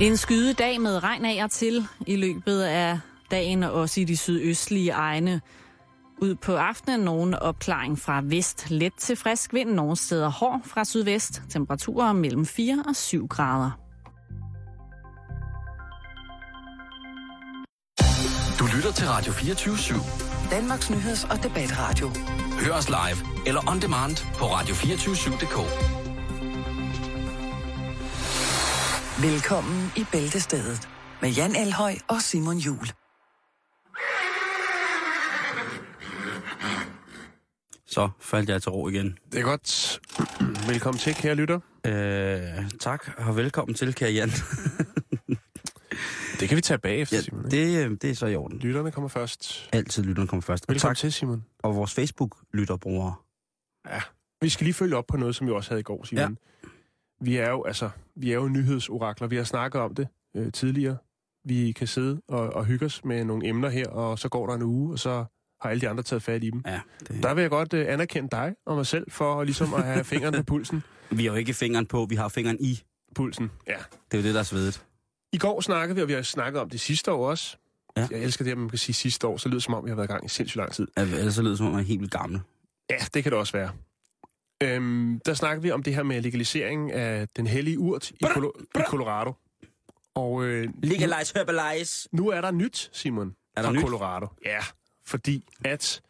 En 0.00 0.16
skyde 0.16 0.52
dag 0.52 0.80
med 0.80 1.02
regn 1.02 1.24
af 1.24 1.44
og 1.44 1.50
til 1.50 1.86
i 2.06 2.16
løbet 2.16 2.62
af 2.62 2.98
dagen, 3.30 3.62
også 3.62 4.00
i 4.00 4.04
de 4.04 4.16
sydøstlige 4.16 4.90
egne. 4.90 5.40
Ud 6.22 6.34
på 6.34 6.56
aftenen 6.56 7.00
nogen 7.00 7.34
opklaring 7.34 7.98
fra 7.98 8.20
vest, 8.24 8.70
let 8.70 8.92
til 8.98 9.16
frisk 9.16 9.54
vind, 9.54 9.70
nogle 9.70 9.96
steder 9.96 10.28
hård 10.28 10.60
fra 10.64 10.84
sydvest. 10.84 11.42
Temperaturer 11.50 12.12
mellem 12.12 12.46
4 12.46 12.84
og 12.88 12.96
7 12.96 13.26
grader. 13.28 13.70
Du 18.58 18.64
lytter 18.76 18.92
til 18.92 19.06
Radio 19.08 19.32
24 19.32 19.74
/7. 19.74 20.50
Danmarks 20.50 20.90
nyheds- 20.90 21.30
og 21.30 21.42
debatradio. 21.42 22.10
Hør 22.60 22.72
os 22.72 22.88
live 22.88 23.46
eller 23.46 23.70
on 23.70 23.80
demand 23.80 24.16
på 24.38 24.44
radio247.dk. 24.44 25.99
Velkommen 29.22 29.90
i 29.96 30.04
Bæltestedet 30.12 30.88
med 31.22 31.30
Jan 31.30 31.56
Elhøj 31.56 31.94
og 32.08 32.22
Simon 32.22 32.56
Jul. 32.56 32.86
Så 37.86 38.08
faldt 38.20 38.48
jeg 38.50 38.62
til 38.62 38.70
ro 38.70 38.88
igen. 38.88 39.18
Det 39.32 39.40
er 39.40 39.44
godt. 39.44 40.00
Velkommen 40.68 40.98
til, 40.98 41.14
kære 41.14 41.34
lytter. 41.34 41.60
Øh, 41.86 42.70
tak, 42.80 43.08
og 43.18 43.36
velkommen 43.36 43.74
til, 43.74 43.94
kære 43.94 44.10
Jan. 44.10 44.28
Det 46.40 46.48
kan 46.48 46.56
vi 46.56 46.60
tage 46.62 46.78
bagefter, 46.78 47.16
ja, 47.16 47.22
Simon. 47.22 47.44
ikke? 47.44 47.78
det, 47.78 47.84
øh, 47.84 47.90
det 48.02 48.10
er 48.10 48.14
så 48.14 48.26
i 48.26 48.36
orden. 48.36 48.58
Lytterne 48.58 48.90
kommer 48.92 49.08
først. 49.08 49.68
Altid 49.72 50.02
lytteren 50.02 50.28
kommer 50.28 50.42
først. 50.42 50.64
Og 50.68 50.74
Velkommen 50.74 50.94
tak, 50.94 51.00
til, 51.00 51.12
Simon. 51.12 51.44
og 51.62 51.76
vores 51.76 51.94
Facebook-lytterbrugere. 51.94 53.14
Ja. 53.88 54.00
Vi 54.40 54.48
skal 54.48 54.64
lige 54.64 54.74
følge 54.74 54.96
op 54.96 55.06
på 55.06 55.16
noget, 55.16 55.36
som 55.36 55.46
vi 55.46 55.52
også 55.52 55.70
havde 55.70 55.80
i 55.80 55.82
går, 55.82 56.04
Simon. 56.04 56.38
Ja. 56.64 56.68
Vi 57.20 57.36
er 57.36 57.50
jo, 57.50 57.64
altså, 57.64 57.90
vi 58.16 58.30
er 58.30 58.34
jo 58.34 58.48
nyhedsorakler. 58.48 59.28
Vi 59.28 59.36
har 59.36 59.44
snakket 59.44 59.80
om 59.80 59.94
det 59.94 60.08
øh, 60.36 60.52
tidligere. 60.52 60.96
Vi 61.44 61.72
kan 61.72 61.86
sidde 61.86 62.20
og, 62.28 62.52
og 62.52 62.64
hygge 62.64 62.86
os 62.86 63.04
med 63.04 63.24
nogle 63.24 63.48
emner 63.48 63.68
her, 63.68 63.88
og 63.88 64.18
så 64.18 64.28
går 64.28 64.46
der 64.46 64.54
en 64.54 64.62
uge, 64.62 64.92
og 64.92 64.98
så 64.98 65.24
har 65.60 65.70
alle 65.70 65.80
de 65.80 65.88
andre 65.88 66.02
taget 66.02 66.22
fat 66.22 66.44
i 66.44 66.50
dem. 66.50 66.62
Ja, 66.66 66.80
det... 67.08 67.22
Der 67.22 67.34
vil 67.34 67.40
jeg 67.42 67.50
godt 67.50 67.74
øh, 67.74 67.92
anerkende 67.92 68.28
dig 68.32 68.54
og 68.66 68.76
mig 68.76 68.86
selv 68.86 69.10
for 69.10 69.44
ligesom 69.44 69.74
at 69.74 69.84
have 69.84 70.04
fingeren 70.04 70.34
på 70.34 70.42
pulsen. 70.42 70.82
Vi 71.10 71.24
har 71.24 71.32
jo 71.32 71.36
ikke 71.36 71.54
fingeren 71.54 71.86
på, 71.86 72.06
vi 72.10 72.14
har 72.14 72.28
fingeren 72.28 72.56
i. 72.60 72.82
Pulsen, 73.14 73.50
ja. 73.66 73.76
Det 74.10 74.18
er 74.18 74.22
jo 74.22 74.26
det, 74.26 74.34
der 74.34 74.40
er 74.40 74.44
svedet. 74.44 74.84
I 75.32 75.38
går 75.38 75.60
snakkede 75.60 75.96
vi, 75.96 76.02
og 76.02 76.08
vi 76.08 76.12
har 76.12 76.22
snakket 76.22 76.60
om 76.60 76.70
det 76.70 76.80
sidste 76.80 77.12
år 77.12 77.30
også. 77.30 77.56
Ja. 77.96 78.08
Jeg 78.10 78.18
elsker 78.20 78.44
det, 78.44 78.52
at 78.52 78.58
man 78.58 78.68
kan 78.68 78.78
sige 78.78 78.94
sidste 78.94 79.26
år, 79.26 79.36
så 79.36 79.48
lyder 79.48 79.56
det 79.56 79.62
som 79.62 79.74
om, 79.74 79.84
vi 79.84 79.90
har 79.90 79.96
været 79.96 80.08
i 80.08 80.12
gang 80.12 80.24
i 80.24 80.28
sindssygt 80.28 80.56
lang 80.56 80.72
tid. 80.72 80.88
Ja, 80.96 81.02
Ellers 81.02 81.34
så 81.34 81.42
lyder 81.42 81.50
det 81.50 81.58
som 81.58 81.66
om, 81.66 81.72
man 81.72 81.80
er 81.80 81.84
helt 81.84 82.00
vildt 82.00 82.12
gammel. 82.12 82.40
Ja, 82.90 82.96
det 83.14 83.22
kan 83.22 83.32
det 83.32 83.38
også 83.38 83.52
være. 83.52 83.70
Øhm, 84.62 85.20
der 85.26 85.34
snakkede 85.34 85.62
vi 85.62 85.70
om 85.70 85.82
det 85.82 85.94
her 85.94 86.02
med 86.02 86.20
legalisering 86.22 86.92
af 86.92 87.28
den 87.36 87.46
hellige 87.46 87.78
urt 87.78 88.10
i, 88.10 88.24
Colo- 88.24 88.62
i 88.78 88.82
Colorado. 88.86 89.32
Og 90.14 90.44
øh, 90.44 90.68
Legalize, 90.82 91.32
herbalize. 91.36 92.08
nu 92.12 92.28
er 92.28 92.40
der 92.40 92.50
nyt, 92.50 92.90
Simon, 92.92 93.34
Er 93.56 93.62
der 93.62 93.68
fra 93.68 93.72
nyt? 93.72 93.82
Colorado. 93.82 94.26
Ja, 94.44 94.58
fordi 95.06 95.44
at 95.64 96.02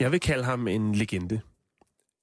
jeg 0.00 0.12
vil 0.12 0.20
kalde 0.20 0.44
ham 0.44 0.68
en 0.68 0.94
legende 0.94 1.40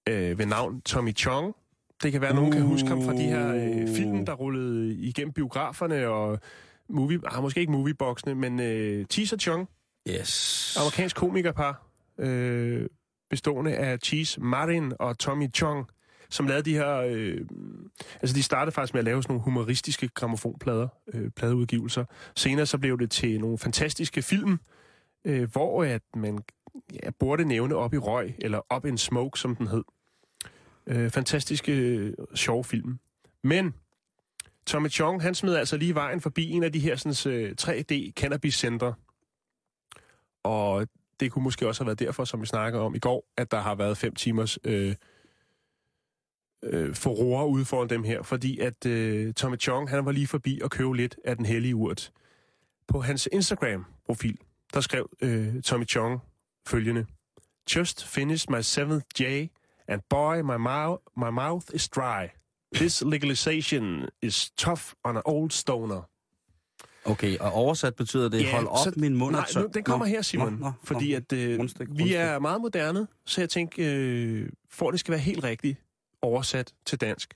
øh, 0.10 0.38
ved 0.40 0.46
navn 0.46 0.82
Tommy 0.82 1.16
Chong. 1.16 1.56
Det 2.04 2.12
kan 2.12 2.22
være, 2.22 2.30
at 2.30 2.36
nogen 2.36 2.52
kan 2.52 2.62
huske 2.62 2.88
ham 2.88 3.02
fra 3.06 3.14
de 3.14 3.22
her 3.24 3.54
øh, 3.54 3.96
film, 3.96 4.26
der 4.26 4.34
rullede 4.34 4.94
igennem 4.96 5.34
biograferne 5.34 6.08
og 6.08 6.40
movie, 6.90 7.20
ah, 7.26 7.42
måske 7.44 7.60
ikke 7.60 7.72
movieboxene, 7.72 8.36
men 8.36 8.60
øh, 8.60 9.06
og 9.34 9.40
Chong, 9.40 9.70
Yes. 10.10 10.78
amerikansk 10.80 11.16
komikerpar, 11.16 11.86
øh, 12.20 12.88
bestående 13.30 13.76
af 13.76 14.00
Cheese 14.00 14.42
Martin 14.42 14.94
og 15.00 15.20
Tommy 15.20 15.54
Chong, 15.54 15.88
som 16.30 16.48
lavede 16.48 16.66
de 16.66 16.74
her... 16.74 16.96
Øh, 16.96 17.42
altså, 18.22 18.36
de 18.36 18.44
startede 18.44 18.74
faktisk 18.74 18.94
med 18.94 19.00
at 19.00 19.06
lave 19.06 19.24
sådan 19.24 19.34
nogle 19.34 19.44
humoristiske 19.44 20.08
gramofonplader, 20.08 20.88
øh, 21.14 21.30
pladeudgivelser. 21.32 22.06
Senere 22.36 22.66
så 22.66 22.78
blev 22.78 23.00
det 23.00 23.12
til 23.12 23.40
nogle 23.40 23.58
fantastiske 23.58 24.22
film, 24.22 24.60
øh, 25.26 25.52
hvor 25.52 25.84
at 25.84 26.02
man 26.16 26.40
ja, 27.04 27.10
burde 27.20 27.46
nævne 27.46 27.76
op 27.76 27.94
i 27.94 27.98
røg, 27.98 28.36
eller 28.38 28.62
op 28.70 28.86
in 28.86 28.98
smoke, 28.98 29.40
som 29.40 29.56
den 29.56 29.68
hed. 29.68 29.84
Øh, 30.88 31.12
fantastiske, 31.12 31.72
øh, 31.72 32.14
sjove 32.36 32.64
film. 32.64 33.00
Men 33.44 33.74
Tommy 34.66 34.90
Chong, 34.90 35.22
han 35.22 35.36
smed 35.36 35.56
altså 35.56 35.78
lige 35.78 35.96
vejen 35.96 36.22
forbi 36.22 36.50
en 36.50 36.64
af 36.64 36.74
de 36.74 36.80
her 36.80 36.96
sådan, 36.96 37.34
øh, 37.34 37.56
3D 37.62 38.12
cannabis-centre. 38.12 38.94
Og 40.44 40.88
det 41.20 41.32
kunne 41.32 41.44
måske 41.44 41.68
også 41.68 41.84
have 41.84 41.88
været 41.88 42.00
derfor, 42.00 42.26
som 42.26 42.42
vi 42.42 42.46
snakker 42.46 42.80
om 42.80 42.96
i 42.96 43.00
går, 43.00 43.26
at 43.38 43.52
der 43.52 43.60
har 43.60 43.76
været 43.76 43.98
fem 43.98 44.16
timers 44.16 44.58
øh, 44.64 44.96
øh, 46.64 46.96
forroer 46.96 47.44
ude 47.44 47.66
foran 47.66 47.90
dem 47.90 48.04
her, 48.04 48.22
fordi 48.22 48.60
at 48.60 48.86
øh, 48.86 49.34
Tommy 49.34 49.60
Chong, 49.60 49.90
han 49.90 50.06
var 50.06 50.12
lige 50.12 50.28
forbi 50.28 50.60
og 50.64 50.72
købe 50.72 50.96
lidt 50.96 51.16
af 51.26 51.36
den 51.36 51.46
hellige 51.46 51.76
urt. 51.76 52.12
På 52.88 53.02
hans 53.02 53.30
Instagram-profil, 53.32 54.38
der 54.74 54.82
skrev 54.82 55.10
øh, 55.22 55.62
Tommy 55.62 55.88
Chong 55.88 56.20
følgende. 56.68 57.06
Just 57.76 58.06
finished 58.06 58.58
my 58.58 58.62
seventh 58.62 59.06
J, 59.22 59.24
and 59.88 60.02
boy, 60.10 60.42
my, 60.42 60.58
mouth, 60.58 61.02
my 61.18 61.30
mouth 61.30 61.66
is 61.74 61.90
dry. 61.90 62.28
This 62.76 63.02
legalization 63.02 64.06
is 64.22 64.52
tough 64.58 64.94
on 65.04 65.18
an 65.18 65.24
old 65.26 65.52
stoner. 65.52 66.02
Okay, 67.06 67.38
og 67.38 67.52
oversat 67.52 67.96
betyder 67.96 68.30
det, 68.30 68.52
hold 68.52 68.68
op, 68.68 68.78
så- 68.78 68.94
min 68.98 69.16
mund 69.16 69.32
Nej, 69.36 69.46
nu, 69.56 69.68
den 69.74 69.84
kommer 69.84 70.06
Nå, 70.06 70.10
her, 70.10 70.22
Simon. 70.22 70.54
nå, 70.54 70.60
nå, 70.66 70.72
fordi 70.84 71.12
nå. 71.12 71.18
at 71.18 71.34
øh, 71.34 71.60
Rundstykke, 71.60 71.92
vi 71.94 72.02
rundstykke. 72.02 72.16
er 72.16 72.40
meget 72.40 72.62
moderne, 72.62 73.08
så 73.26 73.42
jeg 73.42 73.50
tænker, 73.50 73.84
øh, 73.96 74.50
for 74.72 74.88
at 74.88 74.92
det 74.92 75.00
skal 75.00 75.12
være 75.12 75.20
helt 75.22 75.44
rigtigt 75.44 75.78
oversat 76.22 76.74
til 76.86 77.02
dansk, 77.02 77.34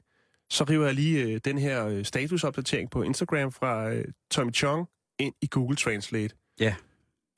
så 0.50 0.64
river 0.64 0.86
jeg 0.86 0.96
lige 0.96 1.24
øh, 1.24 1.40
den 1.46 1.58
her 1.58 1.86
øh, 1.88 2.06
statusopdatering 2.06 2.90
på 2.92 3.02
Instagram 3.02 3.52
fra 3.52 3.90
øh, 3.94 4.06
Tommy 4.32 4.54
Chong 4.56 4.88
ind 5.20 5.34
i 5.42 5.48
Google 5.52 5.76
Translate. 5.76 6.36
Ja. 6.60 6.76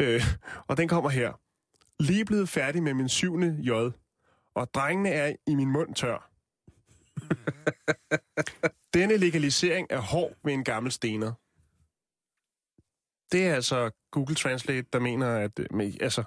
Øh, 0.01 0.21
og 0.67 0.77
den 0.77 0.87
kommer 0.87 1.09
her. 1.09 1.31
Lige 2.03 2.25
blevet 2.25 2.49
færdig 2.49 2.83
med 2.83 2.93
min 2.93 3.09
syvende 3.09 3.57
J, 3.59 3.69
og 4.55 4.73
drengene 4.73 5.09
er 5.09 5.35
i 5.47 5.55
min 5.55 5.69
mund 5.71 5.95
tør. 5.95 6.27
Denne 8.93 9.17
legalisering 9.17 9.87
er 9.89 9.99
hård 9.99 10.31
ved 10.43 10.53
en 10.53 10.63
gammel 10.63 10.91
stener. 10.91 11.31
Det 13.31 13.47
er 13.47 13.55
altså 13.55 13.91
Google 14.11 14.35
Translate, 14.35 14.87
der 14.93 14.99
mener, 14.99 15.35
at 15.35 15.59
øh, 15.59 15.65
men, 15.71 15.97
altså, 16.01 16.23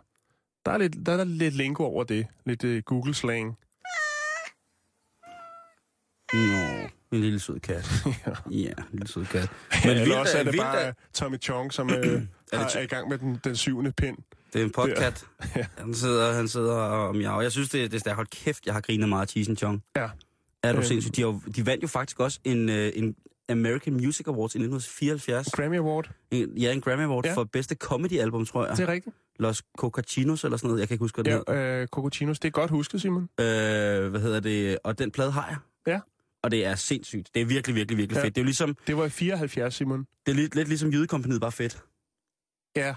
der 0.67 0.73
er, 0.73 0.79
lidt, 0.79 1.07
der 1.07 1.13
er 1.13 1.25
lidt 1.25 1.55
lingo 1.55 1.85
over 1.85 2.05
det. 2.05 2.27
Lidt 2.47 2.65
uh, 2.65 2.79
Google-slang. 2.79 3.59
Nå, 6.33 6.89
en 7.13 7.21
lille 7.21 7.39
sød 7.41 7.61
kat. 7.61 7.91
ja, 8.51 8.69
en 8.71 8.75
lille 8.93 9.09
sød 9.09 9.25
kat. 9.27 9.51
Men 9.85 9.91
vildt 9.91 10.03
Eller 10.03 10.17
også 10.19 10.35
er- 10.37 10.41
er 10.41 10.45
det 10.45 10.53
vildt 10.53 10.63
bare 10.65 10.81
er- 10.83 10.93
Tommy 11.13 11.41
Chong, 11.43 11.73
som 11.73 11.91
øh, 11.91 12.23
har, 12.53 12.69
to- 12.69 12.79
er 12.79 12.83
i 12.83 12.87
gang 12.87 13.09
med 13.09 13.19
den, 13.19 13.41
den 13.45 13.57
syvende 13.57 13.93
pind. 13.93 14.17
Det 14.53 14.61
er 14.61 14.65
en 14.65 14.71
podcast. 14.73 15.27
Han 15.79 15.95
sidder, 15.95 16.33
han 16.33 16.49
sidder 16.49 16.75
og 16.75 17.17
miaver. 17.17 17.43
Jeg 17.43 17.53
synes, 17.53 17.69
det, 17.71 17.93
det 17.93 18.07
er. 18.07 18.15
Hold 18.15 18.27
kæft, 18.27 18.67
jeg 18.67 18.75
har 18.75 18.81
grinet 18.81 19.09
meget 19.09 19.23
af 19.23 19.29
Cheese 19.29 19.51
and 19.51 19.57
Chong. 19.57 19.83
Ja. 19.97 20.09
Er 20.63 20.73
du 20.73 20.79
Øhm. 20.79 20.87
sindssygt? 20.87 21.17
De, 21.17 21.23
har, 21.23 21.41
de 21.57 21.67
vandt 21.67 21.83
jo 21.83 21.89
faktisk 21.89 22.21
også 22.21 22.41
en, 22.45 22.69
øh, 22.69 22.93
en 22.95 23.17
American 23.49 23.93
Music 23.95 24.27
Awards 24.29 24.55
i 24.55 24.59
1974. 24.59 25.51
Grammy 25.53 25.79
Award. 25.79 26.11
En, 26.31 26.59
ja, 26.59 26.73
en 26.73 26.81
Grammy 26.81 27.03
Award 27.05 27.25
Ja. 27.27 27.35
for 27.35 27.45
bedste 27.45 27.75
comedy-album, 27.75 28.47
tror 28.47 28.67
jeg. 28.67 28.77
Det 28.77 28.83
er 28.89 28.93
rigtigt. 28.93 29.17
Los 29.39 29.63
Cocachinos 29.79 30.45
eller 30.45 30.57
sådan 30.57 30.69
noget. 30.69 30.81
Jeg 30.81 30.89
kan 30.89 30.95
ikke 30.95 31.03
huske, 31.05 31.23
hvad 31.23 31.33
den 31.33 31.43
Ja, 31.49 31.73
hed. 31.75 31.81
øh, 31.83 31.87
Cocochinos. 31.89 32.39
Det 32.39 32.49
er 32.49 32.53
godt 32.53 32.71
husket, 32.71 33.01
Simon. 33.01 33.23
Øh, 33.23 33.37
hvad 34.09 34.21
hedder 34.21 34.41
det? 34.41 34.79
Og 34.85 34.99
den 34.99 35.11
plade 35.11 35.31
har 35.31 35.49
jeg. 35.49 35.57
Ja. 35.87 36.01
Og 36.43 36.51
det 36.51 36.65
er 36.67 36.75
sindssygt. 36.75 37.31
Det 37.35 37.43
er 37.43 37.47
virkelig, 37.47 37.75
virkelig, 37.77 37.99
virkelig 37.99 38.17
Ja. 38.19 38.25
fedt. 38.25 38.35
Det 38.35 38.41
er 38.41 38.45
jo 38.45 38.47
ligesom, 38.47 38.77
Det 38.87 38.97
var 38.97 39.05
i 39.05 39.09
74, 39.11 39.75
Simon. 39.75 40.07
det 40.27 40.33
er 40.33 40.37
lidt, 40.37 40.55
lidt 40.55 40.69
ligesom 40.69 40.91
Jydekompaniet, 40.93 41.41
bare 41.41 41.53
fedt. 41.53 41.83
Ja. 42.77 42.95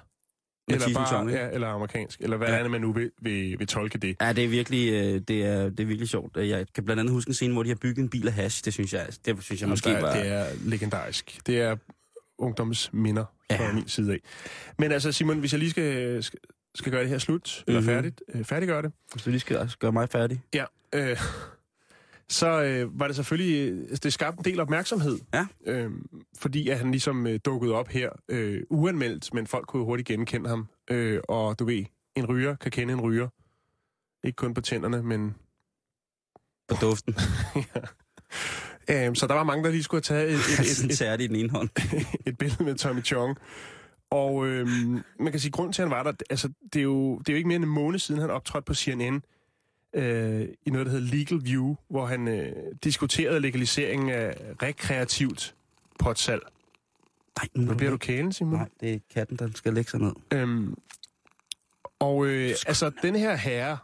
Eller, 0.68 0.94
bare, 0.94 1.28
ja, 1.28 1.50
eller 1.50 1.68
amerikansk. 1.68 2.22
Eller 2.22 2.38
hvad 2.38 2.48
Ja. 2.48 2.58
er 2.58 2.68
man 2.68 2.82
nu 2.82 2.92
vil, 2.94 3.12
vil, 3.22 3.60
vil 3.60 3.68
tolke 3.68 3.98
det? 3.98 4.16
Ja, 4.22 4.34
det 4.34 4.44
er 4.44 4.48
virkelig, 4.48 4.94
øh, 4.94 5.22
det 5.28 5.46
er, 5.46 5.70
det 5.70 5.80
er 5.80 5.86
virkelig 5.86 6.10
sjovt. 6.10 6.38
Jeg 6.38 6.66
kan 6.76 6.86
blandt 6.86 7.00
andet 7.00 7.14
huske 7.14 7.30
en 7.30 7.34
scene, 7.34 7.54
hvor 7.54 7.64
de 7.64 7.70
har 7.70 7.76
bygget 7.76 8.04
en 8.04 8.10
bil 8.10 8.28
af 8.28 8.34
hash. 8.34 8.66
Det 8.66 8.74
synes 8.74 8.94
jeg, 8.94 9.08
det 9.26 9.44
synes 9.44 9.62
jeg 9.62 9.70
måske 9.70 9.90
der, 9.90 10.02
var... 10.02 10.14
Det 10.14 10.28
er 10.28 10.46
legendarisk. 10.66 11.40
Det 11.48 11.62
er 11.62 11.76
ungdomsminder 12.38 13.26
fra 13.52 13.64
Ja. 13.64 13.74
min 13.74 13.88
side 13.88 14.14
af. 14.14 14.20
Men 14.80 14.92
altså, 14.92 15.12
Simon, 15.12 15.40
hvis 15.40 15.52
jeg 15.54 15.60
lige 15.60 15.70
skal, 15.72 16.24
skal, 16.24 16.40
skal 16.76 16.92
gøre 16.92 17.02
det 17.02 17.10
her 17.10 17.18
slut, 17.18 17.64
mm-hmm. 17.68 17.78
eller 17.78 17.82
Mhm. 17.82 17.88
færdigt, 17.90 18.22
øh, 18.34 18.44
færdiggøre 18.44 18.82
det, 18.82 18.92
Hvis 19.14 19.24
du 19.24 19.30
lige 19.30 19.40
skal 19.40 19.70
gøre 19.80 19.92
mig 19.92 20.10
færdig. 20.10 20.42
ja, 20.54 20.66
øh, 20.94 21.18
så 22.30 22.64
øh, 22.64 23.00
var 23.00 23.08
det 23.08 23.16
selvfølgelig, 23.16 23.72
øh, 23.72 23.98
det 24.04 24.14
skabte 24.14 24.40
en 24.40 24.46
del 24.46 24.60
opmærksomhed. 24.60 25.20
Ja. 25.34 25.48
Øh, 25.66 25.92
fordi 26.38 26.70
at 26.70 26.78
han 26.78 26.92
ligesom 26.92 27.28
øh, 27.28 27.40
dukkede 27.46 27.74
op 27.74 27.88
her 27.88 28.10
øh, 28.30 28.64
uanmeldt, 28.70 29.34
men 29.34 29.48
folk 29.48 29.68
kunne 29.68 29.86
hurtigt 29.86 30.08
genkende 30.08 30.50
ham. 30.50 30.68
Øh, 30.90 31.20
og 31.30 31.60
du 31.60 31.66
ved, 31.66 31.86
en 32.16 32.26
ryger 32.26 32.56
kan 32.56 32.72
kende 32.72 32.94
en 32.94 33.02
ryger. 33.02 33.28
Ikke 34.24 34.36
kun 34.36 34.54
på 34.54 34.62
tænderne, 34.62 35.04
men 35.04 35.36
På 36.68 36.76
duften. 36.82 37.16
Øhm, 38.90 39.16
så 39.16 39.28
der 39.28 39.34
var 39.34 39.44
mange, 39.44 39.64
der 39.64 39.72
lige 39.72 39.84
skulle 39.84 40.04
have 40.08 40.18
taget 40.18 40.30
et, 40.30 40.36
et, 40.36 40.60
et, 40.84 41.02
et, 41.02 41.20
det 41.20 41.24
i 41.24 41.28
den 41.28 41.36
ene 41.36 41.50
hånd. 41.50 41.70
et 42.30 42.38
billede 42.38 42.64
med 42.64 42.76
Tommy 42.76 43.04
Chong. 43.04 43.38
Og 44.12 44.48
øhm, 44.48 45.04
man 45.20 45.32
kan 45.32 45.40
sige, 45.40 45.52
grund 45.52 45.74
til, 45.74 45.82
at 45.82 45.88
han 45.88 45.98
var 45.98 46.04
der, 46.04 46.14
altså, 46.30 46.50
det 46.74 46.80
er, 46.80 46.84
jo, 46.84 47.18
det 47.18 47.30
er 47.30 47.34
jo 47.34 47.38
ikke 47.38 47.48
mere 47.48 47.56
end 47.56 47.64
en 47.64 47.70
måned 47.70 48.00
siden, 48.00 48.22
han 48.22 48.30
optrådte 48.30 48.66
på 48.66 48.74
CNN 48.74 49.22
øh, 49.94 50.48
i 50.66 50.70
noget, 50.70 50.86
der 50.86 50.92
hedder 50.92 51.16
Legal 51.16 51.40
View, 51.44 51.76
hvor 51.90 52.06
han 52.06 52.28
øh, 52.28 52.54
diskuterede 52.84 53.40
legaliseringen 53.40 54.10
af 54.10 54.38
rekreativt 54.64 55.56
potsalg. 56.00 56.42
Nej, 57.40 57.66
nu 57.66 57.76
bliver 57.76 57.92
du 57.92 57.98
kælen, 57.98 58.32
Simon. 58.34 58.54
Nej, 58.54 58.70
det 58.80 58.94
er 58.94 59.00
katten, 59.14 59.38
der 59.38 59.50
skal 59.56 59.74
lægge 59.74 59.92
sig 59.92 60.00
ned. 60.00 60.14
Øhm, 60.34 60.76
og 62.00 62.26
øh, 62.26 62.50
altså, 62.68 62.92
den 63.02 63.16
her 63.16 63.36
herre... 63.36 63.78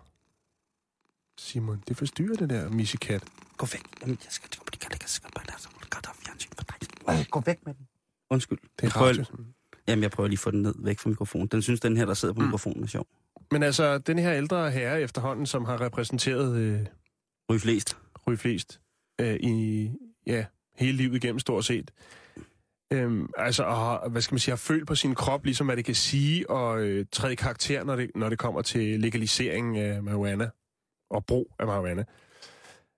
Simon, 1.37 1.83
det 1.87 1.97
forstyrrer 1.97 2.35
det 2.35 2.49
der 2.49 2.69
missekat. 2.69 3.23
Gå 3.57 3.65
væk. 3.65 3.81
Jamen, 4.01 4.17
jeg 4.23 4.31
skal... 4.31 4.49
Jeg 4.51 4.79
skal... 4.79 4.89
Jeg 5.01 5.09
skal... 5.09 5.31
Jeg 5.41 5.59
skal... 5.59 6.01
Der 6.03 6.09
er 6.09 6.13
fjernsyn 6.25 6.49
for 6.57 6.63
dig. 7.17 7.27
Gå 7.31 7.39
væk 7.45 7.65
med 7.65 7.73
den. 7.73 7.87
Undskyld. 8.29 8.57
Det 8.61 8.69
Jeg 8.81 8.87
er 8.87 8.91
prøver- 8.91 9.09
radio. 9.09 9.23
Simon. 9.23 9.47
Jamen, 9.87 10.03
jeg 10.03 10.11
prøver 10.11 10.27
lige 10.27 10.35
at 10.35 10.39
få 10.39 10.51
den 10.51 10.61
ned 10.61 10.73
væk 10.77 10.99
fra 10.99 11.09
mikrofonen. 11.09 11.47
Den 11.47 11.61
synes, 11.61 11.79
den 11.79 11.97
her, 11.97 12.05
der 12.05 12.13
sidder 12.13 12.33
på 12.33 12.39
Mm. 12.41 12.45
mikrofonen, 12.47 12.83
er 12.83 12.87
sjov. 12.87 13.07
Men 13.53 13.63
altså, 13.63 13.97
den 13.97 14.19
her 14.19 14.33
ældre 14.33 14.71
herre 14.71 15.01
efterhånden, 15.01 15.45
som 15.45 15.65
har 15.65 15.81
repræsenteret 15.81 16.57
øh, 16.57 16.79
Ryg 17.49 17.61
flest. 17.61 17.97
Ryge 18.27 18.37
Flest 18.37 18.81
øh, 19.21 19.35
i 19.35 19.91
ja, 20.27 20.45
hele 20.75 20.97
livet 20.97 21.15
igennem 21.15 21.39
stort 21.39 21.65
set. 21.65 21.91
Øhm, 22.93 23.29
altså, 23.37 23.63
og, 23.63 24.09
hvad 24.09 24.21
skal 24.21 24.33
man 24.33 24.39
sige, 24.39 24.51
har 24.51 24.57
følt 24.57 24.87
på 24.87 24.95
sin 24.95 25.15
krop, 25.15 25.45
ligesom 25.45 25.67
hvad 25.67 25.77
det 25.77 25.85
kan 25.85 25.95
sige, 25.95 26.49
og 26.49 26.81
øh, 26.81 27.05
træde 27.11 27.35
karakter, 27.35 27.83
når 27.83 27.95
det, 27.95 28.11
når 28.15 28.29
det 28.29 28.39
kommer 28.39 28.61
til 28.61 28.99
legalisering 28.99 29.77
af 29.77 30.03
marijuana 30.03 30.49
og 31.09 31.25
brug 31.25 31.55
af 31.59 31.65
marijuana. 31.65 32.03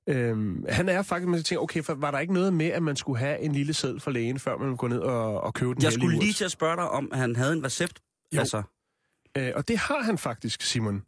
Øhm, 0.09 0.65
han 0.69 0.89
er 0.89 1.01
faktisk, 1.01 1.27
man 1.27 1.43
tænker, 1.43 1.63
okay, 1.63 1.83
for 1.83 1.93
var 1.93 2.11
der 2.11 2.19
ikke 2.19 2.33
noget 2.33 2.53
med, 2.53 2.67
at 2.67 2.83
man 2.83 2.95
skulle 2.95 3.19
have 3.19 3.39
en 3.39 3.51
lille 3.51 3.73
seddel 3.73 3.99
for 3.99 4.11
lægen, 4.11 4.39
før 4.39 4.57
man 4.57 4.75
går 4.75 4.87
ned 4.87 4.99
og, 4.99 5.41
og 5.41 5.53
købe 5.53 5.73
den 5.73 5.83
Jeg 5.83 5.93
skulle 5.93 6.19
lige 6.19 6.33
til 6.33 6.45
at 6.45 6.51
spørge 6.51 6.75
dig, 6.75 6.89
om 6.89 7.11
han 7.13 7.35
havde 7.35 7.53
en 7.53 7.63
recept. 7.65 7.99
Jo. 8.35 8.39
Altså, 8.39 8.63
Øh, 9.37 9.51
og 9.55 9.67
det 9.67 9.77
har 9.77 10.01
han 10.01 10.17
faktisk, 10.17 10.61
Simon. 10.61 11.05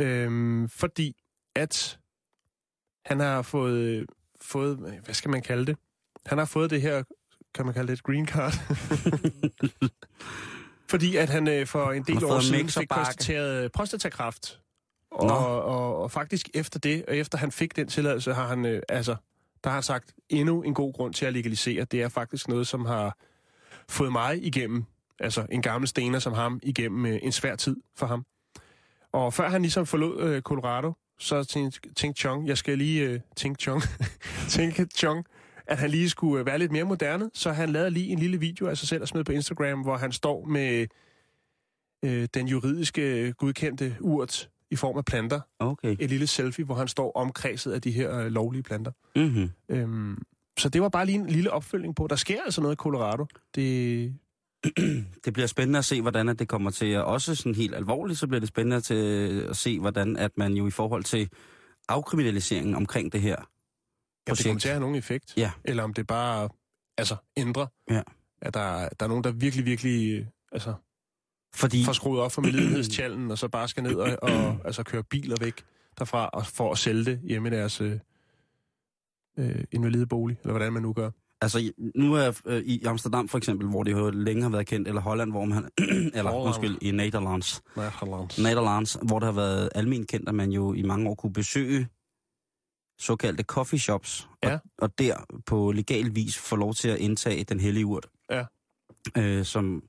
Øhm, 0.00 0.68
fordi 0.68 1.16
at 1.54 1.98
han 3.04 3.20
har 3.20 3.42
fået, 3.42 4.06
fået, 4.40 4.76
hvad 5.04 5.14
skal 5.14 5.30
man 5.30 5.42
kalde 5.42 5.66
det? 5.66 5.76
Han 6.26 6.38
har 6.38 6.44
fået 6.44 6.70
det 6.70 6.82
her, 6.82 7.02
kan 7.54 7.64
man 7.64 7.74
kalde 7.74 7.86
det 7.86 7.98
et 7.98 8.02
green 8.02 8.28
card? 8.28 8.52
fordi 10.90 11.16
at 11.16 11.28
han 11.28 11.48
øh, 11.48 11.66
for 11.66 11.92
en 11.92 12.02
del 12.02 12.24
år 12.24 12.40
siden 12.40 12.68
fik 12.68 12.88
konstateret 12.88 13.72
prostatakræft. 13.72 14.60
Og, 15.10 15.26
Nå. 15.26 15.34
og, 15.34 16.02
og 16.02 16.10
faktisk 16.10 16.50
efter 16.54 16.78
det, 16.78 17.04
og 17.08 17.16
efter 17.16 17.38
han 17.38 17.52
fik 17.52 17.76
den 17.76 17.88
tilladelse, 17.88 18.34
har 18.34 18.46
han, 18.46 18.66
øh, 18.66 18.82
altså, 18.88 19.16
der 19.64 19.70
har 19.70 19.74
han 19.74 19.82
sagt, 19.82 20.14
endnu 20.28 20.62
en 20.62 20.74
god 20.74 20.92
grund 20.92 21.14
til 21.14 21.26
at 21.26 21.32
legalisere. 21.32 21.84
Det 21.84 22.02
er 22.02 22.08
faktisk 22.08 22.48
noget, 22.48 22.66
som 22.66 22.84
har 22.84 23.16
fået 23.88 24.12
mig 24.12 24.44
igennem 24.44 24.84
altså 25.20 25.46
en 25.50 25.62
gammel 25.62 25.88
stener 25.88 26.18
som 26.18 26.32
ham, 26.32 26.60
igennem 26.62 27.06
øh, 27.06 27.18
en 27.22 27.32
svær 27.32 27.56
tid 27.56 27.76
for 27.96 28.06
ham. 28.06 28.24
Og 29.12 29.34
før 29.34 29.48
han 29.48 29.62
ligesom 29.62 29.86
forlod 29.86 30.22
øh, 30.22 30.42
Colorado, 30.42 30.92
så 31.18 31.44
tænkte, 31.96 32.20
Chong, 32.20 32.48
jeg 32.48 32.58
skal 32.58 32.78
lige 32.78 33.08
øh, 33.08 33.20
tænke 33.36 33.62
Chong, 33.62 33.82
tænke 34.48 34.86
Chong, 34.94 35.24
at 35.66 35.78
han 35.78 35.90
lige 35.90 36.10
skulle 36.10 36.40
øh, 36.40 36.46
være 36.46 36.58
lidt 36.58 36.72
mere 36.72 36.84
moderne, 36.84 37.30
så 37.34 37.52
han 37.52 37.70
lavede 37.70 37.90
lige 37.90 38.08
en 38.08 38.18
lille 38.18 38.40
video 38.40 38.66
af 38.66 38.78
sig 38.78 38.88
selv 38.88 39.02
og 39.02 39.08
smed 39.08 39.24
på 39.24 39.32
Instagram, 39.32 39.80
hvor 39.80 39.96
han 39.96 40.12
står 40.12 40.44
med 40.44 40.86
øh, 42.04 42.28
den 42.34 42.48
juridiske 42.48 43.32
godkendte 43.32 43.96
urt 44.00 44.50
i 44.70 44.76
form 44.76 44.96
af 44.96 45.04
planter. 45.04 45.40
okay. 45.58 45.96
Et 46.00 46.10
lille 46.10 46.26
selfie, 46.26 46.64
hvor 46.64 46.74
han 46.74 46.88
står 46.88 47.12
omkredset 47.16 47.72
af 47.72 47.82
de 47.82 47.90
her 47.90 48.18
øh, 48.18 48.26
lovlige 48.26 48.62
planter. 48.62 48.92
Mm-hmm. 49.16 49.50
Øhm, 49.68 50.22
så 50.58 50.68
det 50.68 50.82
var 50.82 50.88
bare 50.88 51.06
lige 51.06 51.18
en 51.18 51.26
lille 51.26 51.50
opfølgning 51.50 51.96
på. 51.96 52.06
Der 52.06 52.16
sker 52.16 52.42
altså 52.42 52.60
noget 52.60 52.74
i 52.74 52.76
Colorado. 52.76 53.26
Det, 53.54 54.14
Det 55.24 55.32
bliver 55.32 55.46
spændende 55.46 55.78
at 55.78 55.84
se, 55.84 56.00
hvordan 56.02 56.28
at 56.28 56.38
det 56.38 56.48
kommer 56.48 56.70
til 56.70 56.86
at... 56.86 57.04
Også 57.04 57.34
sådan 57.34 57.54
helt 57.54 57.74
alvorligt, 57.74 58.18
så 58.18 58.26
bliver 58.26 58.40
det 58.40 58.48
spændende 58.48 58.80
til 58.80 58.94
at 59.50 59.56
se, 59.56 59.80
hvordan 59.80 60.16
at 60.16 60.30
man 60.36 60.52
jo 60.52 60.66
i 60.66 60.70
forhold 60.70 61.04
til 61.04 61.28
afkriminaliseringen 61.88 62.74
omkring 62.74 63.12
det 63.12 63.20
her 63.20 63.36
Ja, 64.26 64.34
det 64.34 64.44
kommer 64.44 64.60
til 64.60 64.68
at 64.68 64.74
have 64.74 64.80
nogen 64.80 64.96
effekt. 64.96 65.34
Ja. 65.36 65.50
Eller 65.64 65.82
om 65.82 65.94
det 65.94 66.06
bare 66.06 66.48
altså, 66.98 67.16
ændrer. 67.36 67.66
Ja. 67.90 68.02
At 68.42 68.54
der, 68.54 68.88
der 68.88 69.04
er 69.04 69.08
nogen, 69.08 69.24
der 69.24 69.32
virkelig, 69.32 69.64
virkelig 69.64 70.26
altså, 70.52 70.74
Fordi 71.54 71.84
får 71.84 71.92
skruet 71.92 72.20
op 72.20 72.32
for 72.32 72.42
medlidenhedstjallen, 72.42 73.30
og 73.30 73.38
så 73.38 73.48
bare 73.48 73.68
skal 73.68 73.82
ned 73.82 73.94
og, 73.94 74.18
og 74.22 74.58
altså, 74.64 74.82
køre 74.82 75.02
biler 75.04 75.36
væk 75.40 75.64
derfra, 75.98 76.28
og 76.28 76.46
for 76.46 76.72
at 76.72 76.78
sælge 76.78 77.04
det 77.04 77.20
hjemme 77.22 77.48
i 77.48 77.52
deres 77.52 77.80
øh, 77.80 77.98
øh, 79.38 79.64
invalidebolig, 79.72 80.38
eller 80.40 80.52
hvordan 80.52 80.72
man 80.72 80.82
nu 80.82 80.92
gør. 80.92 81.10
Altså, 81.42 81.72
nu 81.94 82.14
er 82.14 82.22
jeg 82.22 82.34
øh, 82.46 82.62
i 82.62 82.84
Amsterdam 82.84 83.28
for 83.28 83.38
eksempel, 83.38 83.68
hvor 83.68 83.82
det 83.82 83.92
jo 83.92 84.10
længe 84.10 84.42
har 84.42 84.50
været 84.50 84.66
kendt, 84.66 84.88
eller 84.88 85.00
Holland, 85.00 85.30
hvor 85.30 85.44
man... 85.44 85.58
eller 85.78 86.22
Holland. 86.30 86.46
undskyld, 86.46 86.78
i 86.82 86.90
Nederlands. 86.90 87.62
Nej, 87.76 87.88
Hollands. 87.88 88.38
Nederlands, 88.38 88.98
hvor 89.02 89.18
det 89.18 89.26
har 89.26 89.32
været 89.32 89.68
almen 89.74 90.06
kendt, 90.06 90.28
at 90.28 90.34
man 90.34 90.50
jo 90.52 90.72
i 90.72 90.82
mange 90.82 91.08
år 91.10 91.14
kunne 91.14 91.32
besøge 91.32 91.88
såkaldte 92.98 93.42
coffee 93.42 93.78
shops, 93.78 94.28
Ja. 94.42 94.52
og, 94.54 94.60
og 94.78 94.98
der 94.98 95.14
på 95.46 95.72
legal 95.72 96.14
vis 96.14 96.38
få 96.38 96.56
lov 96.56 96.74
til 96.74 96.88
at 96.88 96.98
indtage 96.98 97.44
den 97.44 97.60
hellige 97.60 97.86
urt. 97.86 98.06
Ja. 98.30 98.44
Øh, 99.16 99.44
som 99.44 99.82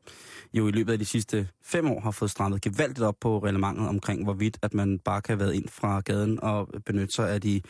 jo 0.54 0.68
i 0.68 0.72
løbet 0.72 0.94
af 0.94 1.00
de 1.00 1.06
sidste 1.06 1.48
fem 1.64 1.88
år 1.92 2.00
har 2.00 2.12
fået 2.12 2.32
strammet 2.32 2.62
gevaldigt 2.62 3.02
op 3.02 3.16
på 3.22 3.40
reglementet 3.40 3.88
omkring, 3.88 4.24
hvorvidt 4.24 4.58
at 4.62 4.74
man 4.74 5.00
bare 5.00 5.22
kan 5.22 5.40
være 5.40 5.56
ind 5.56 5.70
fra 5.70 6.00
gaden 6.00 6.40
og 6.44 6.68
benytte 6.86 7.16
sig 7.16 7.30
af 7.30 7.42
de 7.42 7.62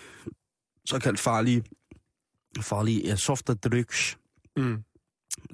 såkaldt 0.85 1.19
farlige, 1.19 1.63
farlige 2.61 3.01
ja, 3.07 3.15
softe 3.15 3.53
drugs. 3.53 4.17
Mm. 4.57 4.83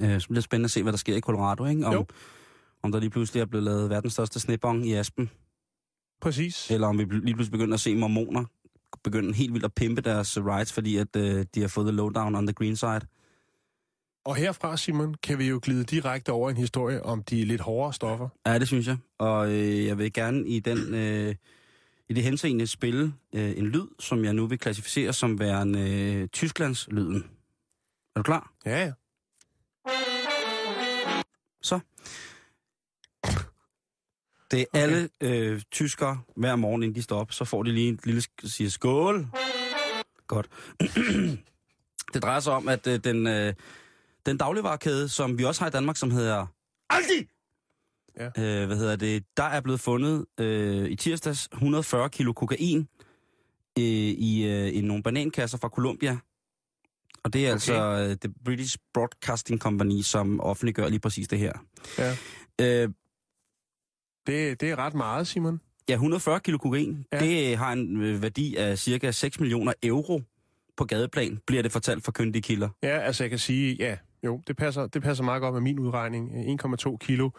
Øh, 0.01 0.21
så 0.21 0.27
bliver 0.27 0.35
det 0.35 0.43
spændende 0.43 0.65
at 0.65 0.71
se, 0.71 0.83
hvad 0.83 0.91
der 0.93 0.97
sker 0.97 1.15
i 1.15 1.19
Colorado, 1.21 1.65
ikke? 1.65 1.85
Om, 1.85 1.93
Jo. 1.93 2.05
om 2.83 2.91
der 2.91 2.99
lige 2.99 3.09
pludselig 3.09 3.41
er 3.41 3.45
blevet 3.45 3.63
lavet 3.63 3.89
verdens 3.89 4.13
største 4.13 4.39
snebong 4.39 4.87
i 4.87 4.93
Aspen, 4.93 5.29
Præcis. 6.21 6.71
eller 6.71 6.87
om 6.87 6.97
vi 6.97 7.03
lige 7.03 7.35
pludselig 7.35 7.51
begynder 7.51 7.73
at 7.73 7.79
se 7.79 7.95
mormoner 7.95 8.45
begynde 9.03 9.33
helt 9.33 9.53
vildt 9.53 9.65
at 9.65 9.73
pimpe 9.73 10.01
deres 10.01 10.37
rights, 10.37 10.73
fordi 10.73 10.97
at 10.97 11.15
øh, 11.15 11.45
de 11.55 11.61
har 11.61 11.67
fået 11.67 11.87
the 11.87 11.95
lowdown 11.95 12.35
on 12.35 12.47
the 12.47 12.53
green 12.53 12.75
side. 12.75 13.01
Og 14.25 14.35
herfra, 14.35 14.77
Simon, 14.77 15.15
kan 15.23 15.39
vi 15.39 15.47
jo 15.47 15.59
glide 15.63 15.83
direkte 15.83 16.31
over 16.31 16.49
en 16.49 16.57
historie 16.57 17.03
om 17.03 17.23
de 17.23 17.45
lidt 17.45 17.61
hårdere 17.61 17.93
stoffer. 17.93 18.29
Ja, 18.47 18.59
det 18.59 18.67
synes 18.67 18.87
jeg. 18.87 18.97
Og 19.19 19.51
øh, 19.51 19.85
jeg 19.85 19.97
vil 19.97 20.13
gerne 20.13 20.47
i 20.47 20.59
den 20.59 20.93
øh, 20.93 21.35
i 22.09 22.13
det 22.13 22.23
henseende 22.23 22.67
spille 22.67 23.13
øh, 23.33 23.57
en 23.57 23.67
lyd, 23.67 23.87
som 23.99 24.25
jeg 24.25 24.33
nu 24.33 24.47
vil 24.47 24.59
klassificere 24.59 25.13
som 25.13 25.39
værende 25.39 25.91
øh, 25.91 26.27
Tysklands 26.27 26.87
lyden. 26.91 27.29
Er 28.15 28.19
du 28.19 28.23
klar? 28.23 28.53
Ja, 28.65 28.85
ja. 28.85 28.93
Så. 31.61 31.79
Det 34.51 34.61
er 34.61 34.65
okay. 34.73 34.81
alle 34.81 35.09
øh, 35.21 35.61
tyskere 35.71 36.21
hver 36.35 36.55
morgen, 36.55 36.83
inden 36.83 36.95
de 36.95 37.01
står 37.01 37.19
op, 37.19 37.31
så 37.31 37.45
får 37.45 37.63
de 37.63 37.71
lige 37.71 37.89
en 37.89 37.99
lille 38.03 38.23
siger 38.43 38.69
skål. 38.69 39.27
Godt. 40.27 40.49
det 42.13 42.23
drejer 42.23 42.39
sig 42.39 42.53
om, 42.53 42.67
at 42.67 42.87
øh, 42.87 42.99
den, 43.03 43.27
øh, 43.27 43.53
den 44.25 44.37
dagligvarekæde, 44.37 45.09
som 45.09 45.37
vi 45.37 45.43
også 45.43 45.61
har 45.61 45.67
i 45.67 45.71
Danmark, 45.71 45.97
som 45.97 46.11
hedder 46.11 46.45
Aldi, 46.89 47.27
Ja. 48.19 48.25
øh, 48.25 48.67
hvad 48.67 48.77
hedder 48.77 48.95
det, 48.95 49.23
der 49.37 49.43
er 49.43 49.61
blevet 49.61 49.79
fundet 49.79 50.25
øh, 50.39 50.89
i 50.89 50.95
tirsdags 50.95 51.49
140 51.53 52.09
kilo 52.09 52.33
kokain 52.33 52.87
øh, 53.79 53.83
i, 53.83 54.45
øh, 54.47 54.75
i 54.77 54.81
nogle 54.81 55.03
banankasser 55.03 55.57
fra 55.57 55.69
Colombia. 55.69 56.17
Og 57.23 57.33
det 57.33 57.41
er 57.41 57.47
okay. 57.47 57.53
altså 57.53 58.07
øh, 58.09 58.15
The 58.17 58.33
British 58.45 58.77
Broadcasting 58.93 59.59
Company, 59.61 60.01
som 60.01 60.39
offentliggør 60.41 60.87
lige 60.89 60.99
præcis 60.99 61.27
det 61.27 61.39
her. 61.39 61.53
Ja. 61.97 62.15
Øh, 62.61 62.89
Det, 64.27 64.61
det 64.61 64.69
er 64.71 64.75
ret 64.75 64.93
meget, 64.93 65.27
Simon. 65.27 65.61
ja, 65.89 65.93
140 65.93 66.39
kilo 66.39 66.57
kokain, 66.57 67.05
Ja. 67.13 67.19
det 67.19 67.57
har 67.57 67.73
en 67.73 68.01
øh, 68.01 68.21
værdi 68.21 68.55
af 68.55 68.77
cirka 68.79 69.11
6 69.11 69.39
millioner 69.39 69.73
euro 69.83 70.21
på 70.77 70.85
gadeplan, 70.85 71.39
bliver 71.47 71.63
det 71.63 71.71
fortalt 71.71 72.03
fra 72.05 72.11
kyndige 72.11 72.41
kilder. 72.41 72.69
Ja, 72.83 72.97
altså 72.99 73.23
jeg 73.23 73.29
kan 73.29 73.39
sige, 73.39 73.75
ja, 73.79 73.97
jo, 74.23 74.41
det 74.47 74.57
passer, 74.57 74.87
det 74.87 75.01
passer 75.03 75.23
meget 75.23 75.41
godt 75.41 75.53
med 75.53 75.61
min 75.61 75.79
udregning. 75.79 76.31
1,2 76.61 76.97
kilo 76.97 77.29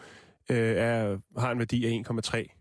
øh, 0.49 0.75
er, 0.75 1.17
har 1.39 1.51
en 1.51 1.59
værdi 1.59 1.85
af 1.85 2.03
1,3. 2.11 2.55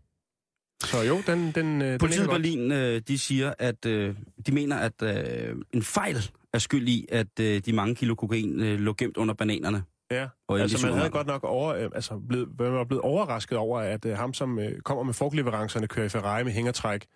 Så 0.85 1.03
jo, 1.03 1.17
den, 1.27 1.53
den, 1.53 1.83
øh, 1.83 1.99
Politiet 1.99 2.25
i. 2.25 2.29
Berlin, 2.29 2.73
øh, 2.73 3.03
de 3.09 3.19
siger, 3.19 3.55
at 3.59 3.87
øh, 3.87 4.15
de 4.47 4.53
mener, 4.53 4.77
at 4.77 5.03
øh, 5.03 5.57
en 5.73 5.83
fejl 5.83 6.17
er 6.53 6.59
skyld 6.59 6.89
i, 6.89 7.07
at 7.13 7.41
øh, 7.41 7.61
de 7.67 7.73
mange 7.73 7.95
kilo 7.95 8.15
kokain 8.15 8.61
øh, 8.61 8.81
lå 8.81 8.95
gemt 8.99 9.17
under 9.17 9.35
bananerne. 9.35 9.83
Ja, 10.11 10.29
Og 10.49 10.61
altså 10.61 10.87
man 10.87 10.97
havde 10.97 11.11
godt 11.11 11.27
nok 11.27 11.45
over, 11.45 11.75
øh, 11.75 11.91
altså 11.95 12.19
blevet, 12.29 12.49
man 12.59 12.73
var 12.73 12.85
blevet 12.85 13.03
overrasket 13.03 13.59
over, 13.59 13.81
at 13.81 14.05
øh, 14.05 14.17
ham, 14.17 14.35
som 14.35 14.59
øh, 14.59 14.81
kommer 14.81 15.05
med 15.05 15.15
frugtleverancerne, 15.15 15.87
kører 15.87 16.07
i 16.07 16.09
Ferrari 16.09 16.45
med 16.45 16.53
hængertræk. 16.53 17.07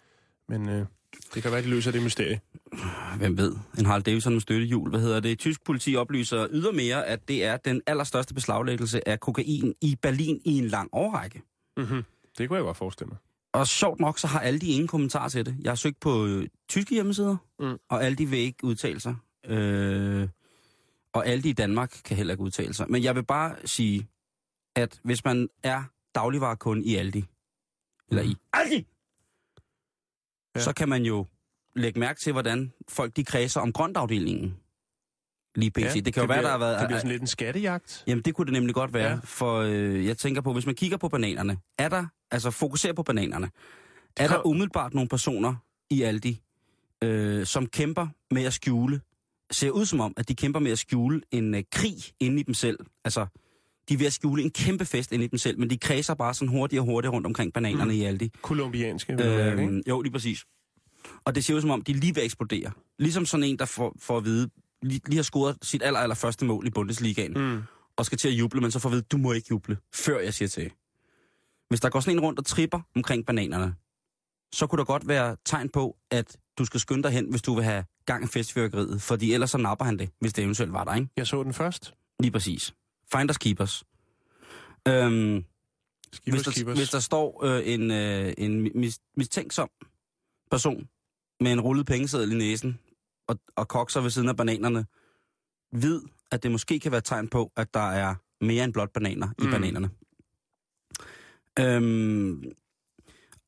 Men 0.48 0.68
øh, 0.68 0.86
det 1.34 1.42
kan 1.42 1.52
være, 1.52 1.62
de 1.62 1.66
løser 1.68 1.90
det 1.90 2.02
mysterie. 2.02 2.40
Hvem 3.16 3.38
ved? 3.38 3.56
En 3.78 3.86
Harley 3.86 4.02
Davidson 4.06 4.32
med 4.32 4.40
støttehjul. 4.40 4.90
Hvad 4.90 5.00
hedder 5.00 5.20
det? 5.20 5.38
Tysk 5.38 5.64
politi 5.64 5.96
oplyser 5.96 6.46
ydermere, 6.50 7.06
at 7.06 7.28
det 7.28 7.44
er 7.44 7.56
den 7.56 7.82
allerstørste 7.86 8.34
beslaglæggelse 8.34 9.08
af 9.08 9.20
kokain 9.20 9.74
i 9.80 9.96
Berlin 10.02 10.40
i 10.44 10.58
en 10.58 10.68
lang 10.68 10.88
årrække. 10.92 11.42
Mm-hmm. 11.76 12.02
Det 12.38 12.48
kunne 12.48 12.56
jeg 12.56 12.64
godt 12.64 12.76
forestille 12.76 13.08
mig. 13.08 13.18
Og 13.52 13.66
sjovt 13.66 14.00
nok, 14.00 14.18
så 14.18 14.26
har 14.26 14.40
alle 14.40 14.60
de 14.60 14.66
ingen 14.66 14.88
kommentar 14.88 15.28
til 15.28 15.46
det. 15.46 15.56
Jeg 15.60 15.70
har 15.70 15.74
søgt 15.76 16.00
på 16.00 16.26
øh, 16.26 16.48
tyske 16.68 16.94
hjemmesider, 16.94 17.36
Mm. 17.58 17.66
mm. 17.66 17.78
og 17.90 18.04
alle 18.04 18.16
de 18.16 18.26
vil 18.26 18.38
ikke 18.38 18.64
udtale 18.64 19.00
sig. 19.00 19.14
Øh, 19.46 20.28
og 21.12 21.26
alle 21.26 21.42
de 21.42 21.48
i 21.48 21.52
Danmark 21.52 22.00
kan 22.04 22.16
heller 22.16 22.34
ikke 22.34 22.42
udtale 22.44 22.74
sig. 22.74 22.86
Men 22.88 23.02
jeg 23.02 23.14
vil 23.14 23.24
bare 23.24 23.56
sige, 23.64 24.06
at 24.76 25.00
hvis 25.04 25.24
man 25.24 25.48
er 25.62 25.82
dagligvarekunde 26.14 26.84
i 26.84 26.94
Aldi, 26.96 27.24
eller 28.10 28.22
i 28.22 28.34
Aldi, 28.52 28.86
Ja. 30.54 30.60
så 30.60 30.72
kan 30.72 30.88
man 30.88 31.02
jo 31.02 31.26
lægge 31.76 32.00
mærke 32.00 32.20
til, 32.20 32.32
hvordan 32.32 32.72
folk 32.88 33.16
de 33.16 33.24
kredser 33.24 33.60
om 33.60 33.72
grøntafdelingen. 33.72 34.56
lige 35.54 35.70
pt. 35.70 35.78
Ja, 35.78 35.88
det 35.94 36.14
kan 36.14 36.22
jo 36.22 36.26
være, 36.26 36.26
bliver, 36.26 36.40
der 36.42 36.50
har 36.50 36.58
været... 36.58 36.80
Det 36.80 36.88
bliver 36.88 36.98
sådan 36.98 37.10
lidt 37.10 37.20
en 37.20 37.26
skattejagt. 37.26 38.04
Jamen, 38.06 38.22
det 38.24 38.34
kunne 38.34 38.44
det 38.44 38.52
nemlig 38.52 38.74
godt 38.74 38.94
være, 38.94 39.10
Ja. 39.10 39.18
for 39.24 39.58
øh, 39.60 40.06
jeg 40.06 40.18
tænker 40.18 40.40
på, 40.40 40.52
hvis 40.52 40.66
man 40.66 40.74
kigger 40.74 40.96
på 40.96 41.08
bananerne, 41.08 41.56
er 41.78 41.88
der, 41.88 42.06
altså 42.30 42.50
fokuser 42.50 42.92
på 42.92 43.02
bananerne, 43.02 43.50
er 44.16 44.28
der 44.28 44.46
umiddelbart 44.46 44.94
nogle 44.94 45.08
personer 45.08 45.54
i 45.90 46.02
Aldi, 46.02 46.40
øh, 47.04 47.46
som 47.46 47.66
kæmper 47.66 48.06
med 48.30 48.44
at 48.44 48.52
skjule, 48.52 49.00
ser 49.50 49.70
ud 49.70 49.84
som 49.84 50.00
om, 50.00 50.14
at 50.16 50.28
de 50.28 50.34
kæmper 50.34 50.60
med 50.60 50.70
at 50.72 50.78
skjule 50.78 51.20
en 51.30 51.54
øh, 51.54 51.62
krig 51.72 51.94
inde 52.20 52.40
i 52.40 52.42
dem 52.42 52.54
selv. 52.54 52.78
Altså, 53.04 53.26
de 53.88 53.94
er 53.94 53.98
ved 53.98 54.06
at 54.06 54.12
skjule 54.12 54.42
en 54.42 54.50
kæmpe 54.50 54.84
fest 54.84 55.12
inde 55.12 55.24
i 55.24 55.28
dem 55.28 55.38
selv, 55.38 55.58
men 55.58 55.70
de 55.70 55.78
kredser 55.78 56.14
bare 56.14 56.34
sådan 56.34 56.48
hurtigere 56.48 56.82
og 56.82 56.86
hurtigere 56.86 57.14
rundt 57.14 57.26
omkring 57.26 57.52
bananerne 57.52 57.84
Mm. 57.92 57.98
i 57.98 58.02
Aldi. 58.04 58.30
Kolumbianske, 58.42 59.12
øh, 59.12 59.60
ikke? 59.62 59.82
Jo, 59.88 60.00
lige 60.00 60.12
præcis. 60.12 60.44
Og 61.24 61.34
det 61.34 61.44
ser 61.44 61.54
ud 61.54 61.60
som 61.60 61.70
om, 61.70 61.82
de 61.82 61.92
lige 61.92 62.14
ved 62.14 62.22
at 62.22 62.26
eksplodere. 62.26 62.70
Ligesom 62.98 63.26
sådan 63.26 63.44
en, 63.44 63.58
der 63.58 63.64
får, 63.64 63.96
får 64.00 64.16
at 64.18 64.24
vide, 64.24 64.50
lige, 64.82 65.00
lige 65.06 65.16
har 65.16 65.22
scoret 65.22 65.56
sit 65.62 65.82
aller, 65.82 66.00
aller 66.00 66.14
første 66.14 66.44
mål 66.44 66.66
i 66.66 66.70
Bundesligaen, 66.70 67.32
Mm. 67.32 67.62
og 67.96 68.06
skal 68.06 68.18
til 68.18 68.28
at 68.28 68.34
juble, 68.34 68.60
men 68.60 68.70
så 68.70 68.78
får 68.78 68.88
at 68.88 68.92
vide, 68.92 69.02
du 69.02 69.16
må 69.16 69.32
ikke 69.32 69.46
juble, 69.50 69.76
før 69.94 70.20
jeg 70.20 70.34
siger 70.34 70.48
til. 70.48 70.70
Hvis 71.68 71.80
der 71.80 71.88
går 71.88 72.00
sådan 72.00 72.18
en 72.18 72.24
rundt 72.24 72.38
og 72.38 72.46
tripper 72.46 72.80
omkring 72.96 73.26
bananerne, 73.26 73.74
så 74.54 74.66
kunne 74.66 74.78
der 74.78 74.84
godt 74.84 75.08
være 75.08 75.36
tegn 75.44 75.68
på, 75.68 75.96
at 76.10 76.36
du 76.58 76.64
skal 76.64 76.80
skynde 76.80 77.02
dig 77.02 77.10
hen, 77.10 77.26
hvis 77.30 77.42
du 77.42 77.54
vil 77.54 77.64
have 77.64 77.84
gang 78.06 78.24
i 78.24 78.26
festfyrkeriet, 78.26 79.02
fordi 79.02 79.32
ellers 79.34 79.50
så 79.50 79.58
napper 79.58 79.84
han 79.84 79.98
det, 79.98 80.10
hvis 80.20 80.32
det 80.32 80.42
eventuelt 80.44 80.72
var 80.72 80.84
der, 80.84 80.94
ikke? 80.94 81.08
Jeg 81.16 81.26
så 81.26 81.42
den 81.42 81.54
først. 81.54 81.94
Lige 82.20 82.30
præcis. 82.30 82.74
Finders 83.12 83.38
keepers. 83.38 83.84
Øhm, 84.88 85.44
Skibers, 86.12 86.34
hvis, 86.34 86.42
der, 86.42 86.52
keepers. 86.52 86.78
hvis 86.78 86.90
der 86.90 87.00
står 87.00 87.44
øh, 87.44 87.62
en, 87.68 87.90
øh, 87.90 88.32
en 88.38 88.62
mis, 88.62 89.00
mistænksom 89.16 89.70
person 90.50 90.88
med 91.40 91.52
en 91.52 91.60
rullet 91.60 91.86
pengeseddel 91.86 92.32
i 92.32 92.34
næsen 92.34 92.78
og, 93.26 93.38
og 93.56 93.68
kokser 93.68 94.00
ved 94.00 94.10
siden 94.10 94.28
af 94.28 94.36
bananerne, 94.36 94.86
ved, 95.72 96.02
at 96.30 96.42
det 96.42 96.50
måske 96.50 96.80
kan 96.80 96.92
være 96.92 96.98
et 96.98 97.04
tegn 97.04 97.28
på, 97.28 97.52
at 97.56 97.74
der 97.74 97.90
er 97.90 98.14
mere 98.40 98.64
end 98.64 98.72
blot 98.72 98.92
bananer 98.92 99.26
mm. 99.26 99.34
Mm. 99.38 99.48
i 99.48 99.52
bananerne. 99.52 99.90
Øhm, 101.58 102.52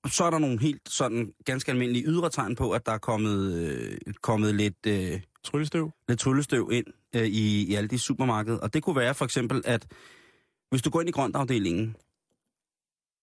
så 0.07 0.25
er 0.25 0.31
der 0.31 0.39
nogle 0.39 0.61
helt 0.61 0.89
sådan 0.89 1.35
ganske 1.45 1.73
almindelige 1.73 2.05
ydre 2.07 2.31
tegn 2.31 2.55
på, 2.55 2.71
at 2.71 2.87
der 2.87 2.93
er 2.93 2.99
kommet, 2.99 3.55
øh, 3.55 3.99
kommet 4.23 4.55
lidt... 4.55 4.87
Øh, 4.87 5.21
Tryllestøv. 5.45 5.91
lidt 6.09 6.21
tryllestøv 6.21 6.71
ind 6.73 6.87
øh, 7.17 7.27
i, 7.27 7.65
i 7.65 7.75
alle 7.75 7.89
de 7.89 7.99
supermarkeder. 7.99 8.59
Og 8.59 8.75
det 8.75 8.83
kunne 8.83 8.97
være 8.97 9.15
for 9.15 9.25
eksempel, 9.25 9.63
at 9.65 9.87
hvis 10.71 10.83
du 10.83 10.91
går 10.91 11.01
ind 11.01 11.09
i 11.09 11.13
grøntafdelingen, 11.13 11.97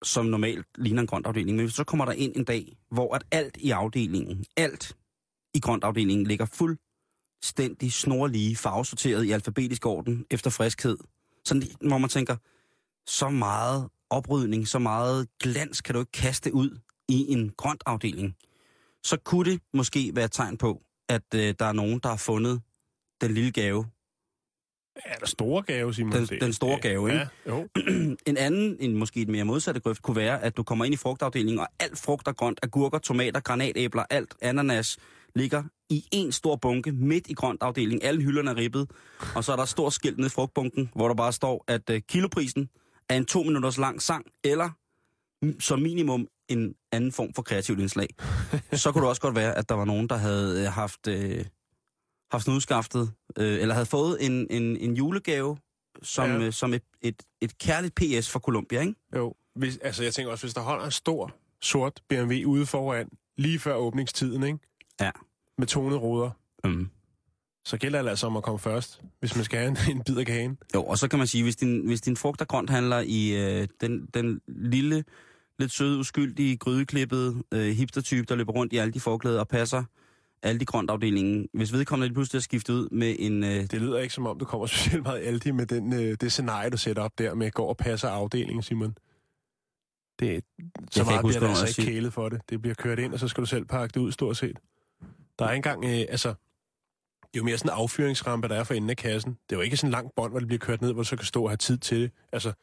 som 0.03 0.25
normalt 0.25 0.65
ligner 0.77 1.01
en 1.01 1.07
grøntafdeling, 1.07 1.55
men 1.55 1.65
hvis 1.65 1.75
så 1.75 1.83
kommer 1.83 2.05
der 2.05 2.11
ind 2.11 2.35
en 2.35 2.43
dag, 2.43 2.77
hvor 2.91 3.15
at 3.15 3.23
alt 3.31 3.57
i 3.57 3.71
afdelingen, 3.71 4.45
alt 4.57 4.97
i 5.53 5.59
grøntafdelingen 5.59 6.27
ligger 6.27 6.45
fuldstændig 6.45 7.93
snorlige, 7.93 8.55
farvesorteret 8.55 9.23
i 9.23 9.31
alfabetisk 9.31 9.85
orden 9.85 10.25
efter 10.31 10.49
friskhed. 10.49 10.97
Sådan, 11.45 11.63
hvor 11.87 11.97
man 11.97 12.09
tænker, 12.09 12.35
så 13.07 13.29
meget 13.29 13.89
oprydning, 14.09 14.67
så 14.67 14.79
meget 14.79 15.27
glans 15.39 15.81
kan 15.81 15.93
du 15.93 15.99
ikke 15.99 16.11
kaste 16.11 16.53
ud 16.53 16.79
i 17.07 17.33
en 17.33 17.51
grøntafdeling. 17.57 18.35
Så 19.03 19.17
kunne 19.17 19.51
det 19.51 19.61
måske 19.73 20.11
være 20.15 20.25
et 20.25 20.31
tegn 20.31 20.57
på, 20.57 20.81
at 21.09 21.33
øh, 21.35 21.55
der 21.59 21.65
er 21.65 21.73
nogen, 21.73 21.99
der 21.99 22.09
har 22.09 22.17
fundet 22.17 22.61
den 23.21 23.31
lille 23.33 23.51
gave. 23.51 23.85
Ja, 25.05 25.13
der 25.19 25.25
store 25.25 25.61
gave, 25.63 25.93
Simon. 25.93 26.11
Den- 26.13 26.39
den 26.41 26.53
store 26.53 26.79
gave, 26.81 27.09
ikke? 27.09 27.19
Ja, 27.19 27.51
jo. 27.51 27.67
en 28.27 28.37
anden, 28.37 28.77
en 28.79 28.95
måske 28.97 29.21
et 29.21 29.27
mere 29.29 29.43
modsatte 29.43 29.79
grøft, 29.81 30.01
kunne 30.01 30.15
være, 30.15 30.43
at 30.43 30.57
du 30.57 30.63
kommer 30.63 30.85
ind 30.85 30.93
i 30.93 30.97
frugtafdelingen, 30.97 31.59
og 31.59 31.67
alt 31.79 31.97
frugt 31.97 32.27
og 32.27 32.37
grønt, 32.37 32.59
agurker, 32.63 32.97
tomater, 32.97 33.39
granatæbler, 33.39 34.03
alt 34.09 34.35
ananas, 34.41 34.97
ligger 35.35 35.63
i 35.89 36.05
en 36.11 36.31
stor 36.31 36.55
bunke 36.55 36.91
midt 36.91 37.27
i 37.29 37.33
grøntafdelingen. 37.33 38.01
Alle 38.07 38.21
hylderne 38.23 38.51
er 38.51 38.55
ribbet, 38.55 38.91
og 39.35 39.43
så 39.43 39.51
er 39.51 39.55
der 39.55 39.63
et 39.63 39.69
stort 39.69 39.93
skilt 39.93 40.17
nede 40.17 40.27
i 40.27 40.29
frugtbunken, 40.29 40.89
hvor 40.95 41.07
der 41.07 41.15
bare 41.15 41.33
står, 41.33 41.63
at 41.67 41.89
øh, 41.89 42.01
kiloprisen 42.09 42.69
er 43.09 43.17
en 43.17 43.25
to 43.25 43.43
minutters 43.43 43.77
lang 43.77 44.01
sang, 44.01 44.25
eller 44.43 44.69
som 45.59 45.79
minimum 45.79 46.27
en 46.49 46.75
anden 46.91 47.11
form 47.11 47.33
for 47.33 47.41
kreativt 47.41 47.79
indslag. 47.79 48.07
så 48.73 48.91
kunne 48.91 49.01
det 49.01 49.09
også 49.09 49.21
godt 49.21 49.35
være, 49.35 49.57
at 49.57 49.69
der 49.69 49.75
var 49.75 49.85
nogen, 49.85 50.09
der 50.09 50.17
havde 50.17 50.61
øh, 50.65 50.71
haft, 50.71 51.07
øh, 51.07 51.45
haft 52.31 52.47
udskaftet, 52.47 53.11
øh, 53.37 53.61
eller 53.61 53.73
havde 53.73 53.85
fået 53.85 54.25
en, 54.25 54.47
en, 54.49 54.77
en 54.77 54.93
julegave, 54.95 55.57
som, 56.03 56.29
Ja. 56.29 56.35
ja. 56.37 56.45
øh, 56.45 56.53
som 56.53 56.73
et, 56.73 56.83
et, 57.01 57.23
et 57.41 57.57
kærligt 57.57 57.95
PS 57.95 58.29
for 58.29 58.39
Columbia, 58.39 58.79
ikke? 58.81 58.95
Jo. 59.15 59.33
Hvis, 59.55 59.77
altså, 59.77 60.03
jeg 60.03 60.13
tænker 60.13 60.31
også, 60.31 60.45
hvis 60.45 60.53
der 60.53 60.61
holder 60.61 60.85
en 60.85 60.91
stor, 60.91 61.35
sort 61.61 62.01
BMW 62.09 62.45
ude 62.45 62.65
foran, 62.65 63.09
lige 63.37 63.59
før 63.59 63.75
åbningstiden, 63.75 64.43
ikke? 64.43 64.59
Ja. 65.01 65.11
Med 65.57 65.67
tonede 65.67 65.99
ruder, 65.99 66.29
Mm. 66.63 66.87
så 67.65 67.77
gælder 67.77 68.01
det 68.01 68.09
altså 68.09 68.27
om 68.27 68.37
at 68.37 68.43
komme 68.43 68.59
først, 68.59 69.01
hvis 69.19 69.35
man 69.35 69.45
skal 69.45 69.59
have 69.59 69.69
en, 69.69 69.77
en 69.97 70.03
bid 70.03 70.17
af 70.17 70.25
kagen. 70.25 70.57
Jo, 70.75 70.83
og 70.83 70.97
så 70.97 71.07
kan 71.07 71.19
man 71.19 71.27
sige, 71.27 71.43
hvis 71.43 71.55
din, 71.55 71.85
hvis 71.87 72.01
din 72.01 72.17
frugt 72.17 72.41
og 72.41 72.47
grønt 72.47 72.69
handler 72.69 72.99
i 72.99 73.29
øh, 73.61 73.67
den, 73.81 74.05
den 74.13 74.41
lille, 74.47 75.03
lidt 75.59 75.71
søde, 75.71 75.99
uskyldige, 75.99 76.57
grydeklippede 76.57 77.43
øh, 77.51 77.71
hipstertype, 77.75 78.25
der 78.25 78.35
løber 78.35 78.53
rundt 78.53 78.73
i 78.73 78.77
alle 78.77 78.93
de 78.93 78.99
forklæder 78.99 79.39
og 79.39 79.47
passer 79.47 79.83
alle 80.43 80.59
de 80.59 80.65
grøntafdelingen. 80.65 81.47
Hvis 81.53 81.73
vedkommende 81.73 82.07
lige 82.07 82.13
pludselig 82.13 82.39
er 82.39 82.41
skiftet 82.41 82.73
ud 82.73 82.89
med 82.89 83.15
en... 83.19 83.43
Øh, 83.43 83.49
Det 83.49 83.73
lyder 83.81 83.99
ikke 83.99 84.13
som 84.13 84.25
om, 84.25 84.39
du 84.39 84.45
kommer 84.45 84.67
specielt 84.75 85.03
meget 85.03 85.27
Aldi 85.27 85.51
med 85.51 85.65
den, 85.65 85.93
øh, 85.93 86.17
det 86.21 86.31
scenarie, 86.31 86.69
du 86.69 86.77
sætter 86.77 87.03
op 87.03 87.11
der 87.17 87.33
med 87.33 87.51
går 87.51 87.69
og 87.69 87.77
passer 87.77 88.09
afdelingen, 88.09 88.63
Simon. 88.63 88.97
Det, 90.19 90.43
så 90.91 91.01
ikke 91.01 91.09
meget 91.09 91.21
huske, 91.21 91.39
bliver 91.39 91.39
der 91.39 91.47
altså 91.49 91.65
jeg 91.65 91.79
ikke 91.79 91.91
kælet 91.91 92.13
for 92.13 92.29
det. 92.29 92.41
Det 92.49 92.61
bliver 92.61 92.75
kørt 92.75 92.99
ind, 92.99 93.13
og 93.13 93.19
så 93.19 93.27
skal 93.27 93.41
du 93.41 93.45
selv 93.45 93.65
pakke 93.65 93.93
det 93.93 93.99
ud, 93.99 94.11
stort 94.11 94.37
set. 94.37 94.59
Der 95.39 95.45
er 95.45 95.51
ikke 95.51 95.69
engang, 95.69 95.85
øh, 95.85 96.05
altså, 96.09 96.29
det 96.29 97.37
er 97.37 97.37
jo 97.37 97.43
mere 97.43 97.57
sådan 97.57 97.71
en 97.71 97.77
affyringsrampe, 97.77 98.47
der 98.47 98.55
er 98.55 98.63
for 98.63 98.73
enden 98.73 98.89
af 98.89 98.97
kassen. 98.97 99.31
Det 99.49 99.55
er 99.55 99.59
jo 99.59 99.61
ikke 99.61 99.77
sådan 99.77 99.87
en 99.87 99.91
lang 99.91 100.09
bånd, 100.15 100.31
hvor 100.33 100.39
det 100.39 100.47
bliver 100.47 100.59
kørt 100.59 100.81
ned, 100.81 100.93
hvor 100.93 101.03
du 101.03 101.07
så 101.07 101.15
kan 101.15 101.25
stå 101.25 101.43
og 101.43 101.49
have 101.49 101.57
tid 101.57 101.77
til 101.77 102.01
det. 102.01 102.11
Altså, 102.31 102.53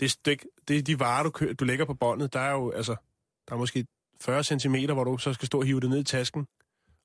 det, 0.00 0.06
er 0.06 0.10
stik, 0.10 0.44
det 0.68 0.78
er 0.78 0.82
de 0.82 1.00
varer, 1.00 1.22
du, 1.22 1.30
kø, 1.30 1.52
du 1.60 1.64
lægger 1.64 1.84
på 1.84 1.94
båndet. 1.94 2.32
Der 2.32 2.40
er 2.40 2.52
jo, 2.52 2.70
altså, 2.70 2.96
der 3.48 3.54
er 3.54 3.58
måske 3.58 3.86
40 4.20 4.44
cm, 4.44 4.74
hvor 4.92 5.04
du 5.04 5.18
så 5.18 5.32
skal 5.32 5.46
stå 5.46 5.58
og 5.58 5.64
hive 5.64 5.80
det 5.80 5.90
ned 5.90 5.98
i 5.98 6.04
tasken. 6.04 6.46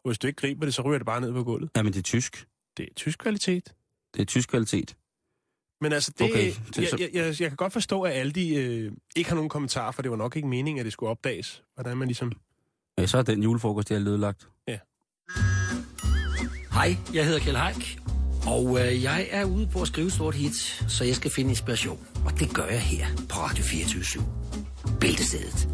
Og 0.07 0.11
hvis 0.11 0.19
du 0.19 0.27
ikke 0.27 0.37
griber 0.41 0.65
det, 0.65 0.73
så 0.73 0.81
ryger 0.81 0.97
det 0.97 1.05
bare 1.05 1.21
ned 1.21 1.33
på 1.33 1.43
gulvet. 1.43 1.69
jamen, 1.75 1.93
det 1.93 1.99
er 1.99 2.03
tysk. 2.03 2.45
Det 2.77 2.83
er 2.83 2.93
tysk 2.95 3.19
kvalitet. 3.19 3.73
Det 4.13 4.21
er 4.21 4.25
tysk 4.25 4.49
kvalitet. 4.49 4.95
Men 5.81 5.93
altså, 5.93 6.11
det, 6.17 6.21
Okay, 6.31 6.45
det- 6.45 6.77
jeg, 6.77 6.87
så- 6.89 6.97
jeg, 6.99 7.09
jeg, 7.13 7.25
jeg 7.41 7.49
kan 7.49 7.55
godt 7.55 7.73
forstå, 7.73 8.01
at 8.01 8.11
Aldi 8.13 8.55
øh, 8.57 8.91
ikke 9.15 9.29
har 9.29 9.35
nogen 9.35 9.49
kommentar, 9.49 9.91
for 9.91 10.01
det 10.01 10.11
var 10.11 10.17
nok 10.17 10.35
ikke 10.35 10.47
meningen, 10.47 10.79
at 10.79 10.85
det 10.85 10.93
skulle 10.93 11.09
opdages, 11.09 11.63
hvordan 11.75 11.97
man 11.97 12.07
ligesom... 12.07 12.31
Ja, 12.97 13.05
så 13.05 13.17
er 13.17 13.21
den 13.21 13.43
julefrokost, 13.43 13.89
jeg 13.91 13.99
har 13.99 14.03
lødelagt. 14.03 14.47
Hej, 16.73 16.95
jeg 17.13 17.25
hedder 17.25 17.39
Kjell 17.39 17.57
Haik, 17.57 17.99
og 18.47 18.79
øh, 18.79 19.03
jeg 19.03 19.27
er 19.31 19.45
ude 19.45 19.67
på 19.67 19.81
at 19.81 19.87
skrive 19.87 20.11
stort 20.11 20.35
hit, 20.35 20.55
så 20.87 21.03
jeg 21.03 21.15
skal 21.15 21.31
finde 21.31 21.49
inspiration. 21.49 22.07
Og 22.25 22.39
det 22.39 22.53
gør 22.53 22.65
jeg 22.65 22.81
her 22.81 23.07
på 23.29 23.35
Radio 23.39 23.63
24 23.63 24.23
Bæltestedet. 24.99 25.69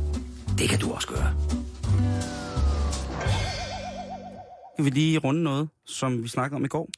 Det 0.57 0.69
kan 0.69 0.79
du 0.79 0.91
også 0.91 1.07
gøre. 1.07 1.35
Vi 4.79 4.89
lige 4.89 5.17
runde 5.17 5.43
noget, 5.43 5.69
som 5.85 6.23
vi 6.23 6.27
snakkede 6.27 6.55
om 6.55 6.65
i 6.65 6.67
går, 6.67 6.89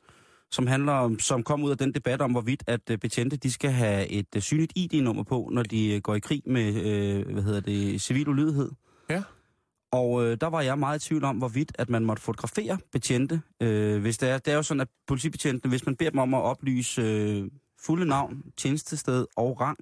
som 0.52 0.68
handler 0.68 0.94
om, 0.94 1.20
som 1.20 1.44
kom 1.44 1.64
ud 1.64 1.72
af 1.72 1.78
den 1.78 1.94
debat 1.94 2.22
om, 2.22 2.32
hvorvidt 2.32 2.64
at 2.68 2.90
øh, 2.92 2.98
betjente, 2.98 3.38
de 3.38 3.52
skal 3.52 3.72
have 3.72 4.08
et 4.08 4.28
øh, 4.36 4.42
synligt 4.42 4.74
ID-nummer 4.76 5.24
på, 5.24 5.50
når 5.52 5.64
de 5.64 5.96
øh, 5.96 6.02
går 6.02 6.16
i 6.16 6.20
krig 6.20 6.42
med, 6.46 6.74
øh, 6.76 7.34
hvad 7.34 7.44
hedder 7.44 7.60
det, 7.60 8.02
civil 8.02 8.28
ulydighed. 8.28 8.72
Ja. 9.10 9.24
Og 9.92 10.26
øh, 10.26 10.38
der 10.42 10.48
var 10.48 10.62
jeg 10.62 10.80
meget 10.80 11.04
i 11.04 11.08
tvivl 11.08 11.24
om, 11.24 11.38
hvorvidt 11.38 11.72
at 11.76 11.90
man 11.90 12.06
måtte 12.06 12.24
fotografere 12.24 12.78
betjente. 12.92 13.42
Øh, 13.62 14.02
hvis 14.02 14.18
det, 14.18 14.30
er, 14.30 14.38
det 14.38 14.52
er 14.52 14.56
jo 14.56 14.64
sådan, 14.64 14.82
at 14.82 14.88
politibetjentene, 15.08 15.70
hvis 15.70 15.86
man 15.86 15.96
beder 15.96 16.12
dem 16.12 16.20
om 16.20 16.34
at 16.34 16.42
oplyse 16.42 17.02
øh, 17.02 17.48
fulde 17.86 18.06
navn, 18.06 18.44
tjenestested 18.58 19.26
og 19.36 19.62
rang, 19.62 19.78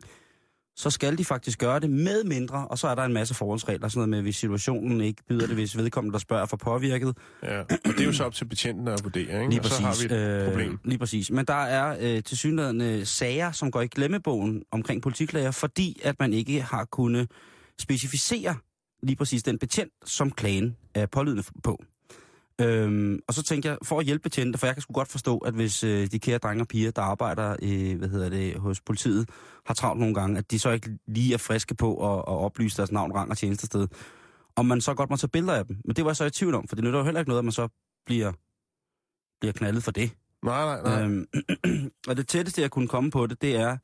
så 0.75 0.89
skal 0.89 1.17
de 1.17 1.25
faktisk 1.25 1.59
gøre 1.59 1.79
det 1.79 1.89
med 1.89 2.23
mindre, 2.23 2.67
og 2.67 2.77
så 2.77 2.87
er 2.87 2.95
der 2.95 3.03
en 3.03 3.13
masse 3.13 3.33
forholdsregler, 3.33 3.87
sådan 3.87 3.99
noget 3.99 4.09
med, 4.09 4.21
hvis 4.21 4.35
situationen 4.35 5.01
ikke 5.01 5.23
byder 5.29 5.47
det, 5.47 5.55
hvis 5.55 5.77
vedkommende, 5.77 6.13
der 6.13 6.19
spørger, 6.19 6.43
er 6.43 6.47
for 6.47 6.57
påvirket, 6.57 7.17
Ja, 7.43 7.59
og 7.59 7.67
det 7.83 7.99
er 7.99 8.05
jo 8.05 8.13
så 8.13 8.23
op 8.23 8.33
til 8.33 8.45
betjenten 8.45 8.87
at 8.87 9.03
vurdere, 9.03 9.21
ikke? 9.41 9.49
Lige 9.49 9.59
og 9.59 9.65
så 9.65 9.81
præcis. 9.81 10.01
har 10.01 10.07
vi 10.07 10.15
et 10.15 10.47
problem. 10.49 10.71
Øh, 10.71 10.77
lige 10.85 10.97
præcis. 10.99 11.31
Men 11.31 11.45
der 11.45 11.53
er 11.53 11.97
øh, 12.01 12.23
til 12.23 12.37
synligheden 12.37 13.05
sager, 13.05 13.51
som 13.51 13.71
går 13.71 13.81
i 13.81 13.87
glemmebogen 13.87 14.63
omkring 14.71 15.01
politiklager, 15.01 15.51
fordi 15.51 16.01
at 16.03 16.15
man 16.19 16.33
ikke 16.33 16.61
har 16.61 16.85
kunnet 16.85 17.31
specificere 17.81 18.55
lige 19.03 19.15
præcis 19.15 19.43
den 19.43 19.59
betjent, 19.59 19.91
som 20.05 20.31
klagen 20.31 20.75
er 20.95 21.05
pålydende 21.05 21.43
på. 21.63 21.83
Øhm, 22.61 23.19
og 23.27 23.33
så 23.33 23.43
tænkte 23.43 23.69
jeg, 23.69 23.77
for 23.83 23.99
at 23.99 24.05
hjælpe 24.05 24.23
betjente, 24.23 24.59
for 24.59 24.67
jeg 24.67 24.75
kan 24.75 24.81
sgu 24.81 24.93
godt 24.93 25.07
forstå, 25.07 25.37
at 25.37 25.53
hvis 25.53 25.83
øh, 25.83 26.07
de 26.11 26.19
kære 26.19 26.37
drenge 26.37 26.63
og 26.63 26.67
piger, 26.67 26.91
der 26.91 27.01
arbejder 27.01 27.55
øh, 27.61 27.97
hvad 27.97 28.09
hedder 28.09 28.29
det, 28.29 28.55
hos 28.55 28.81
politiet, 28.81 29.29
har 29.65 29.73
travlt 29.73 29.99
nogle 29.99 30.15
gange, 30.15 30.37
at 30.37 30.51
de 30.51 30.59
så 30.59 30.69
ikke 30.69 30.97
lige 31.07 31.33
er 31.33 31.37
friske 31.37 31.75
på 31.75 32.13
at, 32.13 32.19
at 32.19 32.37
oplyse 32.37 32.77
deres 32.77 32.91
navn, 32.91 33.15
rang 33.15 33.31
og 33.31 33.37
tjenestested, 33.37 33.87
om 34.55 34.65
man 34.65 34.81
så 34.81 34.93
godt 34.93 35.09
må 35.09 35.17
tage 35.17 35.29
billeder 35.29 35.53
af 35.53 35.65
dem. 35.65 35.77
Men 35.85 35.95
det 35.95 36.05
var 36.05 36.11
jeg 36.11 36.15
så 36.15 36.25
i 36.25 36.29
tvivl 36.29 36.55
om, 36.55 36.67
for 36.67 36.75
det 36.75 36.83
nytter 36.83 36.99
jo 36.99 37.05
heller 37.05 37.19
ikke 37.19 37.29
noget, 37.29 37.39
at 37.39 37.45
man 37.45 37.51
så 37.51 37.67
bliver, 38.05 38.31
bliver 39.39 39.53
knaldet 39.53 39.83
for 39.83 39.91
det. 39.91 40.11
Nej, 40.43 40.65
nej, 40.65 40.81
nej. 40.81 41.03
Øhm, 41.03 41.27
og 42.07 42.17
det 42.17 42.27
tætteste, 42.27 42.61
jeg 42.61 42.71
kunne 42.71 42.87
komme 42.87 43.11
på 43.11 43.27
det, 43.27 43.41
det 43.41 43.55
er, 43.55 43.77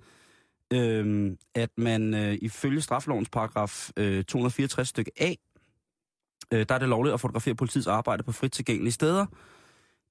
øhm, 0.73 1.37
at 1.55 1.69
man 1.77 2.13
øh, 2.13 2.37
ifølge 2.41 2.81
straffelovens 2.81 3.29
paragraf 3.29 3.89
øh, 3.97 4.23
264 4.23 4.87
stykke 4.87 5.11
A, 5.17 5.33
øh, 6.53 6.65
der 6.69 6.75
er 6.75 6.79
det 6.79 6.89
lovligt 6.89 7.13
at 7.13 7.19
fotografere 7.19 7.55
politiets 7.55 7.87
arbejde 7.87 8.23
på 8.23 8.31
frit 8.31 8.51
tilgængelige 8.51 8.91
steder. 8.93 9.25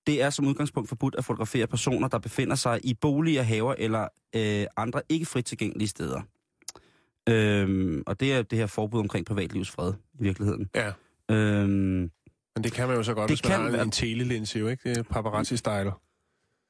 Det 0.06 0.22
er 0.22 0.30
som 0.30 0.46
udgangspunkt 0.46 0.88
forbudt 0.88 1.14
at 1.18 1.24
fotografere 1.24 1.66
personer, 1.66 2.08
der 2.08 2.18
befinder 2.18 2.54
sig 2.56 2.80
i 2.84 2.94
boliger, 2.94 3.42
haver 3.42 3.74
eller 3.78 4.08
øh, 4.36 4.66
andre 4.76 5.02
ikke 5.08 5.26
frit 5.26 5.44
tilgængelige 5.44 5.88
steder. 5.88 6.20
Øhm, 7.28 8.02
og 8.06 8.20
det 8.20 8.32
er 8.32 8.42
det 8.42 8.58
her 8.58 8.66
forbud 8.66 9.00
omkring 9.00 9.26
privatlivets 9.26 9.70
fred 9.70 9.92
i 10.14 10.22
virkeligheden. 10.22 10.68
Ja. 10.74 10.92
Øhm, 11.30 11.70
Men 11.70 12.10
det 12.64 12.72
kan 12.72 12.88
man 12.88 12.96
jo 12.96 13.02
så 13.02 13.14
godt, 13.14 13.28
Det 13.28 13.38
hvis 13.38 13.44
man 13.48 13.52
kan 13.58 13.64
har 13.64 13.70
være- 13.70 13.82
en 13.82 13.90
telelinse, 13.90 14.58
jo 14.58 14.68
ikke? 14.68 14.88
Det 14.88 14.98
er 14.98 15.02
paparazzi-style. 15.02 15.92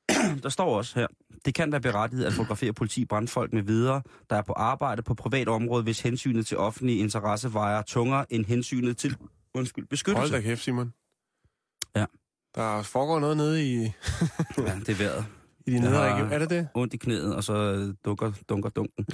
der 0.43 0.49
står 0.49 0.77
også 0.77 0.99
her, 1.01 1.07
det 1.45 1.55
kan 1.55 1.73
være 1.73 1.81
berettiget 1.81 2.25
at 2.25 2.33
fotografere 2.33 2.73
politi, 2.73 3.05
brandfolk 3.05 3.53
med 3.53 3.63
videre, 3.63 4.03
der 4.31 4.37
er 4.37 4.43
på 4.43 4.53
arbejde 4.53 5.03
på 5.03 5.15
privat 5.15 5.49
område, 5.49 5.83
hvis 5.83 6.01
hensynet 6.01 6.47
til 6.47 6.57
offentlig 6.59 7.01
interesse 7.01 7.53
vejer 7.53 7.83
tungere 7.83 8.33
end 8.33 8.45
hensynet 8.47 8.97
til 8.97 9.17
undskyld, 9.55 9.83
Hold 9.85 9.89
beskyttelse. 9.89 10.35
da 10.35 10.41
kæft, 10.41 10.63
Simon. 10.63 10.93
Ja. 11.97 12.07
Der 12.55 12.83
foregår 12.83 13.21
noget 13.21 13.37
nede 13.37 13.65
i, 13.65 13.77
Ja, 14.59 14.75
det 14.79 14.89
er 14.89 14.95
vejret. 14.95 15.27
i 15.67 15.71
de 15.71 15.81
nedre 15.81 16.15
region. 16.15 16.33
Er 16.33 16.39
det 16.39 16.51
det? 16.51 16.69
ondt 16.75 16.95
i 16.95 16.97
knæet, 16.97 17.37
og 17.37 17.45
så 17.45 17.53
øh, 17.55 17.95
dunker, 18.05 18.33
dunker 18.49 18.69
dunken. 18.69 19.07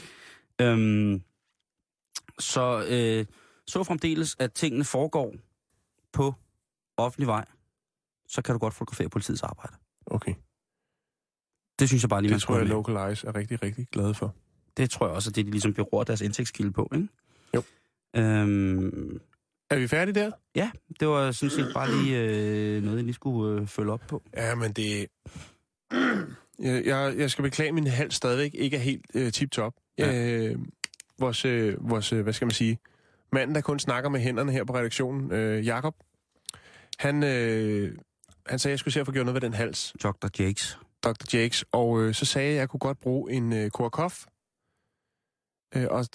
Øhm, 0.61 1.23
så 2.39 2.87
øh, 2.89 3.27
så 3.67 3.85
fremdeles, 3.85 4.37
at 4.39 4.53
tingene 4.53 4.85
foregår 4.85 5.35
på 6.13 6.35
offentlig 6.97 7.27
vej, 7.27 7.45
så 8.29 8.43
kan 8.43 8.53
du 8.53 8.59
godt 8.59 8.75
fotografere 8.75 9.09
politiets 9.09 9.43
arbejde. 9.43 9.77
Okay. 10.07 10.35
Det 11.79 11.89
synes 11.89 12.03
jeg 12.03 12.09
bare 12.11 12.23
lige, 12.23 12.31
man 12.31 12.35
Det 12.39 12.43
tror 12.43 12.55
jeg, 12.57 12.65
med. 12.65 12.71
Local 12.75 12.97
Eyes 12.97 13.25
er 13.25 13.35
rigtig, 13.35 13.63
rigtig 13.63 13.87
glade 13.93 14.15
for. 14.15 14.35
Det 14.77 14.91
tror 14.91 15.07
jeg 15.07 15.15
også, 15.15 15.31
at 15.31 15.37
det 15.37 15.47
de 15.47 15.51
ligesom 15.51 15.75
beror 15.75 16.05
deres 16.05 16.21
indtægtskilde 16.21 16.73
på, 16.73 16.91
ikke? 16.95 17.09
Jo. 17.55 17.63
Øhm, 18.17 19.21
Er 19.71 19.79
vi 19.79 19.89
færdige 19.89 20.15
der? 20.15 20.31
ja, 20.55 20.71
det 21.01 21.09
var 21.09 21.33
sådan 21.33 21.51
set 21.51 21.71
bare 21.75 21.91
lige 21.91 22.21
øh, 22.21 22.83
noget, 22.83 22.97
jeg 22.97 23.05
lige 23.05 23.15
skulle 23.15 23.61
øh, 23.61 23.67
følge 23.67 23.93
op 23.93 24.01
på. 24.09 24.23
Ja, 24.37 24.55
men 24.55 24.73
det... 24.73 25.07
Jeg, 26.59 26.87
jeg, 26.87 27.15
jeg 27.19 27.31
skal 27.31 27.43
beklage, 27.43 27.73
min 27.73 27.87
hals 27.87 28.15
stadigvæk 28.15 28.51
ikke 28.55 28.77
er 28.77 28.81
helt 28.81 29.07
øh, 29.15 29.33
tip-top. 29.33 29.75
Ja. 29.99 30.15
Øh, 30.15 30.59
vores, 31.19 31.45
øh, 31.45 31.91
vores, 31.91 32.13
øh, 32.13 32.23
hvad 32.23 32.33
skal 32.33 32.47
man 32.47 32.53
sige, 32.53 32.79
manden, 33.33 33.55
der 33.55 33.61
kun 33.61 33.79
snakker 33.79 34.11
med 34.11 34.21
hænderne 34.21 34.53
her 34.53 34.65
på 34.65 34.75
redaktionen, 34.75 35.33
øh, 35.33 35.67
Jakob, 35.67 35.95
han, 36.99 37.23
øh, 37.23 37.99
han 38.47 38.59
sagde, 38.59 38.71
at 38.71 38.73
jeg 38.73 38.79
skulle 38.79 38.95
se 38.95 39.01
at 39.01 39.07
få 39.07 39.13
gjort 39.13 39.27
noget 39.27 39.35
ved 39.35 39.41
den 39.41 39.55
hals, 39.55 39.95
Dr. 40.03 40.29
Jakes. 40.39 40.79
Dr. 41.05 41.37
Jakes, 41.37 41.65
og 41.73 42.03
øh, 42.03 42.15
så 42.15 42.25
sagde 42.25 42.49
jeg, 42.49 42.55
at 42.55 42.61
jeg 42.61 42.69
kunne 42.69 42.81
godt 42.81 43.01
bruge 43.01 43.33
en 43.33 43.53
øh, 43.53 43.71
Kurakoff. 43.71 44.25
Øh, 45.77 45.87
og 45.91 46.07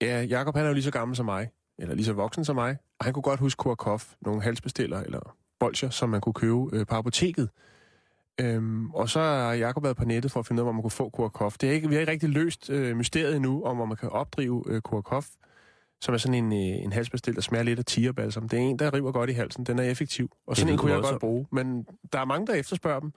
ja, 0.00 0.22
Jakob 0.22 0.56
han 0.56 0.64
er 0.64 0.68
jo 0.68 0.74
lige 0.74 0.84
så 0.84 0.90
gammel 0.90 1.16
som 1.16 1.26
mig, 1.26 1.50
eller 1.80 1.94
lige 1.94 2.04
så 2.04 2.12
voksen 2.12 2.44
som 2.44 2.56
mig, 2.56 2.76
og 2.98 3.04
han 3.04 3.14
kunne 3.14 3.22
godt 3.22 3.40
huske 3.40 3.58
Kurakoff, 3.58 4.12
nogle 4.20 4.42
halsbestiller 4.42 5.00
eller 5.00 5.36
bolcher, 5.60 5.90
som 5.90 6.08
man 6.08 6.20
kunne 6.20 6.32
købe 6.32 6.68
øh, 6.72 6.86
på 6.86 6.94
apoteket. 6.94 7.48
Øhm, 8.40 8.90
og 8.90 9.08
så 9.08 9.20
har 9.20 9.52
Jakob 9.52 9.82
været 9.82 9.96
på 9.96 10.04
nettet 10.04 10.32
for 10.32 10.40
at 10.40 10.46
finde 10.46 10.62
ud 10.62 10.62
af, 10.62 10.64
hvor 10.64 10.72
man 10.72 10.82
kunne 10.82 10.90
få 10.90 11.08
Kurakoff. 11.08 11.58
Det 11.58 11.68
er 11.68 11.72
ikke, 11.72 11.88
vi 11.88 11.94
har 11.94 12.00
ikke 12.00 12.12
rigtig 12.12 12.28
løst 12.28 12.70
øh, 12.70 12.96
mysteriet 12.96 13.36
endnu, 13.36 13.64
om 13.64 13.76
hvor 13.76 13.84
man 13.84 13.96
kan 13.96 14.08
opdrive 14.08 14.64
øh, 14.66 14.80
Kurakoff, 14.80 15.26
som 16.00 16.14
er 16.14 16.18
sådan 16.18 16.44
en, 16.44 16.52
øh, 16.52 16.84
en 16.84 16.92
halsbestil, 16.92 17.34
der 17.34 17.40
smager 17.40 17.62
lidt 17.62 17.78
af 17.78 17.84
tigerbalsam. 17.84 18.48
Det 18.48 18.58
er 18.58 18.62
en, 18.62 18.78
der 18.78 18.94
river 18.94 19.12
godt 19.12 19.30
i 19.30 19.32
halsen. 19.32 19.64
Den 19.64 19.78
er 19.78 19.82
effektiv. 19.82 20.30
Og 20.46 20.56
sådan 20.56 20.72
en 20.72 20.78
kunne 20.78 20.92
jeg 20.92 21.02
godt 21.02 21.20
bruge. 21.20 21.46
Men 21.52 21.86
der 22.12 22.20
er 22.20 22.24
mange, 22.24 22.46
der 22.46 22.54
efterspørger 22.54 23.00
dem. 23.00 23.12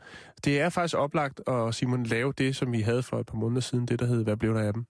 Det 0.46 0.62
er 0.62 0.70
faktisk 0.70 0.98
oplagt 0.98 1.42
at, 1.48 1.76
Simon, 1.76 2.04
lave 2.04 2.34
det, 2.38 2.56
som 2.56 2.72
vi 2.72 2.82
havde 2.82 3.04
for 3.04 3.20
et 3.20 3.26
par 3.26 3.38
måneder 3.38 3.62
siden. 3.62 3.86
Det, 3.86 4.00
der 4.00 4.06
hed, 4.06 4.24
hvad 4.24 4.38
blev 4.38 4.54
der 4.54 4.62
af 4.62 4.74
dem? 4.74 4.86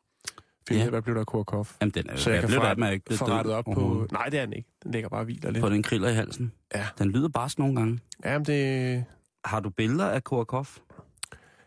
Finde 0.68 0.84
Ja. 0.84 0.90
hvad 0.90 1.02
blev 1.02 1.16
der 1.16 1.22
af 1.22 1.28
Kurakoff? 1.28 1.74
Jamen, 1.82 1.92
den 1.92 2.10
er, 2.10 2.16
Så 2.16 2.32
jeg 2.32 2.42
kan 2.42 2.50
man 2.80 2.84
er 2.84 2.92
ikke 2.92 3.16
Få 3.16 3.26
død 3.26 3.34
rettet 3.34 3.54
op 3.54 3.66
på... 3.66 3.72
overhovedet. 3.72 4.12
Nej, 4.12 4.26
det 4.30 4.40
er 4.40 4.46
den 4.46 4.54
ikke. 4.54 4.70
Den 4.84 4.92
ligger 4.92 5.10
bare 5.10 5.24
hviler 5.24 5.52
lidt. 5.52 5.62
på 5.64 5.70
den 5.70 5.84
kriller 5.84 6.10
i 6.10 6.14
halsen. 6.14 6.52
Ja. 6.76 6.88
Den 6.98 7.12
lyder 7.12 7.28
bare 7.30 7.50
sådan 7.50 7.64
nogle 7.64 7.76
gange. 7.76 8.00
Jamen, 8.26 8.46
det... 8.46 9.06
Har 9.46 9.60
du 9.60 9.70
billeder 9.70 10.06
af 10.10 10.24
Kurakoff? 10.24 10.78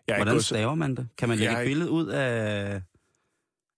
Jeg 0.08 0.16
Hvordan 0.16 0.34
gået 0.34 0.44
så... 0.44 0.48
staver 0.48 0.74
man 0.74 0.94
det? 0.96 1.08
Kan 1.18 1.28
man 1.28 1.38
lægge 1.38 1.52
Jeg 1.52 1.62
et 1.62 1.66
billede 1.66 1.90
ud 1.90 2.06
af... 2.06 2.80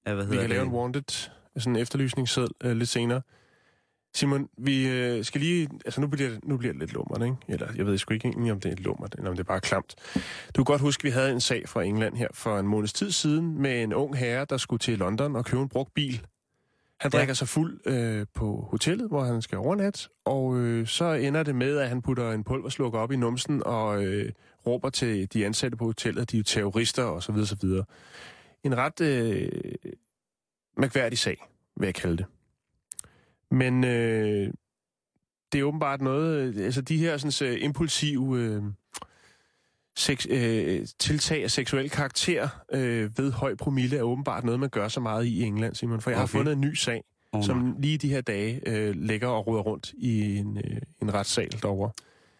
af 0.06 0.14
hvad 0.14 0.24
Vi 0.24 0.28
hedder 0.28 0.40
kan 0.42 0.50
lave 0.50 0.60
det? 0.64 0.68
en 0.68 0.74
wanted, 0.74 1.30
sådan 1.58 1.76
en 1.76 1.82
efterlysningsseddel 1.82 2.50
øh, 2.64 2.76
lidt 2.76 2.88
senere. 2.88 3.22
Simon, 4.14 4.48
vi 4.58 4.88
øh, 4.88 5.24
skal 5.24 5.40
lige... 5.40 5.68
Altså, 5.84 6.00
nu 6.00 6.06
bliver, 6.06 6.30
det, 6.30 6.44
nu 6.44 6.56
bliver 6.56 6.72
det 6.72 6.80
lidt 6.80 6.92
lummert, 6.92 7.22
ikke? 7.22 7.36
Eller, 7.48 7.68
jeg 7.76 7.86
ved 7.86 7.98
sgu 7.98 8.14
ikke 8.14 8.28
egentlig, 8.28 8.52
om 8.52 8.60
det 8.60 8.72
er 8.72 8.76
lummert, 8.82 9.14
eller 9.18 9.30
om 9.30 9.36
det 9.36 9.42
er 9.42 9.46
bare 9.48 9.60
klamt. 9.60 9.94
Du 10.14 10.20
kan 10.54 10.64
godt 10.64 10.80
huske, 10.80 11.00
at 11.00 11.04
vi 11.04 11.10
havde 11.10 11.32
en 11.32 11.40
sag 11.40 11.68
fra 11.68 11.82
England 11.82 12.16
her 12.16 12.28
for 12.34 12.58
en 12.58 12.66
måneds 12.66 12.92
tid 12.92 13.10
siden 13.10 13.62
med 13.62 13.82
en 13.82 13.92
ung 13.92 14.16
herre, 14.16 14.44
der 14.50 14.56
skulle 14.56 14.80
til 14.80 14.98
London 14.98 15.36
og 15.36 15.44
købe 15.44 15.62
en 15.62 15.68
brugt 15.68 15.94
bil. 15.94 16.26
Han 17.00 17.10
Ja. 17.12 17.18
drikker 17.18 17.34
sig 17.34 17.48
fuld 17.48 17.80
øh, 17.86 18.26
på 18.34 18.66
hotellet, 18.70 19.08
hvor 19.08 19.24
han 19.24 19.42
skal 19.42 19.58
overnat, 19.58 20.08
og 20.24 20.56
øh, 20.56 20.86
så 20.86 21.12
ender 21.12 21.42
det 21.42 21.54
med, 21.54 21.78
at 21.78 21.88
han 21.88 22.02
putter 22.02 22.32
en 22.32 22.44
pulverslukker 22.44 22.98
op 22.98 23.12
i 23.12 23.16
numsen 23.16 23.62
og 23.66 24.04
øh, 24.04 24.32
råber 24.66 24.90
til 24.90 25.32
de 25.32 25.46
ansatte 25.46 25.76
på 25.76 25.84
hotellet, 25.84 26.22
at 26.22 26.30
de 26.30 26.38
er 26.38 26.42
terrorister 26.42 27.02
osv. 27.04 27.34
osv. 27.34 27.64
En 28.64 28.76
ret 28.76 29.00
øh, 29.00 29.48
mærkværdig 30.76 31.18
sag, 31.18 31.46
vil 31.76 31.86
jeg 31.86 31.94
kalde 31.94 32.16
det. 32.16 32.26
Men 33.50 33.84
øh, 33.84 34.50
det 35.52 35.58
er 35.60 35.64
åbenbart 35.64 36.00
noget, 36.00 36.56
øh, 36.56 36.64
altså 36.64 36.80
de 36.80 36.96
her 36.98 37.16
sådan, 37.16 37.48
øh, 37.52 37.64
impulsive 37.64 38.38
øh, 38.38 38.62
sex, 39.96 40.26
øh, 40.30 40.86
tiltag 40.98 41.44
af 41.44 41.50
seksuel 41.50 41.90
karakter 41.90 42.48
øh, 42.72 43.18
ved 43.18 43.32
høj 43.32 43.54
promille 43.54 43.96
er 43.98 44.02
åbenbart 44.02 44.44
noget, 44.44 44.60
man 44.60 44.68
gør 44.68 44.88
så 44.88 45.00
meget 45.00 45.24
i 45.24 45.42
England, 45.42 45.74
Simon. 45.74 46.00
For 46.00 46.10
jeg 46.10 46.18
har 46.18 46.24
Okay. 46.24 46.32
fundet 46.38 46.52
en 46.52 46.60
ny 46.60 46.74
sag, 46.74 47.02
Oh, 47.32 47.42
som 47.44 47.76
lige 47.78 47.98
de 47.98 48.08
her 48.08 48.20
dage 48.20 48.60
øh, 48.66 48.94
ligger 48.94 49.28
og 49.28 49.46
ruder 49.46 49.62
rundt 49.62 49.92
i 49.98 50.36
en, 50.36 50.56
øh, 50.56 50.76
en 51.02 51.14
retssal 51.14 51.50
derovre. 51.62 51.90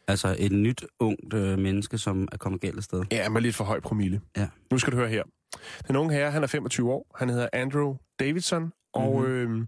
Altså 0.09 0.37
et 0.39 0.53
nyt, 0.53 0.85
ungt 0.99 1.35
øh, 1.35 1.59
menneske, 1.59 1.99
som 1.99 2.29
er 2.33 2.37
kommet 2.37 2.61
galt 2.61 2.77
af 2.77 2.83
sted. 2.83 3.05
Ja, 3.11 3.29
med 3.29 3.41
lidt 3.43 3.55
for 3.55 3.65
høj 3.65 3.81
promille. 3.81 4.21
Ja. 4.37 4.49
Nu 4.71 4.79
skal 4.79 4.93
du 4.93 4.97
høre 4.97 5.09
her. 5.09 5.23
Den 5.89 5.97
unge 5.97 6.15
herre, 6.15 6.31
han 6.31 6.43
er 6.43 6.47
25 6.47 6.93
år. 6.93 7.07
Han 7.19 7.29
hedder 7.29 7.49
Andrew 7.53 7.97
Davidson. 8.21 8.73
Og 8.93 9.21
Mhm. 9.23 9.27
øh, 9.31 9.67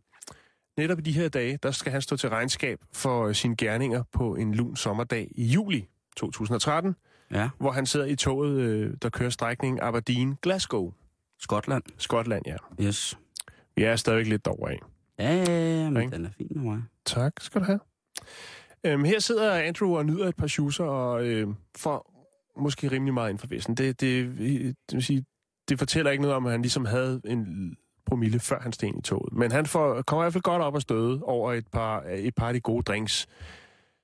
netop 0.81 0.99
i 0.99 1.03
de 1.03 1.13
her 1.13 1.29
dage, 1.29 1.59
der 1.63 1.71
skal 1.71 1.93
han 1.93 2.03
stå 2.03 2.17
til 2.17 2.29
regnskab 2.29 2.79
for 2.93 3.27
øh, 3.27 3.35
sine 3.35 3.57
gerninger 3.57 4.03
på 4.13 4.35
en 4.35 4.55
lun 4.55 4.77
sommerdag 4.77 5.29
i 5.31 5.45
juli 5.45 5.89
2013, 6.17 6.97
Ja, 7.33 7.51
hvor 7.59 7.71
han 7.71 7.87
sidder 7.87 8.07
i 8.07 8.17
toget, 8.17 8.61
øh, 8.61 8.95
der 9.03 9.09
kører 9.09 9.31
strækningen 9.31 9.81
Aberdeen-Glasgow. 9.83 10.93
Skotland. 11.39 11.83
Skotland, 11.99 12.43
ja. 12.47 12.57
Yes. 12.81 13.19
Vi 13.77 13.83
er 13.85 13.97
stadigvæk 13.97 14.27
lidt 14.27 14.45
derovre 14.45 14.71
af. 14.71 14.79
Ja, 15.19 15.35
ja, 15.35 15.91
men 15.91 16.03
Ikke? 16.03 16.17
den 16.17 16.25
er 16.25 16.31
fin 16.31 16.49
med 16.51 16.63
mig. 16.63 16.83
Tak 17.05 17.33
skal 17.41 17.61
du 17.61 17.67
have. 17.67 17.81
Øhm, 18.85 19.05
her 19.05 19.19
sidder 19.19 19.53
Andrew 19.53 19.97
og 19.97 20.07
nyder 20.07 20.29
et 20.29 20.37
par 20.37 20.47
shoeser 20.47 20.85
og 20.85 21.27
øh, 21.27 21.49
får 21.77 22.13
måske 22.57 22.91
rimelig 22.91 23.15
meget 23.15 23.31
ind 23.31 23.39
for 23.39 23.47
væsen. 23.47 23.75
Det, 23.75 24.01
det, 24.01 24.39
det, 24.39 24.77
vil 24.93 25.03
sige, 25.03 25.25
det 25.69 25.79
fortæller 25.79 26.11
ikke 26.11 26.23
noget 26.23 26.37
om, 26.37 26.47
at 26.47 26.53
han 26.53 26.63
ligesom 26.63 26.85
havde 26.85 27.21
en 27.25 27.77
promille, 28.11 28.41
før 28.41 28.61
han 28.61 28.73
steg 28.73 28.99
i 28.99 29.03
toget. 29.03 29.33
Men 29.33 29.53
han 29.53 29.67
får, 29.67 30.03
kommer 30.03 30.23
i 30.23 30.25
hvert 30.25 30.33
fald 30.33 30.43
godt 30.43 30.63
op 30.63 30.75
og 30.75 30.83
støde 30.83 31.23
over 31.23 31.53
et 31.53 31.67
par, 31.73 32.05
et 32.09 32.35
par 32.35 32.49
af 32.49 32.55
de 32.55 32.61
gode 32.61 32.83
drinks, 32.83 33.29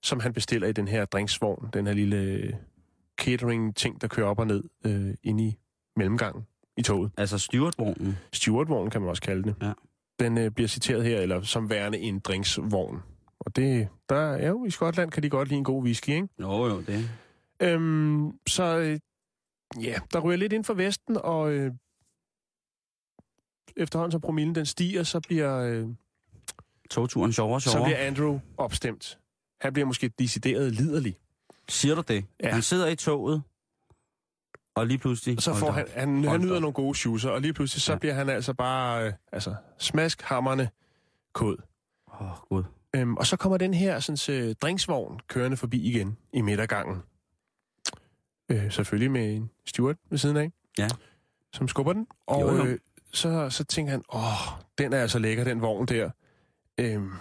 som 0.03 0.21
han 0.21 0.33
bestiller 0.33 0.69
i 0.69 0.73
den 0.73 0.89
her 0.89 1.05
drinksvogn. 1.05 1.69
Den 1.73 1.87
her 1.87 1.95
lille 1.95 2.53
catering-ting, 3.21 4.01
der 4.01 4.09
kører 4.09 4.27
op 4.27 4.39
og 4.39 4.47
ned 4.47 4.65
øh, 4.87 5.15
ind 5.23 5.41
i 5.41 5.59
mellemgangen 5.97 6.47
i 6.77 6.83
toget. 6.83 7.11
Altså 7.17 7.39
stewardvognen. 7.39 8.19
Stewardvogn 8.33 8.91
kan 8.91 9.01
man 9.01 9.11
også 9.11 9.23
kalde 9.23 9.43
det. 9.43 9.55
Ja. 9.63 9.73
Den 10.21 10.39
øh, 10.39 10.51
bliver 10.51 10.69
citeret 10.69 11.05
her, 11.05 11.21
eller 11.21 11.43
som 11.43 11.71
værende 11.71 11.99
en 11.99 12.19
drinksvogn. 12.19 13.03
Og 13.41 13.57
det, 13.57 13.89
der 14.09 14.33
er 14.33 14.49
jo 14.49 14.65
i 14.65 14.71
Skotland 14.71 15.11
kan 15.11 15.23
de 15.23 15.31
godt 15.31 15.49
lide 15.49 15.59
en 15.59 15.65
god 15.65 15.83
whisky, 15.83 16.09
ikke? 16.09 16.29
Jo, 16.41 16.67
jo, 16.67 16.81
det. 16.81 17.11
Øhm, 17.63 18.33
så 18.49 18.79
øh, 18.79 18.99
ja, 19.83 19.95
der 20.13 20.21
ryger 20.21 20.37
lidt 20.37 20.53
ind 20.53 20.65
for 20.65 20.75
Vesten, 20.75 21.17
og 21.25 21.53
øh, 21.53 21.73
efterhånden 23.77 24.13
som 24.13 24.21
promillen 24.21 24.55
den 24.55 24.67
stiger, 24.67 25.03
så 25.03 25.21
bliver, 25.21 25.59
øh, 25.59 25.87
Togturen 26.91 27.33
sjovere 27.33 27.57
og 27.57 27.63
så 27.63 27.71
sjovere. 27.71 27.87
bliver 27.89 27.99
Andrew 27.99 28.41
opstemt. 28.57 29.19
Han 29.61 29.73
bliver 29.73 29.87
måske 29.87 30.09
decideret 30.19 30.73
liderlig. 30.73 31.17
Siger 31.69 31.95
du 31.95 32.01
det? 32.09 32.25
Ja. 32.43 32.53
Han 32.53 32.63
sidder 32.63 32.87
i 32.87 32.97
toget, 32.97 33.43
og 34.77 34.87
lige 34.87 34.99
pludselig... 34.99 35.37
Og 35.39 35.43
så 35.43 35.55
får 35.55 35.71
han, 35.71 35.87
han, 35.95 36.25
han 36.25 36.41
nyder 36.41 36.59
nogle 36.61 36.73
gode 36.75 36.95
shoeser, 36.95 37.31
og 37.31 37.41
lige 37.41 37.53
pludselig 37.53 37.83
så 37.83 37.93
Ja. 37.93 37.99
bliver 37.99 38.15
han 38.15 38.29
altså 38.29 38.55
bare 38.55 39.07
øh, 39.07 39.13
altså, 39.33 39.55
smaskhammerne 39.79 40.71
kod. 41.33 41.57
Åh, 42.21 42.23
oh, 42.23 42.39
gud. 42.49 42.65
Øhm, 42.97 43.17
og 43.17 43.27
så 43.27 43.37
kommer 43.37 43.59
den 43.59 43.75
her 43.75 44.01
sådan, 44.01 44.35
øh, 44.49 44.55
drinksvogn 44.63 45.21
kørende 45.29 45.57
forbi 45.57 45.83
igen 45.83 46.17
i 46.33 46.41
midtergangen. 46.41 47.03
Øh, 48.49 48.73
selvfølgelig 48.73 49.11
med 49.11 49.35
en 49.35 49.51
steward 49.67 49.97
ved 50.11 50.19
siden 50.19 50.37
af. 50.37 50.53
Ja. 50.79 50.89
Som 51.53 51.69
skubber 51.69 51.93
den. 51.93 52.07
Og 52.27 52.41
Jo, 52.41 52.57
jo. 52.57 52.65
Øh, 52.65 52.79
så, 53.17 53.51
så 53.51 53.65
tænker 53.65 53.91
han, 53.91 54.03
åh, 54.13 54.61
den 54.79 54.93
er 54.93 55.01
altså 55.01 55.19
lækker, 55.19 55.45
den 55.45 55.61
vogn 55.61 55.87
der. 55.87 56.11
Øhm, 56.81 57.13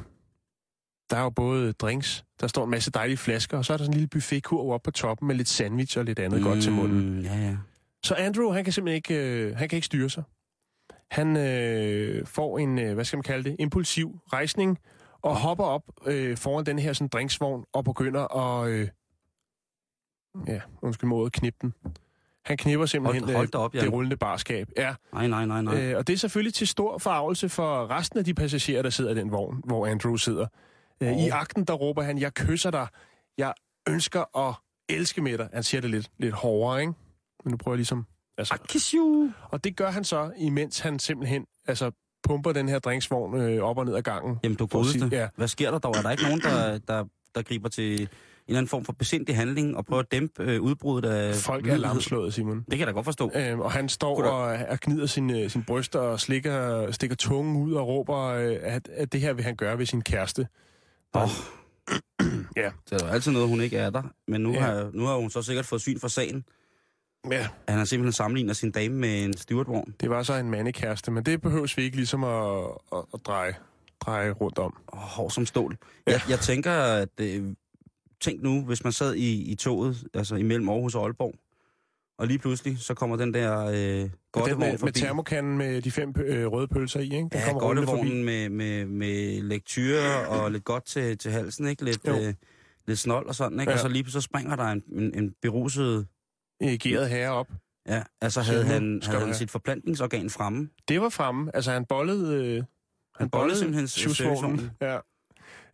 der 1.09 1.17
er 1.17 1.21
jo 1.21 1.29
både 1.29 1.73
drinks, 1.73 2.25
der 2.39 2.47
står 2.47 2.63
en 2.63 2.69
masse 2.69 2.91
dejlige 2.91 3.17
flasker, 3.17 3.57
og 3.57 3.65
så 3.65 3.73
er 3.73 3.77
der 3.77 3.83
sådan 3.83 3.93
en 3.93 3.97
lille 3.97 4.07
buffetkurv 4.07 4.69
oppe 4.69 4.83
på 4.83 4.91
toppen 4.91 5.27
med 5.27 5.35
lidt 5.35 5.47
sandwich 5.47 5.97
og 5.97 6.05
lidt 6.05 6.19
andet 6.19 6.39
mm. 6.39 6.47
godt 6.47 6.63
til 6.63 6.71
munden. 6.71 7.21
Ja, 7.21 7.35
ja. 7.35 7.57
Så 8.03 8.15
Andrew, 8.15 8.51
han 8.51 8.63
kan 8.63 8.73
simpelthen 8.73 8.95
ikke, 8.95 9.15
øh, 9.15 9.57
han 9.57 9.69
kan 9.69 9.77
ikke 9.77 9.85
styre 9.85 10.09
sig. 10.09 10.23
Han 11.11 11.37
øh, 11.37 12.25
får 12.27 12.59
en, 12.59 12.79
øh, 12.79 12.93
hvad 12.93 13.05
skal 13.05 13.17
man 13.17 13.23
kalde 13.23 13.49
det, 13.49 13.55
impulsiv 13.59 14.19
rejsning, 14.33 14.79
og 15.21 15.35
hopper 15.35 15.63
op 15.63 15.83
øh, 16.05 16.37
foran 16.37 16.65
den 16.65 16.79
her 16.79 16.93
sådan, 16.93 17.07
drinksvogn 17.07 17.65
og 17.73 17.83
begynder 17.83 18.37
at, 18.37 18.69
øh, 18.69 18.87
ja, 20.47 20.61
undskyld 20.81 21.07
måde, 21.07 21.29
knippe 21.29 21.57
den. 21.61 21.73
Han 22.45 22.57
knipper 22.57 22.85
simpelthen 22.85 23.23
Hold- 23.23 23.35
hold 23.35 23.55
op, 23.55 23.75
øh, 23.75 23.81
det 23.81 23.91
rullende 23.93 24.17
barskab. 24.17 24.67
Ja, 24.77 24.95
Nej, 25.13 25.27
nej, 25.27 25.45
nej, 25.45 25.61
nej. 25.61 25.81
Øh, 25.81 25.97
og 25.97 26.07
det 26.07 26.13
er 26.13 26.17
selvfølgelig 26.17 26.53
til 26.53 26.67
stor 26.67 26.97
forarvelse 26.97 27.49
for 27.49 27.89
resten 27.91 28.19
af 28.19 28.25
de 28.25 28.33
passagerer, 28.33 28.81
der 28.81 28.89
sidder 28.89 29.11
i 29.11 29.15
den 29.15 29.31
vogn, 29.31 29.61
hvor 29.65 29.87
Andrew 29.87 30.15
sidder. 30.15 30.47
Øh, 31.01 31.17
I 31.17 31.29
akten, 31.29 31.63
der 31.65 31.73
råber 31.73 32.01
han, 32.01 32.17
jeg 32.17 32.33
kysser 32.33 32.71
dig. 32.71 32.87
Jeg 33.37 33.53
ønsker 33.89 34.37
at 34.47 34.55
elske 34.89 35.21
med 35.21 35.37
dig. 35.37 35.49
Han 35.53 35.63
siger 35.63 35.81
det 35.81 35.89
lidt, 35.89 36.11
lidt 36.19 36.33
hårdere, 36.33 36.81
ikke? 36.81 36.93
Men 37.43 37.51
nu 37.51 37.57
prøver 37.57 37.73
jeg 37.75 37.77
ligesom... 37.77 38.05
Altså, 38.37 38.57
Kiss 38.69 38.91
you. 38.91 39.29
og 39.49 39.63
det 39.63 39.75
gør 39.75 39.91
han 39.91 40.03
så, 40.03 40.31
imens 40.37 40.79
han 40.79 40.99
simpelthen 40.99 41.45
altså, 41.67 41.91
pumper 42.23 42.51
den 42.51 42.69
her 42.69 42.79
drinksvogn 42.79 43.41
øh, 43.41 43.63
op 43.63 43.77
og 43.77 43.85
ned 43.85 43.95
ad 43.95 44.01
gangen. 44.01 44.39
Jamen, 44.43 44.55
du 44.57 44.65
godeste. 44.65 45.09
ja. 45.11 45.27
Hvad 45.35 45.47
sker 45.47 45.71
der 45.71 45.79
dog? 45.79 45.95
Er 45.97 46.01
der 46.01 46.11
ikke 46.11 46.23
nogen, 46.23 46.39
der, 46.41 46.77
der, 46.77 47.05
der 47.35 47.41
griber 47.41 47.69
til 47.69 48.09
eller 48.47 48.57
anden 48.59 48.69
form 48.69 48.85
for 48.85 48.93
besindig 48.93 49.35
handling 49.35 49.77
og 49.77 49.85
prøver 49.85 50.01
at 50.01 50.11
dæmpe 50.11 50.43
øh, 50.43 50.61
udbruddet 50.61 51.09
af... 51.09 51.35
Folk 51.35 51.67
er 51.67 51.77
lamslået, 51.77 52.33
Simon. 52.33 52.57
Det 52.57 52.65
kan 52.69 52.79
jeg 52.79 52.87
da 52.87 52.91
godt 52.91 53.05
forstå. 53.05 53.31
Øhm, 53.35 53.59
og 53.59 53.71
han 53.71 53.89
står 53.89 54.15
Goddag. 54.15 54.31
og, 54.31 54.67
og 54.69 54.79
gnider 54.79 55.05
sin, 55.05 55.49
sin 55.49 55.63
bryster 55.63 55.99
og 55.99 56.19
slikker, 56.19 56.91
stikker 56.91 57.15
tungen 57.15 57.57
ud 57.63 57.73
og 57.73 57.87
råber, 57.87 58.17
øh, 58.25 58.57
at, 58.61 58.89
at 58.93 59.13
det 59.13 59.21
her 59.21 59.33
vil 59.33 59.43
han 59.43 59.55
gøre 59.55 59.77
ved 59.77 59.85
sin 59.85 60.01
kæreste. 60.01 60.47
Åh. 61.15 61.29
Ja. 62.57 62.71
Så 62.85 62.95
er 62.95 62.99
jo 63.07 63.11
altid 63.13 63.31
noget, 63.31 63.49
hun 63.49 63.61
ikke 63.61 63.77
er 63.77 63.89
der. 63.89 64.03
Men 64.27 64.41
nu, 64.41 64.53
Ja. 64.53 64.59
har, 64.59 64.89
nu 64.93 65.05
har 65.05 65.15
hun 65.15 65.29
så 65.29 65.41
sikkert 65.41 65.65
fået 65.65 65.81
syn 65.81 65.99
for 65.99 66.07
sagen. 66.07 66.43
Ja, 67.31 67.47
Han 67.67 67.77
har 67.77 67.85
simpelthen 67.85 68.11
sammenlignet 68.13 68.57
sin 68.57 68.71
dame 68.71 68.95
med 68.95 69.23
en 69.23 69.37
stewardvogn. 69.37 69.93
det 70.01 70.09
var 70.09 70.23
så 70.23 70.33
en 70.33 70.49
mandekæreste, 70.49 71.11
men 71.11 71.25
det 71.25 71.41
behøves 71.41 71.77
vi 71.77 71.83
ikke 71.83 71.95
ligesom 71.95 72.23
at, 72.23 72.63
at, 72.93 73.03
at 73.13 73.19
dreje, 73.25 73.55
dreje 74.01 74.31
rundt 74.31 74.59
om. 74.59 74.73
Hård 74.93 75.31
som 75.31 75.45
stål. 75.45 75.77
Ja. 76.07 76.11
Jeg, 76.11 76.21
jeg 76.29 76.39
tænker, 76.39 76.71
at... 76.71 77.09
Øh, 77.21 77.43
tænk 78.21 78.43
nu, 78.43 78.65
hvis 78.65 78.83
man 78.83 78.93
sad 78.93 79.15
i, 79.15 79.51
i 79.51 79.55
toget, 79.55 80.03
altså 80.13 80.35
imellem 80.35 80.69
Aarhus 80.69 80.95
og 80.95 81.03
Aalborg, 81.05 81.35
og 82.19 82.27
lige 82.27 82.39
pludselig, 82.39 82.79
så 82.79 82.93
kommer 82.93 83.15
den 83.15 83.33
der 83.33 83.65
øh, 83.65 83.73
med, 83.73 84.09
godtevogn 84.31 84.69
med 84.71 84.77
forbi. 84.77 84.91
termokanden 84.91 85.57
med 85.57 85.81
de 85.81 85.91
fem 85.91 86.13
øh, 86.25 86.47
røde 86.51 86.67
pølser 86.67 86.99
i, 86.99 87.03
ikke? 87.03 87.17
Den 87.17 87.29
Ja, 87.33 87.51
godtevognen 87.51 88.23
med, 88.23 88.49
med, 88.49 88.85
med 88.85 89.41
lektyre 89.41 90.27
og 90.27 90.51
lidt 90.51 90.63
godt 90.63 90.85
til, 90.85 91.17
til 91.17 91.31
halsen, 91.31 91.67
ikke? 91.67 91.85
Lidt, 91.85 92.07
Jo. 92.07 92.15
øh, 92.21 92.33
lidt 92.87 92.99
snold 92.99 93.27
og 93.27 93.35
sådan, 93.35 93.59
ikke? 93.59 93.71
Ja. 93.71 93.75
Og 93.75 93.79
så 93.79 93.87
lige 93.87 94.11
så 94.11 94.21
springer 94.21 94.55
der 94.55 94.63
en, 94.63 94.83
en, 94.91 95.23
en 95.23 95.33
beruset... 95.41 96.07
Erigeret 96.61 97.09
herre 97.09 97.31
op. 97.31 97.47
Ja, 97.87 98.03
altså 98.21 98.43
Så 98.43 98.51
havde 98.51 98.63
nu 98.63 98.69
han, 98.69 99.01
havde 99.03 99.17
han 99.19 99.27
have. 99.27 99.35
sit 99.35 99.51
forplantningsorgan 99.51 100.29
fremme. 100.29 100.69
Det 100.87 101.01
var 101.01 101.09
fremme. 101.09 101.55
Altså, 101.55 101.71
han 101.71 101.85
bollede... 101.85 102.45
Øh, 102.45 102.63
Han 103.15 103.29
bollede 103.29 103.57
simpelthen 103.59 103.87
tjusvognen. 103.87 104.35
servicevognen. 104.59 104.71
Ja. 104.81 104.97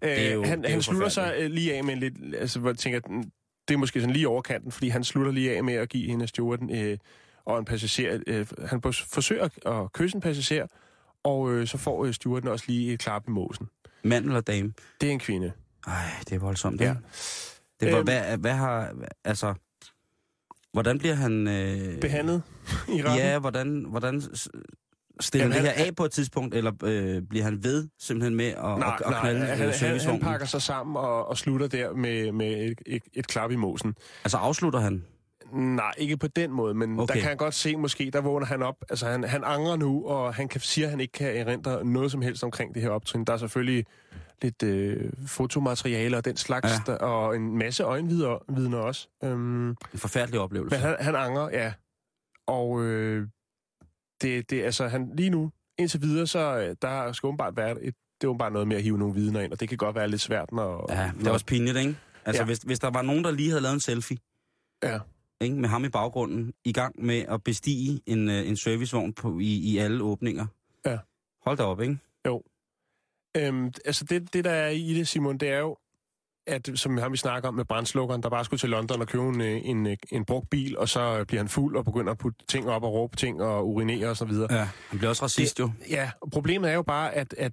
Det 0.02 0.28
er 0.28 0.34
jo- 0.34 0.42
Øh, 0.42 0.48
han 0.48 0.58
det 0.62 0.66
er 0.66 0.70
jo 0.70 0.74
han 0.74 0.82
slutter 0.82 1.10
sig 1.10 1.36
øh, 1.40 1.52
lige 1.52 1.74
af 1.76 1.84
med 1.84 1.94
en 1.94 2.00
lidt... 2.00 2.14
Altså, 2.36 2.60
hvor 2.60 2.70
jeg 2.70 2.78
tænker, 2.78 3.00
den- 3.00 3.32
det 3.68 3.74
er 3.74 3.78
måske 3.78 4.00
sådan 4.02 4.14
lige 4.14 4.28
overkanten, 4.28 4.72
fordi 4.72 4.88
han 4.90 5.04
slutter 5.04 5.32
lige 5.32 5.56
af 5.58 5.64
med 5.64 5.74
at 5.74 5.90
give 5.90 6.08
hende 6.10 6.28
stewarden 6.28 6.76
øh, 6.76 6.98
og 7.46 7.60
en 7.60 7.66
passager... 7.66 8.20
Øh, 8.28 8.48
han 8.66 8.82
forsøger 8.82 9.50
at 9.84 9.94
kysse 9.94 10.16
en 10.16 10.22
passager, 10.22 10.68
og 11.24 11.52
øh, 11.54 11.68
så 11.68 11.78
får 11.78 12.06
øh, 12.06 12.14
stewarden 12.14 12.50
også 12.50 12.66
lige 12.68 12.94
et 12.94 13.00
klap 13.00 13.24
i 13.28 13.32
måsen. 13.32 13.68
Mand 14.04 14.26
eller 14.26 14.42
dame? 14.42 14.74
Det 15.02 15.08
er 15.10 15.14
en 15.14 15.20
kvinde. 15.20 15.52
Ej, 15.88 16.04
det 16.30 16.36
er 16.36 16.40
voldsomt, 16.40 16.82
Ja. 16.82 16.86
ja. 16.88 16.96
Det 17.80 17.92
var, 17.92 17.98
Øhm. 17.98 18.06
hvad, 18.08 18.38
hvad 18.38 18.54
har... 18.54 18.94
Altså... 19.26 19.54
Hvordan 20.74 21.00
bliver 21.00 21.14
han... 21.14 21.48
Øh, 21.48 22.00
Behandlet 22.02 22.42
i 22.88 23.02
retten. 23.04 23.18
Ja, 23.18 23.40
hvordan, 23.40 23.86
hvordan 23.90 24.22
stiller 25.22 25.46
Jamen, 25.46 25.58
det 25.58 25.68
han- 25.68 25.78
her 25.78 25.86
af 25.86 25.96
på 25.96 26.06
et 26.06 26.12
tidspunkt, 26.12 26.56
eller 26.56 26.72
øh, 26.84 27.22
bliver 27.30 27.44
han 27.46 27.64
ved 27.64 27.88
simpelthen 28.00 28.36
med 28.36 28.46
at, 28.46 28.56
Nej, 28.58 28.72
at, 29.00 29.06
at 29.06 29.12
nej, 29.12 29.20
knalde 29.22 29.40
han, 29.40 29.50
øh, 29.52 29.58
han, 29.58 29.68
han 29.68 29.74
servicevognen? 29.74 30.22
pakker 30.24 30.46
sig 30.46 30.62
sammen 30.62 30.96
og, 30.98 31.28
og 31.30 31.38
slutter 31.38 31.68
der 31.68 31.94
med, 31.94 32.32
med 32.32 32.52
et, 32.72 32.82
et, 32.86 33.04
et 33.14 33.28
klap 33.28 33.52
i 33.52 33.56
måsen. 33.56 33.96
Altså 34.24 34.38
afslutter 34.38 34.80
han? 34.80 35.04
Nej, 35.54 35.92
ikke 35.98 36.18
på 36.18 36.28
den 36.28 36.52
måde, 36.52 36.74
men 36.74 37.00
okay. 37.00 37.14
Der 37.14 37.20
kan 37.20 37.28
han 37.30 37.38
godt 37.38 37.54
se 37.54 37.76
måske, 37.76 38.10
der 38.14 38.22
vågner 38.22 38.46
han 38.46 38.62
op. 38.64 38.76
Altså 38.90 39.08
han, 39.08 39.24
han 39.24 39.44
angrer 39.46 39.76
nu, 39.76 40.06
og 40.08 40.34
han 40.34 40.48
kan, 40.48 40.62
siger, 40.62 40.86
at 40.88 40.92
han 40.92 41.00
ikke 41.00 41.12
kan 41.12 41.38
erindre 41.38 41.86
noget 41.86 42.12
som 42.12 42.22
helst 42.22 42.44
omkring 42.44 42.74
det 42.74 42.82
her 42.82 42.90
optrin. 42.90 43.24
Der 43.26 43.34
er 43.34 43.38
selvfølgelig 43.38 43.86
lidt 44.42 44.64
øh, 44.64 45.10
fotomateriale 45.28 46.18
og 46.18 46.26
den 46.26 46.38
slags. 46.38 46.68
Ja. 46.88 46.92
der, 46.94 46.98
og 46.98 47.36
en 47.36 47.58
masse 47.58 47.84
øjenvidner 47.84 48.78
også. 48.78 49.08
Øhm, 49.24 49.70
En 49.70 49.78
forfærdelig 49.96 50.40
oplevelse. 50.40 50.76
men 50.78 50.86
han, 50.88 50.96
han 51.00 51.16
angrer, 51.16 51.50
ja. 51.54 51.74
Og 52.48 52.84
øh, 52.84 53.28
det, 54.22 54.50
det, 54.50 54.64
altså, 54.64 54.88
han, 54.88 55.12
lige 55.16 55.30
nu, 55.30 55.52
indtil 55.80 56.02
videre, 56.02 56.28
så 56.28 56.58
øh, 56.60 56.76
der 56.82 57.12
skal 57.12 57.28
åbenbart 57.28 57.58
være 57.58 57.72
et, 57.84 57.96
det 58.22 58.28
er 58.28 58.30
åbenbart 58.30 58.54
noget 58.54 58.68
med 58.68 58.76
at 58.78 58.84
hive 58.84 58.98
nogle 58.98 59.14
vidner 59.16 59.42
ind, 59.42 59.52
og 59.52 59.60
det 59.60 59.70
kan 59.70 59.78
godt 59.78 59.96
være 59.96 60.08
lidt 60.10 60.22
svært, 60.22 60.52
når... 60.52 60.94
Ja, 60.94 61.12
det 61.20 61.28
er 61.28 61.32
også 61.32 61.46
pinligt, 61.46 61.78
ikke? 61.78 61.96
Altså, 62.26 62.42
Ja. 62.42 62.46
hvis, 62.46 62.58
hvis 62.60 62.80
der 62.80 62.90
var 62.90 63.02
nogen, 63.02 63.24
der 63.24 63.32
lige 63.32 63.50
havde 63.50 63.62
lavet 63.62 63.74
en 63.74 63.80
selfie, 63.80 64.18
Ja. 64.84 65.00
ikke, 65.42 65.56
med 65.56 65.70
ham 65.70 65.86
i 65.86 65.90
baggrunden, 65.90 66.54
i 66.66 66.72
gang 66.74 67.06
med 67.06 67.20
at 67.20 67.44
bestige 67.44 68.02
en, 68.06 68.30
øh, 68.30 68.48
en 68.50 68.58
servicevogn 68.58 69.14
på, 69.14 69.40
i, 69.40 69.46
i 69.56 69.78
alle 69.78 70.04
åbninger. 70.04 70.46
Ja. 70.86 70.98
Hold 71.46 71.58
da 71.58 71.64
op, 71.64 71.82
ikke? 71.82 71.98
Øhm, 73.38 73.72
altså 73.86 74.06
det, 74.06 74.34
det, 74.34 74.44
der 74.46 74.52
er 74.52 74.70
i 74.70 74.94
det, 74.94 75.08
Simon, 75.08 75.38
det 75.38 75.50
er 75.50 75.60
jo, 75.60 75.78
at 76.48 76.70
som 76.76 76.98
ham 76.98 77.12
vi 77.12 77.18
snakker 77.18 77.50
om 77.50 77.56
med 77.56 77.66
brændslukkeren, 77.66 78.24
der 78.24 78.30
bare 78.30 78.46
skulle 78.46 78.60
til 78.60 78.70
London 78.70 79.02
og 79.02 79.08
købe 79.08 79.24
en, 79.24 79.42
øh, 79.42 79.62
en, 79.64 79.88
øh, 79.88 79.98
en 80.12 80.26
brugt 80.26 80.50
bil, 80.50 80.78
og 80.78 80.90
så 80.90 81.26
bliver 81.28 81.40
han 81.42 81.50
fuld 81.50 81.76
og 81.76 81.86
begynder 81.86 82.12
at 82.12 82.18
putte 82.18 82.46
ting 82.48 82.70
op 82.70 82.84
og 82.84 82.94
råbe 82.94 83.16
ting 83.18 83.42
og 83.42 83.68
urinere 83.70 84.10
og 84.10 84.18
så 84.18 84.26
videre. 84.26 84.54
Ja. 84.54 84.70
Han 84.90 84.98
bliver 85.00 85.10
også 85.10 85.24
racist, 85.24 85.60
jo. 85.60 85.72
Ja, 85.90 86.12
og 86.22 86.32
problemet 86.32 86.70
er 86.70 86.74
jo 86.76 86.82
bare, 86.82 87.14
at, 87.14 87.34
at 87.38 87.52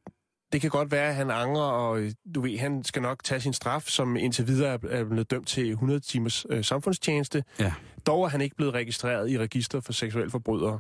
det 0.53 0.61
kan 0.61 0.71
godt 0.71 0.91
være, 0.91 1.09
at 1.09 1.15
han 1.15 1.31
angrer, 1.31 1.63
og 1.63 2.01
øh, 2.01 2.13
du 2.35 2.41
ved, 2.41 2.59
han 2.59 2.85
skal 2.85 3.03
nok 3.03 3.25
tage 3.25 3.41
sin 3.41 3.53
straf, 3.53 3.83
som 3.83 4.17
indtil 4.17 4.47
videre 4.47 4.73
er- 4.91 5.05
blevet 5.05 5.31
dømt 5.31 5.49
til 5.49 5.71
100 5.71 6.01
timers 6.01 6.47
øh, 6.51 6.65
samfundstjeneste. 6.65 7.45
Ja. 7.61 7.73
Dog 8.07 8.25
er 8.25 8.29
han 8.29 8.41
ikke 8.41 8.57
blevet 8.57 8.75
registreret 8.75 9.31
i 9.31 9.39
register 9.39 9.81
for 9.81 9.93
seksuelle 9.93 10.31
forbrydere. 10.31 10.79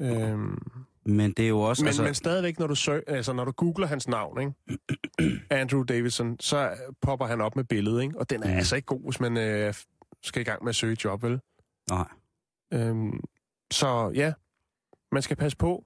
Øhm, 0.00 0.58
Men 1.10 1.32
det 1.32 1.44
er 1.44 1.48
jo 1.48 1.60
også... 1.60 1.82
men, 1.82 1.86
altså, 1.86 2.02
men 2.02 2.14
stadigvæk, 2.14 2.58
når 2.58 2.66
du, 2.66 2.74
søg, 2.74 3.02
altså, 3.06 3.32
når 3.32 3.44
du 3.44 3.50
googler 3.52 3.86
hans 3.86 4.08
navn, 4.08 4.40
ikke? 4.40 5.40
Andrew 5.60 5.82
Davidson, 5.82 6.36
så 6.40 6.70
popper 7.02 7.26
han 7.26 7.40
op 7.40 7.56
med 7.56 7.64
billedet, 7.64 8.02
ikke? 8.02 8.18
og 8.18 8.30
den 8.30 8.42
er 8.42 8.46
Mm. 8.50 8.56
altså 8.56 8.76
ikke 8.76 8.86
god, 8.86 9.00
hvis 9.04 9.20
man 9.20 9.36
øh, 9.36 9.74
skal 10.22 10.40
i 10.42 10.44
gang 10.44 10.64
med 10.64 10.68
at 10.68 10.74
søge 10.76 10.96
job, 11.04 11.22
vel? 11.22 11.40
Nej. 11.90 12.08
Øhm, 12.72 13.20
så 13.72 14.12
ja, 14.14 14.32
man 15.12 15.22
skal 15.22 15.36
passe 15.36 15.56
på, 15.58 15.84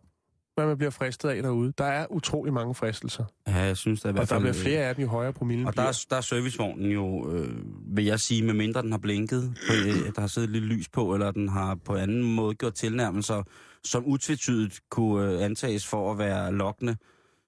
hvad 0.55 0.67
man 0.67 0.77
bliver 0.79 0.91
fristet 0.91 1.29
af 1.29 1.43
derude. 1.43 1.73
Der 1.79 1.85
er 1.85 2.07
utrolig 2.11 2.53
mange 2.53 2.75
fristelser, 2.75 3.25
Ja, 3.47 3.57
jeg 3.57 3.77
synes, 3.77 4.01
der 4.01 4.09
er 4.09 4.11
i 4.11 4.13
og 4.13 4.15
hvert 4.15 4.29
der 4.29 4.35
fald... 4.35 4.43
bliver 4.43 4.55
flere 4.65 4.81
af 4.81 4.95
dem, 4.95 5.03
jo 5.05 5.11
højere 5.11 5.33
promillen 5.33 5.67
Og 5.67 5.77
der 5.77 5.83
er, 5.83 6.05
der 6.11 6.17
er 6.17 6.21
servicevognen 6.21 6.91
jo, 6.93 7.33
øh, 7.33 7.49
vil 7.97 8.05
jeg 8.05 8.21
sige, 8.21 8.43
med 8.45 8.55
mindre 8.55 8.83
den 8.83 8.91
har 8.91 8.99
blinket, 8.99 9.55
på, 9.69 9.73
øh, 9.75 10.13
der 10.15 10.21
har 10.21 10.27
siddet 10.29 10.51
lidt 10.51 10.65
lys 10.65 10.89
på, 10.89 11.15
eller 11.15 11.31
den 11.31 11.49
har 11.49 11.75
på 11.75 11.95
anden 11.97 12.23
måde 12.35 12.55
gjort 12.55 12.75
tilnærmelser, 12.75 13.43
som 13.85 14.05
utvetydigt 14.07 14.81
kunne 14.91 15.33
øh, 15.33 15.45
antages 15.45 15.87
for 15.87 16.13
at 16.13 16.19
være 16.19 16.53
lokkende, 16.53 16.97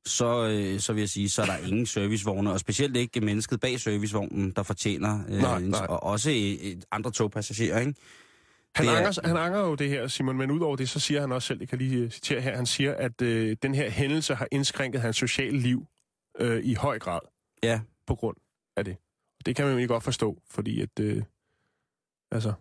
så, 0.06 0.48
øh, 0.48 0.80
så 0.80 0.92
vil 0.92 1.00
jeg 1.00 1.08
sige, 1.08 1.28
så 1.30 1.42
er 1.42 1.46
der 1.46 1.56
ingen 1.56 1.86
servicevogne, 1.86 2.52
og 2.52 2.60
specielt 2.60 2.96
ikke 2.96 3.20
mennesket 3.20 3.60
bag 3.60 3.80
servicevognen, 3.80 4.50
der 4.50 4.62
fortjener, 4.62 5.24
øh, 5.28 5.38
Nej, 5.42 5.58
en- 5.58 5.64
nej. 5.68 5.86
og 5.88 6.02
også 6.02 6.30
øh, 6.30 6.76
andre 6.90 7.10
togpassagerer, 7.10 7.80
ikke? 7.80 7.94
Han, 8.74 8.86
er- 8.88 8.92
anger, 8.96 9.26
han 9.28 9.36
anger 9.36 9.60
jo 9.60 9.74
det 9.74 9.88
her, 9.88 10.06
Simon, 10.08 10.36
men 10.36 10.50
udover 10.50 10.76
det, 10.76 10.88
så 10.88 11.00
siger 11.00 11.20
han 11.20 11.32
også 11.32 11.46
selv, 11.48 11.60
jeg 11.60 11.68
kan 11.68 11.78
lige 11.78 12.10
citere 12.10 12.40
her, 12.40 12.56
han 12.56 12.66
siger, 12.66 12.94
at 12.94 13.22
øh, 13.22 13.56
den 13.62 13.74
her 13.74 13.90
hændelse 13.90 14.34
har 14.34 14.48
indskrænket 14.52 15.00
hans 15.00 15.16
sociale 15.16 15.58
liv 15.58 15.86
øh, 16.40 16.64
i 16.64 16.74
høj 16.74 16.98
grad. 16.98 17.20
Ja, 17.62 17.80
på 18.06 18.14
grund 18.14 18.36
af 18.76 18.84
det. 18.84 18.96
Det 19.46 19.56
kan 19.56 19.64
man 19.64 19.72
jo 19.72 19.76
egentlig 19.78 19.88
godt 19.88 20.04
forstå, 20.04 20.38
fordi 20.50 20.80
at, 20.80 21.00
øh, 21.00 21.22
altså, 22.30 22.52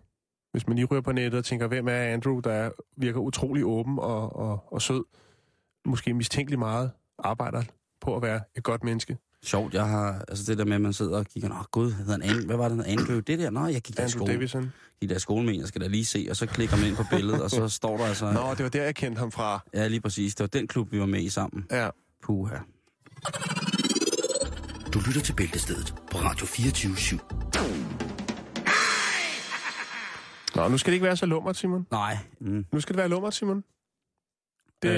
hvis 0.56 0.66
man 0.66 0.76
lige 0.76 0.86
ryger 0.86 1.00
på 1.00 1.12
nettet 1.12 1.38
og 1.38 1.44
tænker, 1.44 1.66
hvem 1.66 1.88
er 1.88 1.92
Andrew, 1.92 2.40
der 2.40 2.50
er, 2.52 2.70
virker 2.96 3.20
utrolig 3.20 3.64
åben 3.64 3.98
og, 3.98 4.36
og, 4.36 4.72
og 4.72 4.82
sød, 4.82 5.04
måske 5.86 6.14
mistænkelig 6.14 6.58
meget, 6.58 6.90
arbejder 7.18 7.62
på 8.00 8.16
at 8.16 8.22
være 8.22 8.40
et 8.56 8.62
godt 8.62 8.84
menneske. 8.84 9.16
sjovt, 9.44 9.74
jeg 9.74 9.86
har, 9.88 10.24
altså 10.28 10.44
det 10.50 10.58
der 10.58 10.64
med, 10.64 10.74
at 10.74 10.80
man 10.80 10.92
sidder 10.92 11.18
og 11.18 11.26
kigger, 11.26 11.48
nå 11.48 11.54
gud, 11.70 11.92
hedder 11.92 12.12
han 12.12 12.22
An- 12.22 12.46
hvad 12.46 12.56
var 12.56 12.68
det? 12.68 12.84
Andrew, 12.86 13.18
det 13.18 13.38
der, 13.38 13.50
nå, 13.50 13.66
jeg 13.66 13.80
gik 13.82 13.96
der 13.96 14.06
i 14.06 14.08
skole, 14.08 14.32
Davison. 14.32 14.72
gik 15.00 15.10
der 15.10 15.16
i 15.16 15.18
skole 15.18 15.46
med, 15.46 15.58
jeg 15.58 15.68
skal 15.68 15.80
da 15.80 15.86
lige 15.86 16.04
se, 16.04 16.26
og 16.30 16.36
så 16.36 16.46
klikker 16.46 16.76
man 16.76 16.86
ind 16.86 16.96
på 16.96 17.04
billedet, 17.10 17.42
og 17.42 17.50
så 17.50 17.68
står 17.80 17.96
der 17.96 18.04
altså, 18.04 18.32
Nå, 18.32 18.54
det 18.54 18.62
var 18.62 18.68
der, 18.70 18.82
jeg 18.84 18.94
kendte 18.94 19.18
ham 19.18 19.30
fra. 19.32 19.60
ja, 19.74 19.88
lige 19.88 20.00
præcis, 20.00 20.34
det 20.34 20.44
var 20.44 20.48
den 20.58 20.66
klub, 20.68 20.92
vi 20.92 21.00
var 21.00 21.06
med 21.06 21.20
i 21.22 21.28
sammen. 21.28 21.66
Ja. 21.70 21.88
Puha. 22.22 22.56
Du 24.94 24.98
lytter 25.06 25.20
til 25.24 25.32
Bæltestedet 25.32 25.94
på 26.10 26.18
Radio 26.18 26.46
24 26.46 26.92
/7. 26.92 27.18
Nå, 30.56 30.68
nu 30.68 30.78
skal 30.78 30.90
det 30.90 30.94
ikke 30.94 31.06
være 31.06 31.16
så 31.16 31.26
lummert, 31.26 31.56
Simon. 31.56 31.86
Nej. 31.90 32.16
Mm. 32.40 32.66
Nu 32.72 32.80
skal 32.80 32.92
det 32.94 32.98
være 32.98 33.08
lummert, 33.08 33.34
Simon. 33.34 33.64
Det, 34.82 34.90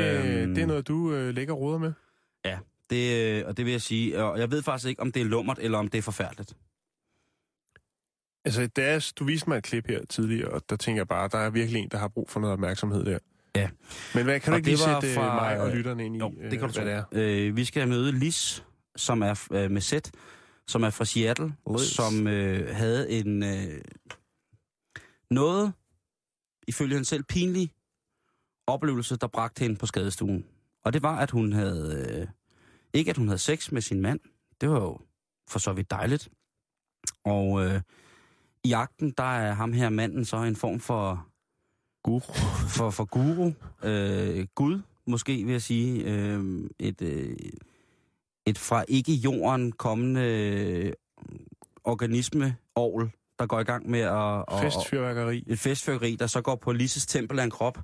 Øhm. 0.42 0.54
det 0.54 0.62
er 0.62 0.66
noget, 0.66 0.88
du 0.88 1.12
øh, 1.14 1.34
lægger 1.34 1.54
og 1.54 1.60
roder 1.60 1.78
med. 1.78 1.92
Ja, 2.44 2.58
det, 2.90 3.38
øh, 3.40 3.44
og 3.46 3.56
det 3.56 3.64
vil 3.64 3.70
jeg 3.72 3.80
sige. 3.82 4.22
Og 4.24 4.38
jeg 4.38 4.50
ved 4.50 4.62
faktisk 4.62 4.88
ikke, 4.88 5.02
om 5.02 5.12
det 5.12 5.20
er 5.22 5.24
lummert, 5.26 5.58
eller 5.60 5.78
om 5.78 5.88
det 5.88 5.98
er 5.98 6.02
forfærdeligt. 6.02 6.56
Altså, 8.44 8.68
jeg, 8.76 9.02
du 9.18 9.24
viste 9.24 9.48
mig 9.50 9.56
et 9.58 9.64
klip 9.64 9.86
her 9.86 10.04
tidligere, 10.08 10.48
og 10.50 10.62
der 10.70 10.76
tænker 10.76 11.00
jeg 11.00 11.08
bare, 11.08 11.28
der 11.32 11.38
er 11.38 11.50
virkelig 11.50 11.82
en, 11.82 11.88
der 11.88 11.98
har 11.98 12.08
brug 12.08 12.30
for 12.30 12.40
noget 12.40 12.52
opmærksomhed 12.52 13.04
der. 13.04 13.18
Ja. 13.56 13.68
Men 14.14 14.24
hvad, 14.24 14.40
kan 14.40 14.50
du 14.50 14.54
Og 14.54 14.58
ikke 14.58 14.68
lige 14.68 14.78
sætte 14.78 15.14
fra- 15.14 15.28
fra, 15.28 15.34
mig 15.34 15.60
og 15.60 15.76
lytterne 15.76 16.04
ind 16.06 16.16
i, 16.16 16.18
Jo, 16.18 16.28
det 16.50 16.58
kan 16.58 16.68
du 16.68 16.80
øh, 16.80 16.84
hvad 16.84 16.84
det 16.84 16.92
er? 16.92 17.48
Øh, 17.48 17.56
vi 17.56 17.64
skal 17.64 17.88
møde 17.88 18.12
Lis, 18.12 18.64
som 18.96 19.22
er 19.22 19.46
øh, 19.52 19.70
med 19.70 19.80
sæt, 19.80 20.10
som 20.66 20.82
er 20.82 20.90
fra 20.90 21.04
Seattle, 21.04 21.54
Liz. 21.70 21.80
som 21.80 22.26
øh, 22.26 22.74
havde 22.76 23.10
en, 23.10 23.42
øh, 23.42 23.80
noget, 25.30 25.72
ifølge 26.68 26.94
hende 26.94 27.08
selv, 27.08 27.24
pinlig 27.24 27.72
oplevelse, 28.66 29.16
der 29.16 29.26
bragte 29.26 29.60
hende 29.60 29.76
på 29.76 29.86
skadestuen. 29.86 30.46
Og 30.84 30.92
det 30.92 31.02
var, 31.02 31.18
at 31.18 31.30
hun 31.30 31.52
havde... 31.52 32.06
Øh, 32.20 32.28
ikke 32.92 33.10
at 33.10 33.16
hun 33.16 33.28
havde 33.28 33.38
sex 33.38 33.72
med 33.72 33.82
sin 33.82 34.00
mand. 34.00 34.20
Det 34.60 34.70
var 34.70 34.80
jo 34.80 34.98
for 35.50 35.58
så 35.58 35.72
vidt 35.72 35.90
dejligt. 35.90 36.28
Og 37.24 37.64
øh, 37.64 37.80
i 38.64 38.72
akten, 38.72 39.10
der 39.10 39.36
er 39.38 39.52
ham 39.52 39.72
her 39.72 39.88
manden 39.88 40.24
så 40.24 40.36
en 40.36 40.56
form 40.56 40.80
for... 40.80 41.26
Guru. 42.02 42.32
For, 42.76 42.90
for 42.90 43.04
guru. 43.04 43.52
Øh, 43.84 44.46
Gud, 44.54 44.80
måske 45.06 45.44
vil 45.44 45.52
jeg 45.52 45.62
sige. 45.62 46.04
Øh, 46.04 46.70
et, 46.78 47.02
øh, 47.02 47.36
et 48.46 48.58
fra 48.58 48.84
ikke 48.88 49.12
jorden 49.12 49.72
kommende 49.72 50.20
øh, 50.20 50.92
organisme 51.84 52.56
ovl, 52.74 53.10
der 53.38 53.46
går 53.46 53.61
i 53.61 53.64
gang 53.64 53.90
med 53.90 54.01
at... 54.01 54.44
at 54.48 54.61
Festfyrværkeri. 54.61 55.44
et 55.46 55.59
festfyrkeri, 55.59 56.16
der 56.16 56.27
så 56.27 56.40
går 56.40 56.57
på 56.57 56.72
Lises 56.72 57.07
tempel 57.07 57.38
af 57.38 57.44
en 57.44 57.51
krop, 57.51 57.79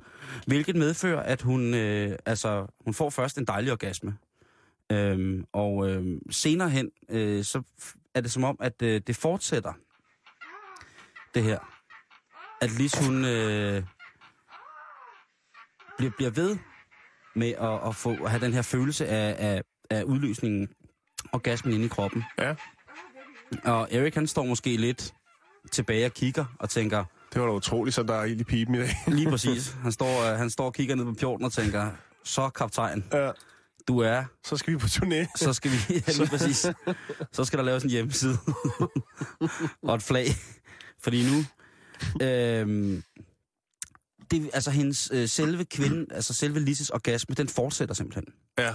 hvilket 0.47 0.77
medfører, 0.77 1.23
at 1.23 1.43
hun, 1.43 1.75
øh, 1.75 2.19
altså, 2.27 2.67
hun 2.85 2.95
får 2.95 3.11
først 3.11 3.39
en 3.39 3.45
dejlig 3.45 3.73
orgasme. 3.73 4.17
Øhm, 4.93 5.45
og 5.53 5.91
øh, 5.91 6.21
senere 6.31 6.71
hen, 6.71 6.91
øh, 7.09 7.45
så 7.45 7.63
er 8.15 8.21
det 8.21 8.33
som 8.33 8.45
om, 8.45 8.57
at 8.61 8.83
øh, 8.83 9.01
det 9.07 9.17
fortsætter, 9.17 9.73
det 11.35 11.43
her. 11.43 11.59
At 12.61 12.71
Lis, 12.79 12.99
hun 13.07 13.25
øh, 13.25 13.83
bliver, 15.99 16.13
bliver 16.17 16.31
ved 16.31 16.59
med 17.35 17.49
at, 17.49 17.89
at, 17.89 17.97
få, 17.97 18.11
at 18.25 18.31
have 18.31 18.45
den 18.45 18.53
her 18.53 18.63
følelse 18.63 19.07
af, 19.07 19.37
af, 19.39 19.63
af 19.91 20.03
udløsningen, 20.03 20.69
orgasmen 21.33 21.75
inde 21.75 21.85
i 21.85 21.89
kroppen. 21.89 22.25
Ja, 22.39 22.55
Og 23.65 23.89
Erik, 23.93 24.15
han 24.15 24.27
står 24.27 24.45
måske 24.45 24.77
lidt 24.77 25.15
tilbage 25.73 26.07
og 26.07 26.13
kigger 26.13 26.45
og 26.59 26.71
tænker, 26.71 27.05
det 27.33 27.41
var 27.43 27.49
da 27.49 27.53
utroligt, 27.53 27.95
så 27.95 28.03
der 28.03 28.15
er 28.15 28.25
ild 28.25 28.41
i 28.41 28.45
pipen 28.45 28.75
i 28.75 28.79
dag. 28.79 28.97
Lige 29.07 29.31
præcis. 29.35 29.77
Han 29.83 29.93
står, 29.93 30.33
øh, 30.33 30.39
han 30.39 30.51
står 30.51 30.65
og 30.65 30.75
kigger 30.75 30.95
ned 30.95 31.05
på 31.05 31.13
pjorten 31.13 31.47
og 31.47 31.53
tænker, 31.53 31.91
så 32.25 32.49
kaptajn, 32.49 33.05
ja, 33.13 33.31
du 33.89 33.99
er, 33.99 34.25
så 34.45 34.57
skal 34.57 34.73
vi 34.73 34.79
på 34.79 34.87
turné. 34.87 35.27
så 35.45 35.53
skal 35.53 35.71
vi, 35.71 35.77
ja, 35.91 36.13
lige 36.13 36.29
præcis, 36.29 36.67
så 37.33 37.45
skal 37.45 37.59
der 37.59 37.65
laves 37.65 37.85
en 37.85 37.91
hjemmeside 37.91 38.39
og 39.83 39.95
et 39.95 40.03
flag. 40.03 40.27
Fordi 41.03 41.27
nu, 41.31 41.45
øhm, 42.27 43.03
det, 44.31 44.51
altså 44.53 44.71
hendes 44.71 45.11
øh, 45.13 45.29
selve 45.29 45.65
kvinde, 45.65 46.15
altså 46.15 46.35
selve 46.35 46.61
Lises 46.61 46.91
orgasme, 46.91 47.35
den 47.35 47.49
fortsætter 47.49 47.95
simpelthen. 47.95 48.25
Ja. 48.59 48.75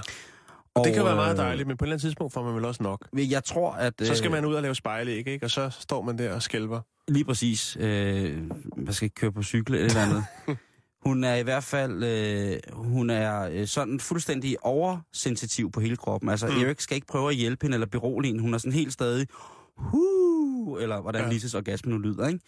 Og 0.75 0.85
det 0.85 0.93
kan 0.93 1.05
være 1.05 1.15
meget 1.15 1.31
øh, 1.31 1.37
dejligt, 1.37 1.67
men 1.67 1.77
på 1.77 1.83
et 1.83 1.87
eller 1.87 1.93
andet 1.93 2.01
tidspunkt 2.01 2.33
får 2.33 2.43
man 2.43 2.55
vel 2.55 2.65
også 2.65 2.83
nok. 2.83 3.07
Jeg 3.13 3.43
tror, 3.43 3.71
at... 3.71 3.93
Så 4.03 4.15
skal 4.15 4.27
øh, 4.27 4.31
man 4.31 4.45
ud 4.45 4.53
og 4.53 4.61
lave 4.61 4.75
spejlæg, 4.75 5.27
ikke? 5.27 5.45
Og 5.45 5.51
så 5.51 5.69
står 5.69 6.01
man 6.01 6.17
der 6.17 6.33
og 6.33 6.41
skælver. 6.41 6.81
Lige 7.07 7.25
præcis. 7.25 7.77
Øh, 7.79 8.37
man 8.77 8.93
skal 8.93 9.05
ikke 9.05 9.15
køre 9.15 9.31
på 9.31 9.43
cykel 9.43 9.73
eller 9.75 9.85
et 9.85 9.89
eller 9.91 10.03
andet. 10.03 10.23
Hun 11.05 11.23
er 11.23 11.35
i 11.35 11.43
hvert 11.43 11.63
fald, 11.63 12.03
øh, 12.03 12.57
hun 12.75 13.09
er 13.09 13.41
øh, 13.51 13.67
sådan 13.67 13.99
fuldstændig 13.99 14.57
oversensitiv 14.65 15.71
på 15.71 15.79
hele 15.79 15.97
kroppen. 15.97 16.29
Altså, 16.29 16.47
Mm. 16.47 16.61
Erik 16.61 16.79
skal 16.79 16.95
ikke 16.95 17.07
prøve 17.07 17.29
at 17.29 17.35
hjælpe 17.35 17.63
hende 17.65 17.75
eller 17.75 17.87
berolige 17.87 18.29
hende. 18.31 18.41
Hun 18.41 18.53
er 18.53 18.57
sådan 18.57 18.71
helt 18.71 18.93
stadig, 18.93 19.27
hu, 19.75 20.77
eller 20.77 21.01
hvordan 21.01 21.23
ja. 21.23 21.29
Lises 21.29 21.55
orgasme 21.55 21.91
nu 21.91 21.97
lyder, 21.97 22.27
ikke? 22.27 22.39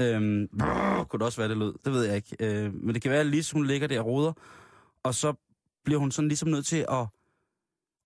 Øhm, 0.00 0.48
brrr, 0.58 1.04
kunne 1.04 1.18
det 1.18 1.26
også 1.26 1.38
være, 1.40 1.48
det 1.48 1.56
lød. 1.56 1.74
Det 1.84 1.92
ved 1.92 2.04
jeg 2.04 2.16
ikke. 2.16 2.36
Øh, 2.40 2.74
men 2.74 2.94
det 2.94 3.02
kan 3.02 3.10
være, 3.10 3.20
at 3.20 3.26
Lise, 3.26 3.52
hun 3.52 3.66
ligger 3.66 3.88
der 3.88 4.00
og 4.00 4.06
roder, 4.06 4.32
og 5.02 5.14
så 5.14 5.32
bliver 5.84 6.00
hun 6.00 6.10
sådan 6.10 6.28
ligesom 6.28 6.48
nødt 6.48 6.66
til 6.66 6.86
at, 6.90 7.06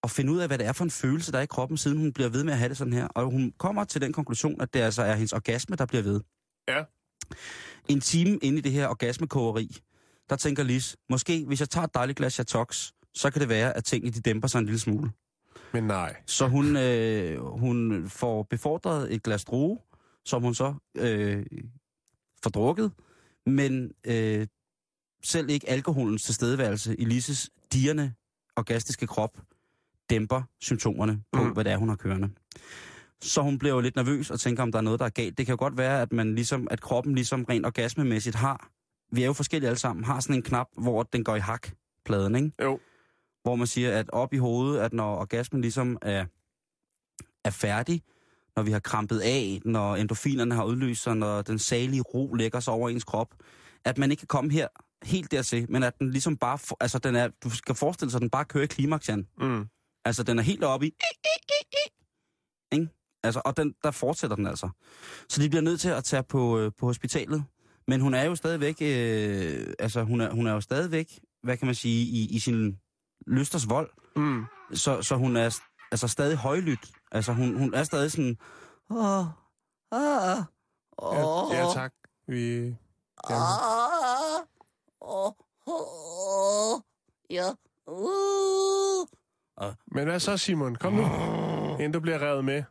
at 0.07 0.11
finde 0.11 0.33
ud 0.33 0.39
af, 0.39 0.47
hvad 0.49 0.59
det 0.59 0.67
er 0.67 0.73
for 0.73 0.85
en 0.85 0.91
følelse, 0.91 1.33
der 1.33 1.39
er 1.39 1.43
i 1.43 1.47
kroppen, 1.47 1.77
siden 1.77 1.99
hun 1.99 2.13
bliver 2.13 2.29
ved 2.29 2.45
med 2.45 2.53
at 2.53 2.59
have 2.59 2.69
det 2.69 2.77
sådan 2.77 2.93
her. 2.93 3.07
Og 3.07 3.31
hun 3.31 3.53
kommer 3.59 3.85
til 3.85 4.01
den 4.01 4.13
konklusion, 4.13 4.61
at 4.61 4.75
det 4.75 4.81
altså 4.81 5.03
er 5.03 5.15
hendes 5.15 5.33
orgasme, 5.33 5.77
der 5.77 5.87
bliver 5.87 6.03
ved. 6.03 6.21
Ja. 6.69 6.83
En 7.89 8.01
time 8.01 8.39
inde 8.43 8.59
i 8.59 8.61
det 8.61 8.73
her 8.73 8.89
orgasmekogeri, 8.89 9.77
der 10.31 10.37
tænker 10.37 10.63
Lis, 10.63 10.97
måske 11.11 11.45
hvis 11.47 11.61
jeg 11.61 11.71
tager 11.71 11.85
et 11.85 11.95
dejligt 11.95 12.19
glas 12.19 12.33
Chatox, 12.33 12.91
så 13.15 13.31
kan 13.31 13.41
det 13.41 13.49
være, 13.49 13.77
at 13.77 13.85
tingene 13.85 14.13
de 14.13 14.21
dæmper 14.21 14.49
sig 14.49 14.59
en 14.59 14.65
lille 14.65 14.81
smule. 14.81 15.11
Men 15.73 15.85
nej. 15.85 16.17
Så 16.27 16.49
hun, 16.49 16.77
øh, 16.77 17.41
hun 17.41 18.09
får 18.09 18.43
befordret 18.43 19.15
et 19.15 19.23
glas 19.23 19.45
droge, 19.45 19.79
som 20.25 20.43
hun 20.43 20.55
så 20.55 20.75
øh, 20.97 21.47
får 22.43 22.51
drukket, 22.51 22.93
men 23.47 23.91
øh, 24.05 24.47
selv 25.25 25.51
ikke 25.51 25.69
alkoholens 25.69 26.23
tilstedeværelse 26.23 26.97
i 27.01 27.05
Lises 27.05 27.51
dierne 27.73 28.15
orgastiske 28.57 29.07
krop 29.07 29.39
dæmper 30.11 30.43
symptomerne 30.61 31.23
på, 31.33 31.43
Mm. 31.45 31.51
hvad 31.53 31.65
det 31.65 31.73
er, 31.73 31.77
hun 31.77 31.89
har 31.89 31.97
kørende. 31.97 32.31
Så 33.23 33.43
hun 33.43 33.59
bliver 33.59 33.75
jo 33.75 33.81
lidt 33.81 33.97
nervøs 33.97 34.31
og 34.31 34.41
tænker, 34.41 34.63
om 34.63 34.73
der 34.73 34.79
er 34.79 34.83
noget, 34.83 35.01
der 35.01 35.07
er 35.07 35.11
galt. 35.11 35.39
Det 35.39 35.47
kan 35.47 35.53
jo 35.53 35.57
godt 35.59 35.77
være, 35.79 36.03
at, 36.03 36.13
man 36.13 36.35
ligesom, 36.35 36.69
at 36.71 36.81
kroppen 36.81 37.15
ligesom 37.15 37.45
rent 37.45 37.67
orgasmemæssigt 37.67 38.37
har, 38.37 38.71
vi 39.13 39.23
er 39.23 39.27
jo 39.27 39.33
forskellige 39.33 39.69
alle 39.69 39.79
sammen, 39.79 40.05
har 40.05 40.21
sådan 40.21 40.37
en 40.37 40.43
knap, 40.43 40.67
hvor 40.79 41.03
den 41.03 41.25
går 41.25 41.37
i 41.37 41.41
hak, 41.41 41.69
pladen, 42.05 42.35
ikke? 42.37 42.53
Jo. 42.63 42.79
hvor 43.43 43.57
man 43.57 43.67
siger, 43.67 43.99
at 43.99 44.11
op 44.11 44.35
i 44.35 44.37
hovedet, 44.37 44.81
at 44.81 44.93
når 44.93 45.17
orgasmen 45.17 45.61
ligesom 45.63 45.99
er, 46.03 46.25
er 47.45 47.51
færdig, 47.51 48.03
når 48.57 48.63
vi 48.63 48.71
har 48.71 48.79
krampet 48.79 49.21
af, 49.21 49.61
når 49.65 49.97
endorfinerne 49.97 50.55
har 50.55 50.65
udløst 50.65 51.03
sig, 51.03 51.17
når 51.17 51.43
den 51.43 51.59
salige 51.59 52.03
ro 52.03 52.35
lægger 52.35 52.61
sig 52.61 52.73
over 52.73 52.89
ens 52.89 53.05
krop, 53.05 53.35
at 53.85 53.99
man 53.99 54.11
ikke 54.11 54.21
kan 54.21 54.27
komme 54.27 54.53
her 54.53 54.69
helt 55.03 55.31
dertil, 55.31 55.67
men 55.71 55.83
at 55.83 55.99
den 55.99 56.11
ligesom 56.11 56.37
bare, 56.37 56.59
for, 56.59 56.77
altså 56.81 56.99
den 56.99 57.17
er, 57.17 57.29
du 57.45 57.51
skal 57.51 57.75
forestille 57.75 58.11
sig, 58.11 58.19
at 58.19 58.23
den 58.23 58.31
bare 58.31 58.45
kører 58.45 58.65
i 58.65 58.67
klimaks, 58.67 59.09
Jan. 59.09 59.27
Mm. 59.41 59.67
Altså 60.07 60.23
den 60.23 60.39
er 60.39 60.43
helt 60.43 60.65
oppe 60.65 60.87
i, 60.87 60.91
ikke? 62.73 62.89
Altså, 63.23 63.43
og 63.45 63.57
den, 63.57 63.75
der 63.83 63.91
fortsætter 63.91 64.37
den 64.37 64.47
altså. 64.47 64.69
Så 65.29 65.43
de 65.43 65.49
bliver 65.49 65.63
nødt 65.63 65.81
til 65.81 65.89
at 65.89 66.05
tage 66.05 66.23
på, 66.23 66.59
øh, 66.59 66.73
på 66.79 66.87
hospitalet. 66.87 67.45
Men 67.89 68.01
hun 68.01 68.15
er 68.15 68.25
jo 68.25 68.35
stadigvæk, 68.37 68.77
øh, 68.81 69.75
altså 69.79 70.03
hun 70.03 70.21
er, 70.21 70.31
hun 70.31 70.47
er 70.47 70.53
jo 70.53 70.61
stadigvæk, 70.61 71.21
hvad 71.43 71.57
kan 71.57 71.67
man 71.67 71.75
sige, 71.75 72.07
i, 72.07 72.37
i 72.37 72.39
sin 72.39 72.79
lysters 73.27 73.69
vold. 73.69 73.91
Mm. 74.17 74.45
Så, 74.75 75.03
så 75.03 75.17
hun 75.17 75.37
er 75.37 75.59
altså 75.93 76.09
stadig 76.09 76.37
højlydt. 76.37 76.91
Altså 77.13 77.33
hun, 77.33 77.59
hun 77.59 77.75
er 77.75 77.85
stadig 77.85 78.13
sådan... 78.13 78.37
Åh, 78.91 79.27
åh, 79.93 80.43
Ja, 81.03 81.25
åh, 81.25 81.55
ja, 81.55 81.73
tak. 81.75 81.93
Vi... 82.29 82.65
Ja. 83.31 83.37
åh, 85.01 85.27
åh, 85.27 85.33
åh, 85.67 86.81
ja, 87.31 87.51
uh, 87.87 88.86
Men 89.93 90.05
hvad 90.05 90.21
så, 90.21 90.37
Simon? 90.37 90.77
Kom 90.77 90.93
nu, 90.93 91.03
inden 91.73 91.93
du 91.93 92.01
bliver 92.01 92.23
revet 92.23 92.45
med. 92.45 92.63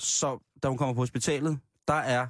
Så 0.00 0.38
da 0.62 0.68
hun 0.68 0.78
kommer 0.78 0.94
på 0.94 1.00
hospitalet, 1.00 1.58
der 1.88 1.94
er 1.94 2.26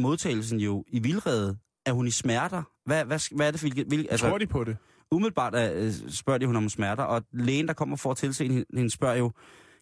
modtagelsen 0.00 0.60
jo 0.60 0.84
i 0.88 0.98
vildrede. 0.98 1.58
Er 1.86 1.92
hun 1.92 2.06
i 2.06 2.10
smerter? 2.10 2.62
Hvad, 2.84 3.04
hvad, 3.04 3.36
hvad 3.36 3.46
er 3.46 3.50
det 3.50 3.60
for... 3.60 3.68
Hvilke, 3.88 4.10
Altså, 4.10 4.28
Tror 4.28 4.38
de 4.38 4.46
på 4.46 4.64
det? 4.64 4.76
umiddelbart 5.10 5.54
øh, 5.54 5.92
spørger 6.10 6.38
de 6.38 6.46
hun 6.46 6.56
om 6.56 6.68
smerter, 6.68 7.02
og 7.02 7.22
lægen, 7.32 7.68
der 7.68 7.74
kommer 7.74 7.96
for 7.96 8.10
at 8.10 8.16
tilse 8.16 8.44
hende, 8.44 8.64
hende 8.74 8.90
spørger 8.90 9.16
jo, 9.16 9.32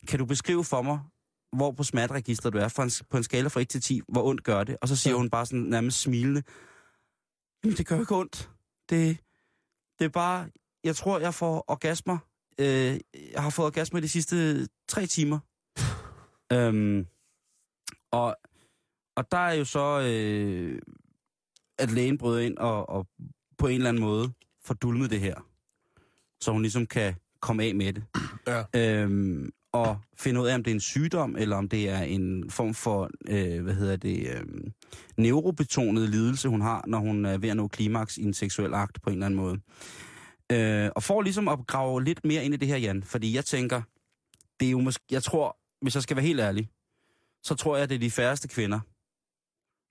kan 0.08 0.18
du 0.18 0.24
beskrive 0.24 0.64
for 0.64 0.82
mig, 0.82 1.00
hvor 1.56 1.72
på 1.72 1.82
smerteregistret 1.84 2.52
du 2.52 2.58
er, 2.58 2.68
for 2.68 2.82
en, 2.82 2.90
på 3.10 3.16
en 3.16 3.22
skala 3.22 3.48
fra 3.48 3.60
1 3.60 3.68
til 3.68 3.80
10, 3.80 4.00
hvor 4.08 4.22
ondt 4.24 4.42
gør 4.44 4.64
det? 4.64 4.76
Og 4.80 4.88
så 4.88 4.96
siger 4.96 5.14
Ja. 5.14 5.18
hun 5.18 5.30
bare 5.30 5.46
sådan 5.46 5.60
nærmest 5.64 6.00
smilende, 6.00 6.42
Jamen, 7.64 7.76
det 7.76 7.86
gør 7.86 8.00
ikke 8.00 8.16
ondt. 8.16 8.50
Det, 8.90 9.18
det 9.98 10.04
er 10.04 10.08
bare, 10.08 10.48
jeg 10.84 10.96
tror, 10.96 11.18
jeg 11.18 11.34
får 11.34 11.64
orgasmer. 11.68 12.18
Øh, 12.58 13.00
jeg 13.32 13.42
har 13.42 13.50
fået 13.50 13.66
orgasmer 13.66 14.00
de 14.00 14.08
sidste 14.08 14.66
tre 14.88 15.06
timer. 15.06 15.38
øhm, 16.52 17.06
og, 18.10 18.36
og 19.16 19.30
der 19.32 19.38
er 19.38 19.52
jo 19.52 19.64
så, 19.64 20.00
øh, 20.00 20.78
at 21.78 21.90
lægen 21.90 22.18
bryder 22.18 22.40
ind 22.40 22.58
og, 22.58 22.88
og 22.88 23.06
på 23.58 23.66
en 23.66 23.74
eller 23.74 23.88
anden 23.88 24.02
måde 24.02 24.32
får 24.64 24.74
dulmet 24.74 25.10
det 25.10 25.20
her. 25.20 25.46
Så 26.40 26.52
hun 26.52 26.62
ligesom 26.62 26.86
kan 26.86 27.14
komme 27.40 27.64
af 27.64 27.74
med 27.74 27.92
det. 27.92 28.04
Ja. 28.46 28.64
Øhm, 28.74 29.52
og 29.72 29.98
finde 30.16 30.40
ud 30.40 30.46
af, 30.46 30.54
om 30.54 30.64
det 30.64 30.70
er 30.70 30.74
en 30.74 30.80
sygdom, 30.80 31.36
eller 31.36 31.56
om 31.56 31.68
det 31.68 31.88
er 31.88 32.02
en 32.02 32.50
form 32.50 32.74
for, 32.74 33.10
øh, 33.28 33.62
hvad 33.62 33.74
hedder 33.74 33.96
det, 33.96 34.28
øh, 34.28 34.44
neurobetonet 35.16 36.10
lidelse, 36.10 36.48
hun 36.48 36.60
har, 36.60 36.84
når 36.86 36.98
hun 36.98 37.24
er 37.24 37.38
ved 37.38 37.48
at 37.48 37.56
nå 37.56 37.68
klimaks 37.68 38.18
i 38.18 38.22
en 38.22 38.34
seksuel 38.34 38.74
akt 38.74 39.02
på 39.02 39.10
en 39.10 39.14
eller 39.14 39.26
anden 39.26 39.40
måde. 39.40 39.60
Øh, 40.52 40.90
og 40.96 41.02
for 41.02 41.22
ligesom 41.22 41.48
at 41.48 41.58
grave 41.66 42.04
lidt 42.04 42.24
mere 42.24 42.44
ind 42.44 42.54
i 42.54 42.56
det 42.56 42.68
her, 42.68 42.76
Jan, 42.76 43.02
fordi 43.02 43.34
jeg 43.34 43.44
tænker, 43.44 43.82
det 44.60 44.66
er 44.66 44.70
jo 44.70 44.80
måske, 44.80 45.04
jeg 45.10 45.22
tror, 45.22 45.56
hvis 45.82 45.94
jeg 45.94 46.02
skal 46.02 46.16
være 46.16 46.26
helt 46.26 46.40
ærlig, 46.40 46.70
så 47.42 47.54
tror 47.54 47.76
jeg, 47.76 47.82
at 47.82 47.88
det 47.88 47.94
er 47.94 47.98
de 47.98 48.10
færreste 48.10 48.48
kvinder, 48.48 48.80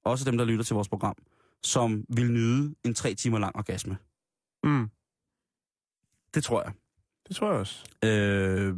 også 0.06 0.26
dem, 0.26 0.38
der 0.38 0.46
lytter 0.46 0.66
til 0.66 0.74
vores 0.74 0.90
program, 0.90 1.16
som 1.64 2.06
vil 2.10 2.32
nyde 2.32 2.76
en 2.84 2.94
tre 2.94 3.14
timer 3.14 3.40
lang 3.40 3.56
orgasme. 3.56 3.98
Mm. 4.64 4.90
Det 6.34 6.44
tror 6.44 6.64
jeg. 6.64 6.74
Det 7.28 7.36
tror 7.36 7.52
jeg 7.52 7.60
også. 7.60 7.86
Øh, 8.04 8.78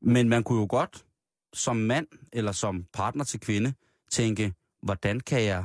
men 0.00 0.28
man 0.28 0.44
kunne 0.44 0.60
jo 0.60 0.66
godt 0.70 1.04
som 1.52 1.76
mand 1.76 2.06
eller 2.32 2.52
som 2.52 2.84
partner 2.92 3.24
til 3.24 3.40
kvinde 3.40 3.74
tænke, 4.10 4.54
hvordan 4.82 5.20
kan 5.20 5.42
jeg 5.44 5.64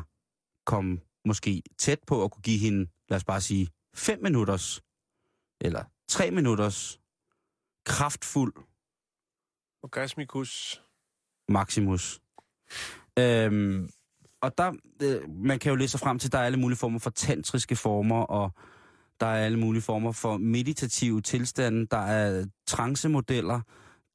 komme 0.65 0.99
måske 1.25 1.63
tæt 1.77 1.99
på 2.07 2.23
at 2.23 2.31
kunne 2.31 2.41
give 2.41 2.59
hende, 2.59 2.89
lad 3.09 3.17
os 3.17 3.23
bare 3.23 3.41
sige, 3.41 3.69
5 3.93 4.23
minutters, 4.23 4.81
eller 5.61 5.83
3 6.07 6.31
minutters, 6.31 6.99
kraftfuld 7.85 8.53
Orgasmikus. 9.83 10.81
Maximus. 11.49 12.21
Øhm, 13.19 13.89
og 14.41 14.57
der, 14.57 14.73
øh, 15.01 15.29
man 15.29 15.59
kan 15.59 15.69
jo 15.69 15.75
læse 15.75 15.91
sig 15.91 15.99
frem 15.99 16.19
til, 16.19 16.27
at 16.27 16.31
der 16.31 16.39
er 16.39 16.43
alle 16.43 16.59
mulige 16.59 16.77
former 16.77 16.99
for 16.99 17.09
tantriske 17.09 17.75
former, 17.75 18.21
og 18.21 18.51
der 19.19 19.25
er 19.25 19.45
alle 19.45 19.60
mulige 19.60 19.82
former 19.82 20.12
for 20.12 20.38
meditative 20.38 21.21
tilstande, 21.21 21.88
der 21.91 21.97
er 21.97 22.45
trancemodeller, 22.67 23.62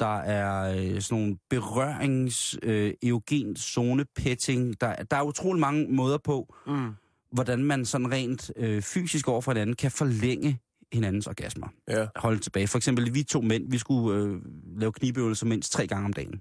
der 0.01 0.17
er 0.19 0.75
øh, 0.77 1.01
sådan 1.01 1.19
nogle 1.23 1.39
berørings, 1.51 2.57
øh, 2.63 2.95
eogen 3.03 3.57
zone 3.57 4.05
petting. 4.17 4.81
Der, 4.81 4.95
der 4.95 5.17
er 5.17 5.23
utrolig 5.23 5.61
mange 5.61 5.87
måder 5.89 6.19
på, 6.19 6.55
Mm. 6.67 6.91
hvordan 7.33 7.65
man 7.65 7.85
sådan 7.85 8.13
rent 8.13 8.51
øh, 8.57 8.83
fysisk 8.83 9.29
over 9.29 9.41
for 9.41 9.53
hinanden 9.53 9.77
kan 9.77 9.91
forlænge 9.91 10.61
hinandens 10.93 11.27
orgasmer. 11.27 11.69
Ja. 11.89 12.07
Holde 12.17 12.39
tilbage. 12.39 12.69
For 12.69 12.79
eksempel, 12.79 13.15
vi 13.15 13.23
to 13.23 13.41
mænd, 13.41 13.71
vi 13.71 13.79
skulle 13.79 14.23
øh, 14.25 14.41
lave 14.81 14.93
knibeøvelser 14.93 15.47
mindst 15.47 15.73
tre 15.73 15.87
gange 15.87 16.05
om 16.05 16.13
dagen. 16.13 16.41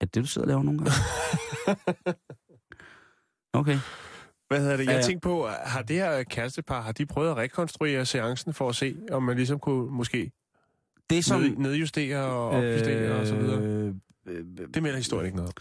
Er 0.00 0.04
det 0.06 0.14
det, 0.14 0.22
du 0.22 0.28
sidder 0.28 0.44
og 0.44 0.48
laver 0.48 0.62
nogle 0.62 0.78
gange? 0.78 0.92
Okay. 3.52 3.78
Hvad 4.50 4.60
hedder 4.60 4.76
det? 4.76 4.86
Jeg 4.86 4.94
Ja. 4.94 5.02
tænkte 5.02 5.20
på, 5.28 5.48
har 5.64 5.82
det 5.82 5.96
her 5.96 6.22
kærestepar, 6.22 6.80
har 6.82 6.92
de 6.92 7.06
prøvet 7.06 7.30
at 7.30 7.36
rekonstruere 7.36 8.06
seancen 8.06 8.54
for 8.54 8.68
at 8.68 8.76
se, 8.76 8.96
om 9.12 9.22
man 9.22 9.36
ligesom 9.36 9.58
kunne 9.58 9.90
måske 9.90 10.32
Det 11.10 11.24
som... 11.24 11.40
ned, 11.40 11.56
nedjustere 11.56 12.18
og 12.24 12.48
opjustere 12.50 13.14
og 13.20 13.26
så 13.26 13.36
videre? 13.36 13.60
Øh, 13.62 13.94
øh, 14.26 14.44
Det 14.74 14.82
melder 14.82 14.96
historien 14.98 15.26
ikke 15.26 15.36
noget. 15.36 15.52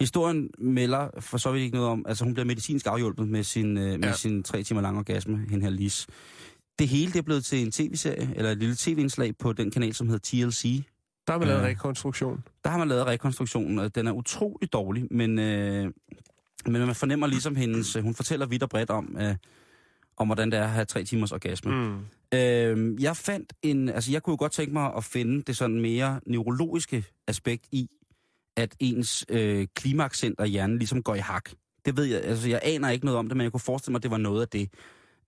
Historien 0.00 0.50
melder 0.58 1.08
for 1.20 1.38
så 1.38 1.52
vidt 1.52 1.62
ikke 1.64 1.76
noget 1.76 1.90
om, 1.90 2.04
altså 2.08 2.24
hun 2.24 2.34
bliver 2.34 2.46
medicinsk 2.46 2.86
afhjulpet 2.86 3.28
med 3.28 3.42
sin, 3.42 3.78
øh, 3.78 3.84
med 3.84 3.98
Ja. 4.08 4.12
sin 4.12 4.42
tre 4.42 4.62
timer 4.62 4.80
lange 4.80 4.98
orgasme, 4.98 5.38
hende 5.50 5.64
her 5.64 5.70
Lis. 5.70 6.06
Det 6.78 6.88
hele 6.88 7.12
det 7.12 7.18
er 7.18 7.22
blevet 7.22 7.44
til 7.44 7.62
en 7.62 7.72
tv-serie, 7.72 8.30
eller 8.36 8.50
et 8.50 8.58
lille 8.58 8.74
tv-indslag 8.78 9.36
på 9.38 9.52
den 9.52 9.70
kanal, 9.70 9.94
som 9.94 10.08
hedder 10.08 10.46
TLC. 10.48 10.82
Der 11.26 11.32
har 11.32 11.38
man 11.38 11.48
lavet 11.48 11.62
rekonstruktion. 11.62 12.44
Der 12.64 12.70
har 12.70 12.78
man 12.78 12.88
lavet 12.88 13.06
rekonstruktionen, 13.06 13.78
og 13.78 13.94
den 13.94 14.06
er 14.06 14.12
utrolig 14.12 14.72
dårlig, 14.72 15.04
men, 15.10 15.38
øh, 15.38 15.92
men 16.68 16.86
man 16.86 16.94
fornemmer 16.94 17.26
ligesom 17.26 17.56
hendes, 17.56 17.96
hun 18.02 18.14
fortæller 18.14 18.46
vidt 18.46 18.62
og 18.62 18.68
bredt 18.68 18.90
om, 18.90 19.16
øh, 19.20 19.34
om 20.16 20.28
hvordan 20.28 20.50
det 20.50 20.58
er 20.58 20.64
at 20.64 20.70
have 20.70 20.84
tre 20.84 21.04
timers 21.04 21.32
orgasme. 21.32 21.72
Mm. 21.72 21.98
Øh, 22.38 23.02
jeg 23.02 23.16
fandt 23.16 23.52
en, 23.62 23.88
altså 23.88 24.12
jeg 24.12 24.22
kunne 24.22 24.32
jo 24.32 24.36
godt 24.38 24.52
tænke 24.52 24.72
mig 24.72 24.92
at 24.96 25.04
finde 25.04 25.42
det 25.42 25.56
sådan 25.56 25.80
mere 25.80 26.20
neurologiske 26.26 27.04
aspekt 27.26 27.66
i, 27.72 27.88
at 28.56 28.76
ens 28.80 29.24
øh, 29.28 29.66
klimakscenter 29.74 30.44
i 30.44 30.48
hjernen 30.48 30.78
ligesom 30.78 31.02
går 31.02 31.14
i 31.14 31.18
hak. 31.18 31.50
Det 31.84 31.96
ved 31.96 32.04
jeg, 32.04 32.20
altså 32.22 32.48
jeg 32.48 32.60
aner 32.62 32.90
ikke 32.90 33.04
noget 33.04 33.18
om 33.18 33.28
det, 33.28 33.36
men 33.36 33.44
jeg 33.44 33.52
kunne 33.52 33.60
forestille 33.60 33.92
mig, 33.92 33.98
at 33.98 34.02
det 34.02 34.10
var 34.10 34.16
noget 34.16 34.42
af 34.42 34.48
det. 34.48 34.70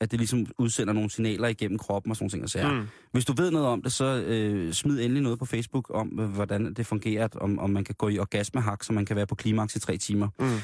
At 0.01 0.11
det 0.11 0.19
ligesom 0.19 0.47
udsender 0.59 0.93
nogle 0.93 1.11
signaler 1.11 1.49
igennem 1.49 1.79
kroppen 1.79 2.11
og 2.11 2.17
sådan 2.17 2.25
nogle 2.25 2.31
ting. 2.31 2.43
Og 2.45 2.51
sager. 2.51 2.73
Mm. 2.73 2.87
Hvis 3.13 3.25
du 3.25 3.33
ved 3.33 3.51
noget 3.51 3.67
om 3.67 3.83
det, 3.83 3.93
så 3.93 4.23
øh, 4.27 4.73
smid 4.73 5.01
endelig 5.01 5.23
noget 5.23 5.39
på 5.39 5.45
Facebook 5.45 5.91
om, 5.95 6.21
øh, 6.21 6.29
hvordan 6.29 6.75
det 6.75 6.87
fungerer, 6.87 7.29
om, 7.41 7.59
om 7.59 7.71
man 7.71 7.85
kan 7.85 7.95
gå 7.95 8.09
i 8.09 8.19
orgasmehak, 8.19 8.85
så 8.85 8.93
man 8.93 9.07
kan 9.07 9.17
være 9.17 9.27
på 9.27 9.35
klimaks 9.35 9.77
i 9.77 9.81
tre 9.81 9.97
timer. 9.97 10.29
Mm. 10.39 10.59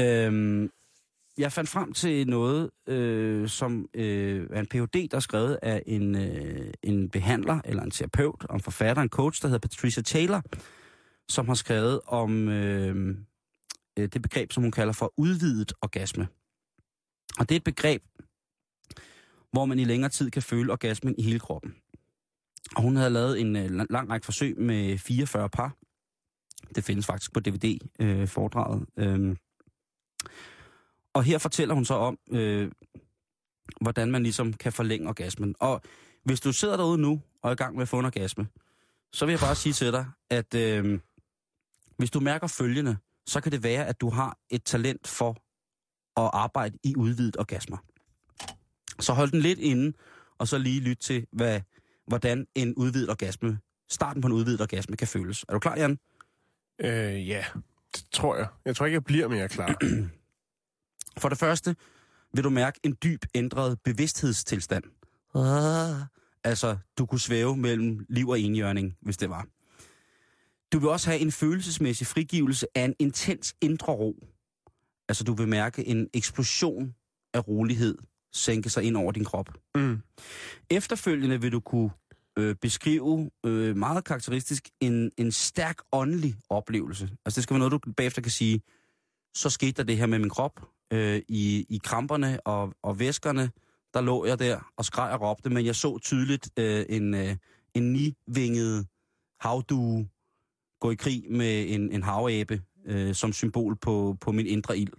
Øhm, 0.00 0.70
jeg 1.38 1.52
fandt 1.52 1.70
frem 1.70 1.92
til 1.92 2.28
noget, 2.28 2.70
øh, 2.88 3.48
som 3.48 3.88
øh, 3.94 4.46
er 4.50 4.60
en 4.60 4.66
Ph.D., 4.66 5.08
der 5.10 5.16
er 5.16 5.20
skrevet 5.20 5.58
af 5.62 5.82
en, 5.86 6.16
øh, 6.16 6.72
en 6.82 7.08
behandler, 7.10 7.60
eller 7.64 7.82
en 7.82 7.90
terapeut, 7.90 8.46
om 8.48 8.56
en 8.56 8.60
forfatter, 8.60 9.02
en 9.02 9.08
coach, 9.08 9.42
der 9.42 9.48
hedder 9.48 9.68
Patricia 9.68 10.02
Taylor, 10.02 10.42
som 11.28 11.48
har 11.48 11.54
skrevet 11.54 12.00
om 12.06 12.48
øh, 12.48 13.16
øh, 13.98 14.08
det 14.08 14.22
begreb, 14.22 14.52
som 14.52 14.62
hun 14.62 14.72
kalder 14.72 14.92
for 14.92 15.12
udvidet 15.16 15.72
orgasme. 15.82 16.28
Og 17.38 17.48
det 17.48 17.54
er 17.54 17.56
et 17.56 17.64
begreb, 17.64 18.02
hvor 19.52 19.64
man 19.64 19.78
i 19.78 19.84
længere 19.84 20.10
tid 20.10 20.30
kan 20.30 20.42
føle 20.42 20.72
orgasmen 20.72 21.14
i 21.18 21.22
hele 21.22 21.38
kroppen. 21.38 21.74
Og 22.76 22.82
hun 22.82 22.96
havde 22.96 23.10
lavet 23.10 23.40
en 23.40 23.56
øh, 23.56 23.70
lang- 23.90 24.10
række 24.10 24.24
forsøg 24.24 24.60
med 24.60 24.98
44 24.98 25.48
par. 25.48 25.76
Det 26.74 26.84
findes 26.84 27.06
faktisk 27.06 27.32
på 27.32 27.40
DVD-foredraget. 27.40 28.86
Øh, 28.96 29.36
og 31.12 31.24
her 31.24 31.38
fortæller 31.38 31.74
hun 31.74 31.84
så 31.84 31.94
om, 31.94 32.18
øh, 32.30 32.70
hvordan 33.80 34.10
man 34.10 34.22
ligesom 34.22 34.52
kan 34.52 34.72
forlænge 34.72 35.08
orgasmen. 35.08 35.54
Og 35.60 35.82
hvis 36.24 36.40
du 36.40 36.52
sidder 36.52 36.76
derude 36.76 36.98
nu 36.98 37.22
og 37.42 37.50
er 37.50 37.52
i 37.52 37.56
gang 37.56 37.74
med 37.74 37.82
at 37.82 37.88
få 37.88 37.98
en 37.98 38.04
orgasme, 38.04 38.46
så 39.12 39.26
vil 39.26 39.32
jeg 39.32 39.40
bare 39.40 39.54
sige 39.54 39.72
til 39.72 39.92
dig, 39.92 40.06
at 40.30 40.54
øh, 40.54 41.00
hvis 41.96 42.10
du 42.10 42.20
mærker 42.20 42.46
følgende, 42.46 42.96
så 43.26 43.40
kan 43.40 43.52
det 43.52 43.62
være, 43.62 43.86
at 43.86 44.00
du 44.00 44.10
har 44.10 44.38
et 44.50 44.64
talent 44.64 45.06
for 45.06 45.30
at 46.20 46.30
arbejde 46.32 46.78
i 46.84 46.96
udvidet 46.96 47.36
orgasmer. 47.36 47.78
Så 49.00 49.12
hold 49.12 49.30
den 49.30 49.40
lidt 49.40 49.58
inde, 49.58 49.92
og 50.38 50.48
så 50.48 50.58
lige 50.58 50.80
lyt 50.80 50.98
til, 50.98 51.26
hvad, 51.32 51.60
hvordan 52.06 52.46
en 52.54 52.74
udvidet 52.74 53.10
orgasme, 53.10 53.58
starten 53.90 54.22
på 54.22 54.26
en 54.26 54.32
udvidet 54.32 54.60
orgasme 54.60 54.96
kan 54.96 55.08
føles. 55.08 55.44
Er 55.48 55.52
du 55.52 55.58
klar, 55.58 55.76
Jan? 55.76 55.98
Øh, 56.80 57.28
ja, 57.28 57.44
det 57.96 58.04
tror 58.12 58.36
jeg. 58.36 58.46
Jeg 58.64 58.76
tror 58.76 58.86
ikke, 58.86 58.94
jeg 58.94 59.04
bliver 59.04 59.28
mere 59.28 59.48
klar. 59.48 59.74
For 61.20 61.28
det 61.28 61.38
første 61.38 61.76
vil 62.34 62.44
du 62.44 62.50
mærke 62.50 62.80
en 62.82 62.96
dyb 63.02 63.24
ændret 63.34 63.78
bevidsthedstilstand. 63.84 64.84
Ah. 65.34 66.06
Altså, 66.44 66.76
du 66.98 67.06
kunne 67.06 67.20
svæve 67.20 67.56
mellem 67.56 68.06
liv 68.08 68.28
og 68.28 68.40
enhjørning, 68.40 68.96
hvis 69.00 69.16
det 69.16 69.30
var. 69.30 69.46
Du 70.72 70.78
vil 70.78 70.88
også 70.88 71.10
have 71.10 71.20
en 71.20 71.32
følelsesmæssig 71.32 72.06
frigivelse 72.06 72.66
af 72.74 72.84
en 72.84 72.94
intens 72.98 73.54
indre 73.60 73.92
ro. 73.92 74.26
Altså, 75.08 75.24
du 75.24 75.34
vil 75.34 75.48
mærke 75.48 75.86
en 75.86 76.08
eksplosion 76.14 76.94
af 77.34 77.48
rolighed 77.48 77.98
sænke 78.32 78.70
sig 78.70 78.82
ind 78.82 78.96
over 78.96 79.12
din 79.12 79.24
krop. 79.24 79.48
Mm. 79.74 80.02
Efterfølgende 80.70 81.40
vil 81.40 81.52
du 81.52 81.60
kunne 81.60 81.90
øh, 82.38 82.54
beskrive 82.54 83.30
øh, 83.46 83.76
meget 83.76 84.04
karakteristisk 84.04 84.68
en, 84.80 85.10
en 85.16 85.32
stærk 85.32 85.76
åndelig 85.92 86.36
oplevelse. 86.48 87.10
Altså 87.24 87.38
det 87.38 87.42
skal 87.42 87.54
være 87.54 87.68
noget, 87.68 87.84
du 87.84 87.92
bagefter 87.96 88.22
kan 88.22 88.30
sige, 88.30 88.60
så 89.34 89.50
skete 89.50 89.72
der 89.72 89.82
det 89.82 89.96
her 89.96 90.06
med 90.06 90.18
min 90.18 90.30
krop. 90.30 90.68
Øh, 90.92 91.22
i, 91.28 91.66
I 91.68 91.80
kramperne 91.84 92.40
og, 92.46 92.74
og 92.82 92.98
væskerne, 92.98 93.50
der 93.94 94.00
lå 94.00 94.26
jeg 94.26 94.38
der 94.38 94.72
og 94.76 94.84
skreg 94.84 95.12
og 95.12 95.20
råbte, 95.20 95.50
men 95.50 95.66
jeg 95.66 95.76
så 95.76 95.98
tydeligt 95.98 96.50
øh, 96.56 96.86
en, 96.88 97.14
øh, 97.14 97.36
en 97.74 97.92
nivinget 97.92 98.86
havdue 99.40 100.08
gå 100.80 100.90
i 100.90 100.94
krig 100.94 101.24
med 101.30 101.74
en, 101.74 101.90
en 101.92 102.02
havabe 102.02 102.62
øh, 102.86 103.14
som 103.14 103.32
symbol 103.32 103.76
på, 103.76 104.16
på 104.20 104.32
min 104.32 104.46
indre 104.46 104.78
ild. 104.78 104.92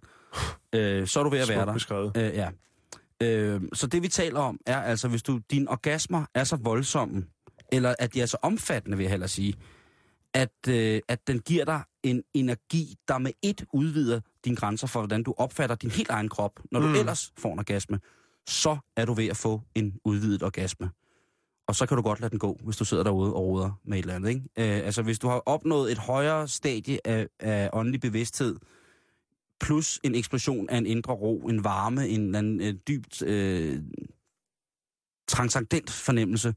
Øh, 0.75 1.07
så 1.07 1.19
er 1.19 1.23
du 1.23 1.29
ved 1.29 1.39
at 1.39 1.49
være 1.49 1.65
der. 1.65 1.73
beskrevet. 1.73 2.17
Øh, 2.17 2.23
ja. 2.23 2.49
Øh, 3.23 3.61
så 3.73 3.87
det 3.87 4.01
vi 4.03 4.07
taler 4.07 4.39
om 4.39 4.59
er 4.65 4.81
altså, 4.81 5.07
hvis 5.07 5.23
du 5.23 5.39
dine 5.51 5.69
orgasmer 5.69 6.25
er 6.33 6.43
så 6.43 6.55
voldsomme, 6.55 7.25
eller 7.71 7.95
at 7.99 8.13
de 8.13 8.21
er 8.21 8.25
så 8.25 8.37
omfattende, 8.41 8.97
vil 8.97 9.03
jeg 9.03 9.11
hellere 9.11 9.29
sige, 9.29 9.53
at, 10.33 10.67
øh, 10.69 11.01
at 11.07 11.27
den 11.27 11.39
giver 11.39 11.65
dig 11.65 11.81
en 12.03 12.23
energi, 12.33 12.95
der 13.07 13.17
med 13.17 13.31
et 13.41 13.65
udvider 13.73 14.19
dine 14.45 14.55
grænser 14.55 14.87
for, 14.87 14.99
hvordan 14.99 15.23
du 15.23 15.33
opfatter 15.37 15.75
din 15.75 15.91
helt 15.91 16.09
egen 16.09 16.29
krop, 16.29 16.51
når 16.71 16.79
du 16.79 16.87
Mm. 16.87 16.95
ellers 16.95 17.33
får 17.37 17.53
en 17.53 17.59
orgasme, 17.59 17.99
så 18.47 18.77
er 18.97 19.05
du 19.05 19.13
ved 19.13 19.27
at 19.27 19.37
få 19.37 19.61
en 19.75 19.99
udvidet 20.05 20.43
orgasme. 20.43 20.89
Og 21.67 21.75
så 21.75 21.85
kan 21.85 21.97
du 21.97 22.03
godt 22.03 22.19
lade 22.19 22.29
den 22.31 22.39
gå, 22.39 22.59
hvis 22.63 22.77
du 22.77 22.85
sidder 22.85 23.03
derude 23.03 23.33
og 23.33 23.41
roder 23.43 23.79
med 23.85 23.97
et 23.97 24.01
eller 24.03 24.15
andet. 24.15 24.29
Ikke? 24.29 24.41
Øh, 24.57 24.85
altså 24.85 25.01
hvis 25.01 25.19
du 25.19 25.27
har 25.27 25.43
opnået 25.45 25.91
et 25.91 25.97
højere 25.97 26.47
stadie 26.47 27.07
af, 27.07 27.27
af 27.39 27.69
åndelig 27.73 28.01
bevidsthed, 28.01 28.55
plus 29.59 29.99
en 30.03 30.15
eksplosion 30.15 30.69
af 30.69 30.77
en 30.77 30.85
indre 30.85 31.13
ro, 31.13 31.39
en 31.39 31.63
varme, 31.63 32.07
en 32.07 32.25
eller 32.25 32.39
anden 32.39 32.61
øh, 32.61 32.73
dybt 32.87 33.21
øh, 33.21 33.83
transcendent 35.27 35.91
fornemmelse, 35.91 36.55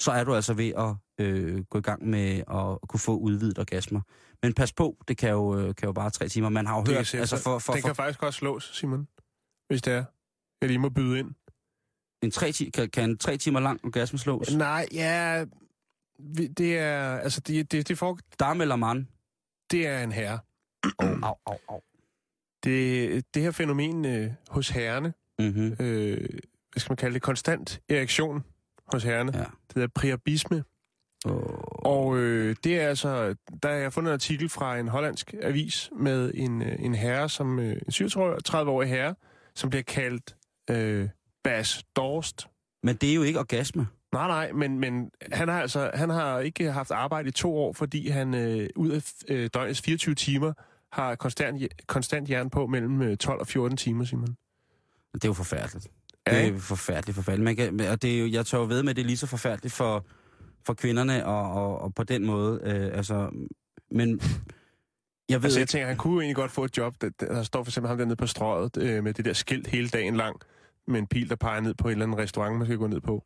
så 0.00 0.10
er 0.12 0.24
du 0.24 0.34
altså 0.34 0.54
ved 0.54 0.72
at 0.76 1.24
øh, 1.26 1.64
gå 1.64 1.78
i 1.78 1.80
gang 1.80 2.08
med 2.08 2.38
at 2.38 2.88
kunne 2.88 3.00
få 3.00 3.16
udvidet 3.16 3.58
orgasmer. 3.58 4.00
Men 4.42 4.54
pas 4.54 4.72
på, 4.72 4.96
det 5.08 5.16
kan 5.16 5.30
jo, 5.30 5.58
øh, 5.58 5.74
kan 5.74 5.86
jo 5.86 5.92
bare 5.92 6.10
tre 6.10 6.28
timer. 6.28 6.48
Man 6.48 6.66
har 6.66 6.74
jo 6.76 6.80
Det 6.80 6.88
kan 6.88 6.96
hørt, 6.96 7.06
se, 7.06 7.18
altså 7.18 7.36
for, 7.36 7.58
for, 7.58 7.72
den 7.72 7.82
for 7.82 7.88
kan 7.88 7.96
faktisk 7.96 8.22
også 8.22 8.38
slås, 8.38 8.70
Simon. 8.74 9.08
Hvis 9.68 9.82
det 9.82 9.92
er. 9.92 10.04
Jeg 10.60 10.68
lige 10.68 10.78
må 10.78 10.88
byde 10.88 11.18
ind. 11.18 11.34
en 12.22 12.30
tre, 12.30 12.52
kan, 12.74 12.90
kan 12.90 13.10
en 13.10 13.18
tre 13.18 13.36
timer 13.36 13.60
lang 13.60 13.84
orgasme 13.84 14.18
slås? 14.18 14.54
Nej, 14.54 14.86
ja... 14.92 15.44
Det 16.56 16.78
er... 16.78 17.16
Altså, 17.18 17.40
det, 17.40 17.72
det, 17.72 17.88
det, 17.88 17.98
for, 17.98 18.18
Dam 18.40 18.60
eller 18.60 18.76
man? 18.76 19.08
det 19.70 19.86
er 19.86 20.02
en 20.02 20.12
herre. 20.12 20.38
Oh, 20.98 21.08
au, 21.22 21.34
au, 21.46 21.58
au. 21.68 21.80
Det, 22.64 23.24
det 23.34 23.42
her 23.42 23.50
fænomen 23.50 24.04
øh, 24.04 24.30
hos 24.48 24.68
herrene, 24.68 25.12
Mm-hmm. 25.38 25.76
øh, 25.80 26.28
hvad 26.72 26.80
skal 26.80 26.90
man 26.90 26.96
kalde 26.96 27.14
det, 27.14 27.22
konstant 27.22 27.80
erektion 27.88 28.44
hos 28.92 29.02
herrene, 29.04 29.32
Ja. 29.34 29.38
det 29.38 29.74
hedder 29.74 29.88
priabisme. 29.94 30.64
Oh. 31.24 31.32
Og 31.92 32.16
øh, 32.18 32.56
det 32.64 32.80
er 32.80 32.88
altså, 32.88 33.34
der 33.62 33.68
har 33.68 33.76
jeg 33.76 33.92
fundet 33.92 34.10
en 34.10 34.14
artikel 34.14 34.48
fra 34.48 34.78
en 34.78 34.88
hollandsk 34.88 35.34
avis 35.42 35.90
med 35.96 36.30
en, 36.34 36.62
øh, 36.62 36.76
en 36.78 36.94
herre, 36.94 37.28
som 37.28 37.58
øh, 37.58 37.72
en 38.00 38.06
37-årig 38.06 38.88
herre, 38.88 39.14
som 39.54 39.70
bliver 39.70 39.82
kaldt 39.82 40.36
øh, 40.70 41.08
Bas 41.44 41.84
Dorst. 41.96 42.46
Men 42.82 42.96
det 42.96 43.10
er 43.10 43.14
jo 43.14 43.22
ikke 43.22 43.38
orgasme. 43.38 43.86
Nej, 44.12 44.26
nej, 44.28 44.52
men, 44.52 44.78
men 44.80 45.10
han, 45.32 45.48
har 45.48 45.60
altså, 45.60 45.90
han 45.94 46.10
har 46.10 46.38
ikke 46.38 46.72
haft 46.72 46.90
arbejde 46.90 47.28
i 47.28 47.32
to 47.32 47.56
år, 47.56 47.72
fordi 47.72 48.08
han 48.08 48.34
øh, 48.34 48.68
ud 48.76 48.90
af 48.90 49.12
øh, 49.28 49.50
døgnets 49.54 49.80
24 49.80 50.14
timer 50.14 50.52
har 50.92 51.14
konstant, 51.14 51.62
konstant 51.86 52.30
jern 52.30 52.50
på 52.50 52.66
mellem 52.66 53.02
øh, 53.02 53.16
12 53.16 53.40
og 53.40 53.46
14 53.46 53.76
timer, 53.76 54.04
Simon. 54.04 54.36
Det 55.14 55.24
er 55.24 55.28
jo 55.28 55.32
forfærdeligt. 55.32 55.84
Det 56.26 56.32
Ja, 56.32 56.48
er 56.48 56.58
forfærdeligt, 56.58 57.14
forfærdeligt. 57.16 57.44
Man 57.44 57.56
kan, 57.56 57.80
og 57.90 58.02
det 58.02 58.14
er 58.14 58.20
jo, 58.20 58.26
jeg 58.30 58.46
tør 58.46 58.58
jo 58.58 58.64
ved 58.64 58.82
med, 58.82 58.90
at 58.90 58.96
det 58.96 59.02
er 59.02 59.06
lige 59.06 59.16
så 59.16 59.26
forfærdeligt 59.26 59.74
for, 59.74 60.06
for 60.66 60.74
kvinderne, 60.74 61.26
og, 61.26 61.52
og, 61.52 61.78
og 61.78 61.94
på 61.94 62.04
den 62.04 62.26
måde, 62.26 62.60
øh, 62.64 62.96
altså, 62.96 63.30
men 63.90 64.20
jeg 65.28 65.38
ved 65.42 65.44
Altså, 65.44 65.60
jeg 65.60 65.68
tænker, 65.68 65.86
han 65.88 65.96
kunne 65.96 66.14
jo 66.14 66.20
egentlig 66.20 66.36
godt 66.36 66.50
få 66.50 66.64
et 66.64 66.76
job. 66.76 66.94
Der, 67.00 67.08
der 67.20 67.42
står 67.42 67.64
for 67.64 67.70
eksempel 67.70 67.88
ham 67.88 67.98
dernede 67.98 68.16
på 68.16 68.26
strøget 68.26 68.76
øh, 68.76 69.04
med 69.04 69.14
det 69.14 69.24
der 69.24 69.32
skilt 69.32 69.66
hele 69.66 69.88
dagen 69.88 70.16
lang, 70.16 70.36
med 70.86 70.98
en 71.00 71.06
pil, 71.06 71.28
der 71.30 71.36
peger 71.36 71.60
ned 71.60 71.74
på 71.74 71.88
en 71.88 71.92
eller 71.92 72.06
anden 72.06 72.18
restaurant, 72.18 72.56
man 72.58 72.66
skal 72.66 72.78
gå 72.78 72.86
ned 72.86 73.00
på. 73.00 73.24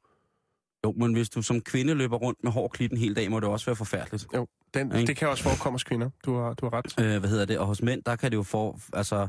Jo, 0.87 0.95
men 0.97 1.13
hvis 1.13 1.29
du 1.29 1.43
som 1.43 1.61
kvinde 1.61 1.95
løber 1.95 2.17
rundt 2.17 2.39
med 2.45 2.53
hård 2.53 2.71
klit 2.71 2.91
en 2.93 2.99
hel 2.99 3.17
dag, 3.17 3.31
må 3.31 3.41
det 3.41 3.49
også 3.49 3.67
være 3.67 3.77
forfærdeligt. 3.77 4.27
Jo, 4.35 4.47
den, 4.75 4.91
det 4.91 5.17
kan 5.17 5.29
også 5.29 5.43
forekomme 5.43 5.75
hos 5.75 5.85
kvinder. 5.85 6.11
Du 6.27 6.37
har, 6.39 6.55
du 6.55 6.67
har 6.67 6.73
ret. 6.79 7.05
Øh, 7.05 7.21
hvad 7.21 7.31
hedder 7.31 7.45
det? 7.45 7.59
Og 7.59 7.67
hos 7.67 7.83
mænd, 7.83 8.03
der 8.07 8.17
kan 8.17 8.31
det 8.31 8.37
jo 8.37 8.43
for, 8.43 8.81
altså, 8.93 9.29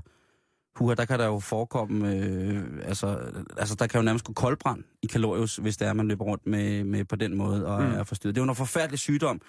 huha, 0.75 0.93
der 0.95 1.05
kan 1.05 1.19
der 1.19 1.25
jo 1.25 1.39
forekomme, 1.39 2.15
øh, 2.15 2.63
altså, 2.85 3.19
altså, 3.57 3.75
der 3.75 3.87
kan 3.87 3.99
jo 3.99 4.05
nærmest 4.05 4.25
gå 4.25 4.33
koldbrand 4.33 4.83
i 5.03 5.07
kalorius, 5.07 5.55
hvis 5.55 5.77
det 5.77 5.87
er, 5.87 5.93
man 5.93 6.07
løber 6.07 6.25
rundt 6.25 6.47
med, 6.47 6.83
med 6.83 7.05
på 7.05 7.15
den 7.15 7.35
måde 7.37 7.65
og 7.67 7.83
Mm. 7.83 7.91
er 7.93 8.03
forstyrret. 8.03 8.35
Det 8.35 8.39
er 8.39 8.43
jo 8.43 8.45
noget 8.45 8.57
forfærdelig 8.57 8.99
sygdom, 8.99 9.41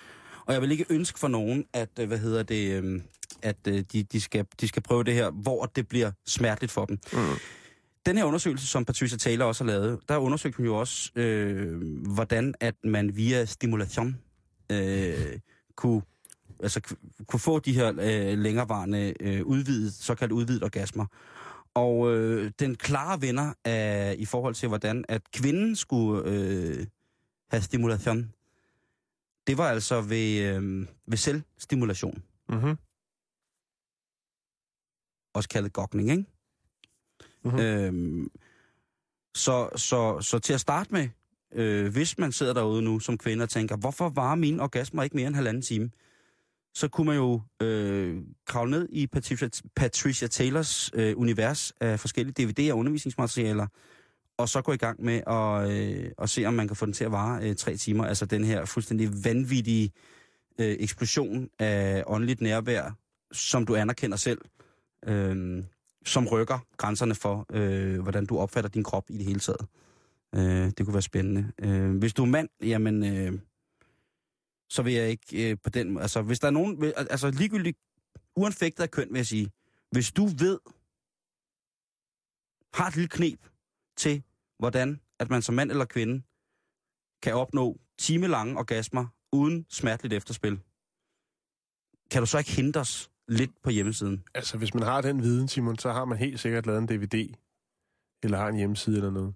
og 0.47 0.53
jeg 0.55 0.63
vil 0.63 0.71
ikke 0.71 0.85
ønske 0.91 1.19
for 1.19 1.29
nogen, 1.29 1.65
at, 1.73 1.89
øh, 2.01 2.07
hvad 2.09 2.19
hedder 2.19 2.43
det, 2.43 2.83
øh, 2.85 3.01
at 3.43 3.57
øh, 3.69 3.85
de, 3.93 4.03
de, 4.03 4.21
skal, 4.21 4.47
de 4.61 4.69
skal 4.69 4.83
prøve 4.83 5.05
det 5.05 5.15
her, 5.15 5.31
hvor 5.31 5.65
det 5.65 5.89
bliver 5.89 6.11
smerteligt 6.27 6.73
for 6.73 6.85
dem. 6.85 6.99
Mm. 7.13 7.19
Den 8.09 8.17
her 8.17 8.25
undersøgelse, 8.25 8.67
som 8.67 8.85
Patricia 8.85 9.19
Taylor 9.19 9.45
også 9.45 9.65
har 9.65 9.73
lavet, 9.73 10.01
der 10.09 10.17
undersøgte 10.17 10.57
hun 10.57 10.67
jo 10.67 10.77
også, 10.77 11.11
øh, 11.15 11.83
hvordan 12.15 12.55
at 12.61 12.75
man 12.85 13.17
via 13.17 13.45
stimulation 13.45 14.21
øh, 14.73 15.39
kunne, 15.77 16.03
altså, 16.61 16.97
kunne 17.27 17.41
få 17.41 17.59
de 17.59 17.73
her 17.73 17.89
øh, 17.89 18.39
længerevarende 18.39 19.15
øh, 19.21 19.45
udvidet, 19.45 19.95
såkaldt 19.95 20.33
udvidet 20.33 20.63
orgasmer. 20.63 21.07
Og 21.75 22.17
øh, 22.17 22.53
den 22.59 22.77
klare 22.77 23.21
vinder 23.21 23.53
af, 23.65 24.15
i 24.19 24.25
forhold 24.25 24.55
til, 24.55 24.69
hvordan 24.69 25.05
at 25.09 25.31
kvinden 25.31 25.77
skulle 25.77 26.23
øh, 26.31 26.87
have 27.51 27.63
stimulation, 27.63 28.33
det 29.47 29.59
var 29.59 29.69
altså 29.69 30.01
ved, 30.01 30.57
øh, 30.57 30.87
ved 31.07 31.17
selvstimulation, 31.17 32.23
Mm-hmm. 32.51 32.77
også 35.35 35.49
kaldet 35.49 35.73
gokning, 35.73 36.11
ikke? 36.11 36.25
Mhm. 37.45 37.59
Øhm, 37.59 38.31
så, 39.35 39.69
så, 39.77 40.21
så 40.21 40.39
til 40.39 40.53
at 40.53 40.61
starte 40.61 40.93
med, 40.93 41.09
øh, 41.55 41.93
hvis 41.93 42.19
man 42.19 42.33
sidder 42.33 42.53
derude 42.53 42.83
nu 42.83 43.01
som 43.01 43.19
kvinde 43.19 43.43
og 43.43 43.49
tænker, 43.49 43.77
hvorfor 43.77 44.09
var 44.09 44.35
mine 44.35 44.63
orgasmer 44.63 45.03
ikke 45.03 45.17
mere 45.17 45.27
end 45.27 45.35
halvanden 45.35 45.63
time? 45.63 45.91
Så 46.75 46.89
kunne 46.89 47.07
man 47.07 47.17
jo 47.17 47.41
øh, 47.63 48.23
kravle 48.47 48.71
ned 48.71 48.89
i 48.91 49.07
Patricia, 49.07 49.49
Patricia 49.77 50.29
Taylors 50.29 50.91
øh, 50.95 51.15
univers 51.17 51.73
af 51.81 52.01
forskellige 52.01 52.47
DVD'er 52.47 52.73
og 52.73 52.79
undervisningsmaterialer, 52.79 53.67
og 54.37 54.49
så 54.49 54.63
gå 54.63 54.73
i 54.73 54.77
gang 54.77 55.05
med 55.05 55.23
at, 55.27 55.71
øh, 55.71 56.11
at 56.19 56.31
se, 56.31 56.45
om 56.45 56.55
man 56.55 56.69
kan 56.69 56.77
få 56.77 56.87
den 56.87 56.93
til 56.93 57.05
at 57.05 57.13
vare 57.13 57.43
øh, 57.43 57.57
tre 57.57 57.77
timer. 57.77 58.05
Altså 58.05 58.27
den 58.27 58.45
her 58.45 58.65
fuldstændig 58.65 59.25
vanvittige 59.25 59.93
øh, 60.59 60.77
eksplosion 60.81 61.49
af 61.59 62.05
åndeligt 62.07 62.41
nærvær, 62.41 62.97
som 63.33 63.67
du 63.67 63.75
anerkender 63.75 64.17
selv. 64.17 64.41
Øh, 65.07 65.65
som 66.09 66.29
rykker 66.29 66.59
grænserne 66.77 67.15
for, 67.15 67.47
øh, 67.53 68.03
hvordan 68.03 68.27
du 68.27 68.39
opfatter 68.39 68.71
din 68.71 68.85
krop 68.85 69.11
i 69.11 69.19
det 69.19 69.27
hele 69.27 69.41
taget. 69.41 69.67
Øh, 70.35 70.71
det 70.71 70.85
kunne 70.85 70.95
være 70.95 71.03
spændende. 71.03 71.53
Øh, 71.59 71.97
hvis 71.97 72.15
du 72.15 72.23
er 72.23 72.27
mand, 72.27 72.49
jamen, 72.63 73.05
øh, 73.05 73.41
så 74.71 74.83
vil 74.83 74.93
jeg 74.93 75.11
ikke 75.11 75.51
øh, 75.51 75.57
på 75.65 75.71
den 75.71 75.91
måde... 75.91 76.03
Altså, 76.03 76.23
hvis 76.23 76.41
der 76.41 76.47
er 76.47 76.51
nogen... 76.51 76.93
Altså, 76.97 77.31
ligegyldigt, 77.31 77.79
uanfægtet 78.37 78.83
af 78.83 78.91
køn, 78.91 79.09
vil 79.11 79.19
jeg 79.19 79.27
sige, 79.27 79.51
hvis 79.91 80.13
du 80.13 80.27
ved, 80.27 80.59
har 82.75 82.87
et 82.89 82.95
lille 82.95 83.09
knep 83.09 83.49
til, 83.97 84.23
hvordan 84.59 85.01
at 85.19 85.31
man 85.31 85.43
som 85.43 85.55
mand 85.55 85.71
eller 85.71 85.85
kvinde 85.85 86.23
kan 87.23 87.35
opnå 87.35 87.81
timelange 87.99 88.59
orgasmer 88.59 89.07
uden 89.33 89.67
smerteligt 89.69 90.15
efterspil, 90.15 90.61
kan 92.11 92.23
du 92.23 92.27
så 92.27 92.39
ikke 92.39 92.51
hindres 92.51 92.89
os 92.89 93.11
lidt 93.29 93.51
på 93.63 93.71
hjemmesiden? 93.71 94.25
Altså, 94.35 94.59
hvis 94.59 94.75
man 94.75 94.83
har 94.83 95.01
den 95.01 95.23
viden, 95.23 95.49
Simon, 95.49 95.79
så 95.79 95.93
har 95.93 96.05
man 96.05 96.19
helt 96.19 96.41
sikkert 96.41 96.67
lavet 96.67 96.79
en 96.79 96.87
DVD. 96.89 97.35
Eller 98.23 98.39
har 98.39 98.49
en 98.49 98.57
hjemmeside 98.57 98.97
eller 98.97 99.11
noget. 99.11 99.35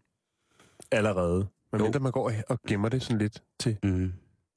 Allerede. 0.90 1.48
Men 1.72 1.78
Jo. 1.80 1.84
mindre 1.84 2.00
man 2.00 2.12
går 2.12 2.32
og 2.48 2.58
gemmer 2.68 2.88
det 2.88 3.02
sådan 3.02 3.18
lidt 3.18 3.42
til. 3.60 3.76
Mm. 3.82 4.12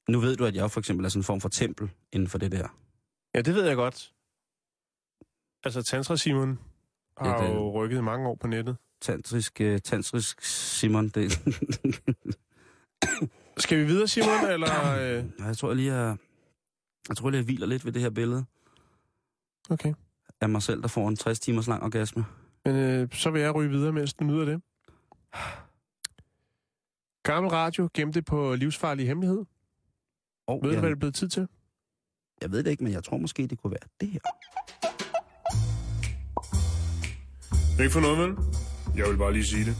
Nu 0.08 0.20
ved 0.20 0.36
du, 0.36 0.44
at 0.44 0.54
jeg 0.54 0.70
for 0.70 0.80
eksempel 0.80 1.04
er 1.04 1.08
sådan 1.08 1.20
en 1.20 1.24
form 1.24 1.40
for 1.40 1.48
tempel 1.48 1.90
inden 2.12 2.28
for 2.28 2.38
det 2.38 2.52
der. 2.52 2.68
Ja, 3.34 3.40
det 3.40 3.54
ved 3.54 3.66
jeg 3.66 3.76
godt. 3.76 4.12
Altså, 5.64 5.82
Tantra 5.82 6.16
Simon 6.16 6.58
har 7.18 7.42
Ja, 7.42 7.48
det- 7.48 7.54
jo 7.54 7.72
rykket 7.72 8.04
mange 8.04 8.28
år 8.28 8.34
på 8.34 8.46
nettet. 8.46 8.76
Tantrisk, 9.00 9.60
uh, 9.64 9.76
tantrisk 9.84 10.42
Simon, 10.42 11.08
det... 11.08 11.32
Skal 13.56 13.78
vi 13.78 13.84
videre, 13.84 14.08
Simon, 14.08 14.50
eller... 14.50 14.94
Øh... 15.00 15.24
jeg 15.38 15.56
tror 15.56 15.68
jeg 15.68 15.76
lige, 15.76 15.94
jeg, 15.94 16.16
jeg 17.08 17.16
tror 17.16 17.30
lige, 17.30 17.38
jeg 17.38 17.44
hviler 17.44 17.66
lidt 17.66 17.84
ved 17.84 17.92
det 17.92 18.02
her 18.02 18.10
billede 18.10 18.44
Okay. 19.70 19.94
af 20.40 20.48
mig 20.48 20.62
selv, 20.62 20.82
der 20.82 20.88
får 20.88 21.08
en 21.08 21.16
60 21.16 21.40
timers 21.40 21.66
lang 21.66 21.82
orgasme. 21.82 22.24
Men 22.64 22.76
øh, 22.76 23.08
så 23.12 23.30
vil 23.30 23.40
jeg 23.42 23.54
ryge 23.54 23.70
videre, 23.70 23.92
mens 23.92 24.14
du 24.14 24.24
nyder 24.24 24.44
det. 24.44 24.60
Gammel 27.22 27.50
radio 27.50 27.88
gemte 27.94 28.22
på 28.22 28.54
livsfarlig 28.54 29.06
hemmelighed. 29.06 29.44
Og 30.46 30.60
Ved 30.62 30.68
du, 30.68 30.72
jeg, 30.74 30.80
hvad 30.80 30.90
det 30.90 30.94
er 30.96 30.98
blevet 30.98 31.14
tid 31.14 31.28
til? 31.28 31.48
jeg 32.42 32.50
ved 32.50 32.62
det 32.62 32.70
ikke, 32.70 32.84
men 32.84 32.92
jeg 32.92 33.04
tror 33.04 33.16
måske, 33.16 33.46
det 33.46 33.58
kunne 33.58 33.70
være 33.70 33.88
det 34.00 34.08
her. 34.08 34.20
Ikke 37.82 37.92
for 37.92 38.00
noget, 38.00 38.18
vel? 38.18 38.36
Jeg 38.96 39.10
vil 39.10 39.16
bare 39.18 39.32
lige 39.32 39.44
sige 39.44 39.64
det. 39.64 39.76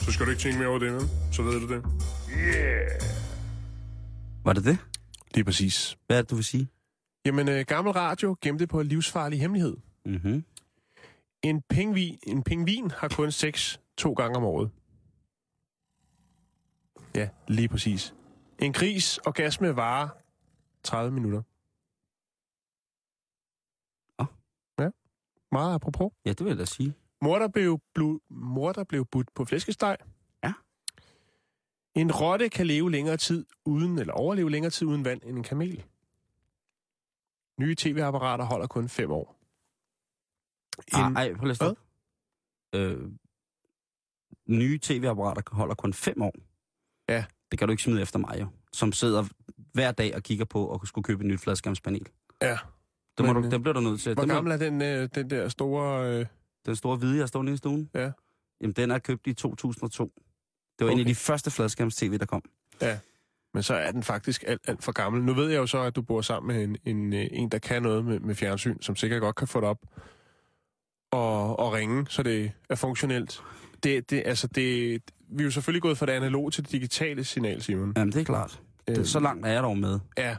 Så 0.00 0.12
skal 0.12 0.26
du 0.26 0.30
ikke 0.30 0.42
tænke 0.42 0.58
mere 0.58 0.68
over 0.68 0.78
det, 0.78 0.92
vel? 0.92 1.02
Så 1.32 1.42
ved 1.42 1.60
du 1.60 1.74
det. 1.74 1.82
Var 4.44 4.52
det 4.52 4.64
det? 4.64 4.78
Lige 5.34 5.44
præcis. 5.44 5.96
Hvad 6.06 6.18
er 6.18 6.22
det, 6.22 6.30
du 6.30 6.34
vil 6.34 6.44
sige? 6.44 6.68
Jamen, 7.26 7.48
øh, 7.48 7.64
gammel 7.66 7.92
radio 7.92 8.36
gemte 8.40 8.66
på 8.66 8.82
livsfarlig 8.82 9.40
hemmelighed. 9.40 9.76
Mm-hmm. 10.04 10.44
En 11.42 11.62
pingvin, 11.62 12.18
en 12.22 12.42
pingvin 12.42 12.90
har 12.90 13.08
kun 13.08 13.30
sex 13.30 13.78
to 13.96 14.12
gange 14.12 14.36
om 14.36 14.44
året. 14.44 14.70
Ja, 17.14 17.28
lige 17.48 17.68
præcis. 17.68 18.14
En 18.58 18.72
gris 18.72 19.18
orgasme 19.18 19.76
varer 19.76 20.08
30 20.82 21.12
minutter. 21.12 21.42
Åh. 24.18 24.26
Ja, 24.78 24.90
meget 25.52 25.74
apropos. 25.74 26.12
Ja, 26.24 26.30
det 26.30 26.40
vil 26.40 26.50
jeg 26.50 26.58
da 26.58 26.64
sige. 26.64 26.94
Mor, 27.22 27.38
der 27.38 27.48
blev, 27.48 27.80
blu, 27.94 28.20
mor, 28.28 28.72
der 28.72 28.84
blev 28.84 29.06
budt 29.06 29.34
på 29.34 29.44
flæskesteg. 29.44 29.96
Ja. 30.44 30.52
En 31.94 32.12
rotte 32.12 32.48
kan 32.48 32.66
leve 32.66 32.90
længere 32.90 33.16
tid 33.16 33.46
uden, 33.64 33.98
eller 33.98 34.12
overleve 34.12 34.50
længere 34.50 34.70
tid 34.70 34.86
uden 34.86 35.04
vand 35.04 35.20
end 35.24 35.36
en 35.36 35.42
kamel. 35.42 35.84
Nye 37.60 37.74
tv-apparater 37.74 38.44
holder 38.44 38.66
kun 38.66 38.88
5 38.88 39.10
år. 39.10 39.36
En... 40.98 41.16
Ej, 41.16 41.34
at 41.50 41.56
stoppe. 41.56 41.80
Øh, 42.74 42.98
nye 44.48 44.78
tv-apparater 44.78 45.42
holder 45.52 45.74
kun 45.74 45.92
fem 45.92 46.22
år. 46.22 46.34
Ja. 47.08 47.24
Det 47.50 47.58
kan 47.58 47.68
du 47.68 47.72
ikke 47.72 47.82
smide 47.82 48.02
efter 48.02 48.18
mig, 48.18 48.40
jo. 48.40 48.46
Som 48.72 48.92
sidder 48.92 49.24
hver 49.72 49.92
dag 49.92 50.14
og 50.16 50.22
kigger 50.22 50.44
på 50.44 50.66
og 50.66 50.86
skulle 50.86 51.02
købe 51.02 51.24
et 51.24 51.26
nyt 51.26 51.40
fladskærmspanel. 51.40 52.06
Ja. 52.42 52.58
Det, 53.18 53.26
må 53.26 53.32
Men, 53.32 53.42
du, 53.42 53.46
øh, 53.46 53.52
det 53.52 53.62
bliver 53.62 53.74
du 53.74 53.80
nødt 53.80 54.00
til. 54.00 54.14
Hvor 54.14 54.26
må, 54.26 54.34
gammel 54.34 54.52
er 54.52 54.56
den, 54.56 54.82
øh, 54.82 55.08
den 55.14 55.30
der 55.30 55.48
store... 55.48 56.18
Øh... 56.20 56.26
Den 56.66 56.76
store 56.76 56.96
hvide, 56.96 57.18
jeg 57.18 57.28
står 57.28 57.40
inde 57.40 57.52
i 57.52 57.56
stuen? 57.56 57.90
Ja. 57.94 58.12
Jamen, 58.60 58.72
den 58.72 58.90
er 58.90 58.98
købt 58.98 59.26
i 59.26 59.34
2002. 59.34 60.04
Det 60.04 60.14
var 60.78 60.86
okay. 60.86 60.94
en 60.94 61.00
af 61.00 61.06
de 61.06 61.14
første 61.14 61.50
fladskærms-tv, 61.50 62.18
der 62.18 62.26
kom. 62.26 62.42
Men 63.54 63.62
så 63.62 63.74
er 63.74 63.90
den 63.90 64.02
faktisk 64.02 64.44
alt, 64.46 64.60
alt 64.68 64.84
for 64.84 64.92
gammel. 64.92 65.22
Nu 65.22 65.34
ved 65.34 65.50
jeg 65.50 65.58
jo 65.58 65.66
så, 65.66 65.82
at 65.82 65.96
du 65.96 66.02
bor 66.02 66.20
sammen 66.20 66.56
med 66.56 66.64
en, 66.64 66.96
en, 66.96 67.12
øh, 67.12 67.26
en 67.32 67.48
der 67.48 67.58
kan 67.58 67.82
noget 67.82 68.04
med, 68.04 68.20
med 68.20 68.34
fjernsyn, 68.34 68.76
som 68.80 68.96
sikkert 68.96 69.20
godt 69.20 69.36
kan 69.36 69.48
få 69.48 69.60
det 69.60 69.68
op 69.68 69.78
og, 71.12 71.58
og 71.58 71.72
ringe, 71.72 72.06
så 72.08 72.22
det 72.22 72.52
er 72.70 72.74
funktionelt. 72.74 73.40
Det, 73.82 74.10
det, 74.10 74.22
altså 74.26 74.46
det, 74.46 75.02
vi 75.32 75.42
er 75.42 75.44
jo 75.44 75.50
selvfølgelig 75.50 75.82
gået 75.82 75.98
fra 75.98 76.06
det 76.06 76.12
analoge 76.12 76.50
til 76.50 76.64
det 76.64 76.72
digitale 76.72 77.24
signal, 77.24 77.62
Simon. 77.62 77.92
Jamen, 77.96 78.12
det 78.12 78.20
er 78.20 78.24
klart. 78.24 78.60
Øh, 78.88 78.96
Det, 78.96 79.08
så 79.08 79.20
langt 79.20 79.46
er 79.46 79.50
jeg 79.50 79.62
dog 79.62 79.78
med. 79.78 79.98
Ja, 80.18 80.36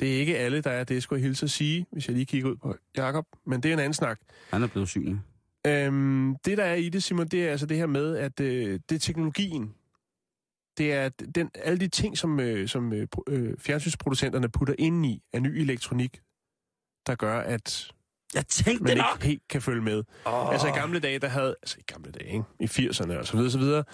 det 0.00 0.14
er 0.14 0.20
ikke 0.20 0.38
alle, 0.38 0.60
der 0.60 0.70
er 0.70 0.84
det, 0.84 1.02
skulle 1.02 1.20
jeg 1.20 1.26
hilse 1.26 1.44
at 1.44 1.50
sige, 1.50 1.86
hvis 1.92 2.06
jeg 2.06 2.14
lige 2.14 2.26
kigger 2.26 2.50
ud 2.50 2.56
på 2.56 2.74
Jakob. 2.96 3.24
Men 3.46 3.62
det 3.62 3.68
er 3.68 3.72
en 3.72 3.78
anden 3.78 3.94
snak. 3.94 4.20
Han 4.50 4.62
er 4.62 4.66
blevet 4.66 4.88
synlig. 4.88 5.20
Øhm, 5.66 6.36
det, 6.44 6.58
der 6.58 6.64
er 6.64 6.74
i 6.74 6.88
det, 6.88 7.02
Simon, 7.02 7.28
det 7.28 7.46
er 7.46 7.50
altså 7.50 7.66
det 7.66 7.76
her 7.76 7.86
med, 7.86 8.16
at 8.16 8.40
øh, 8.40 8.80
det 8.88 8.94
er 8.94 8.98
teknologien. 8.98 9.74
Det 10.78 10.92
er 10.92 11.08
den, 11.08 11.50
alle 11.54 11.80
de 11.80 11.88
ting, 11.88 12.18
som, 12.18 12.40
øh, 12.40 12.68
som 12.68 12.92
øh, 12.92 13.06
øh, 13.28 13.54
fjernsynsproducenterne 13.58 14.48
putter 14.48 14.74
ind 14.78 15.06
i 15.06 15.22
af 15.32 15.42
ny 15.42 15.48
elektronik, 15.48 16.20
der 17.06 17.14
gør, 17.14 17.40
at 17.40 17.92
Jeg 18.34 18.46
tænkte 18.46 18.82
man 18.82 18.90
det 18.90 18.96
ikke 18.96 19.08
nok! 19.12 19.22
helt 19.22 19.42
kan 19.48 19.62
følge 19.62 19.82
med. 19.82 20.04
Oh. 20.24 20.52
Altså 20.52 20.66
i 20.66 20.70
gamle 20.70 21.00
dage, 21.00 21.18
der 21.18 21.28
havde... 21.28 21.56
Altså 21.62 21.76
i 21.78 21.82
gamle 21.92 22.12
dage, 22.12 22.32
ikke? 22.32 22.44
I 22.60 22.64
80'erne 22.64 23.18
og 23.18 23.26
så 23.26 23.36
videre, 23.36 23.50
så 23.50 23.58
videre. 23.58 23.84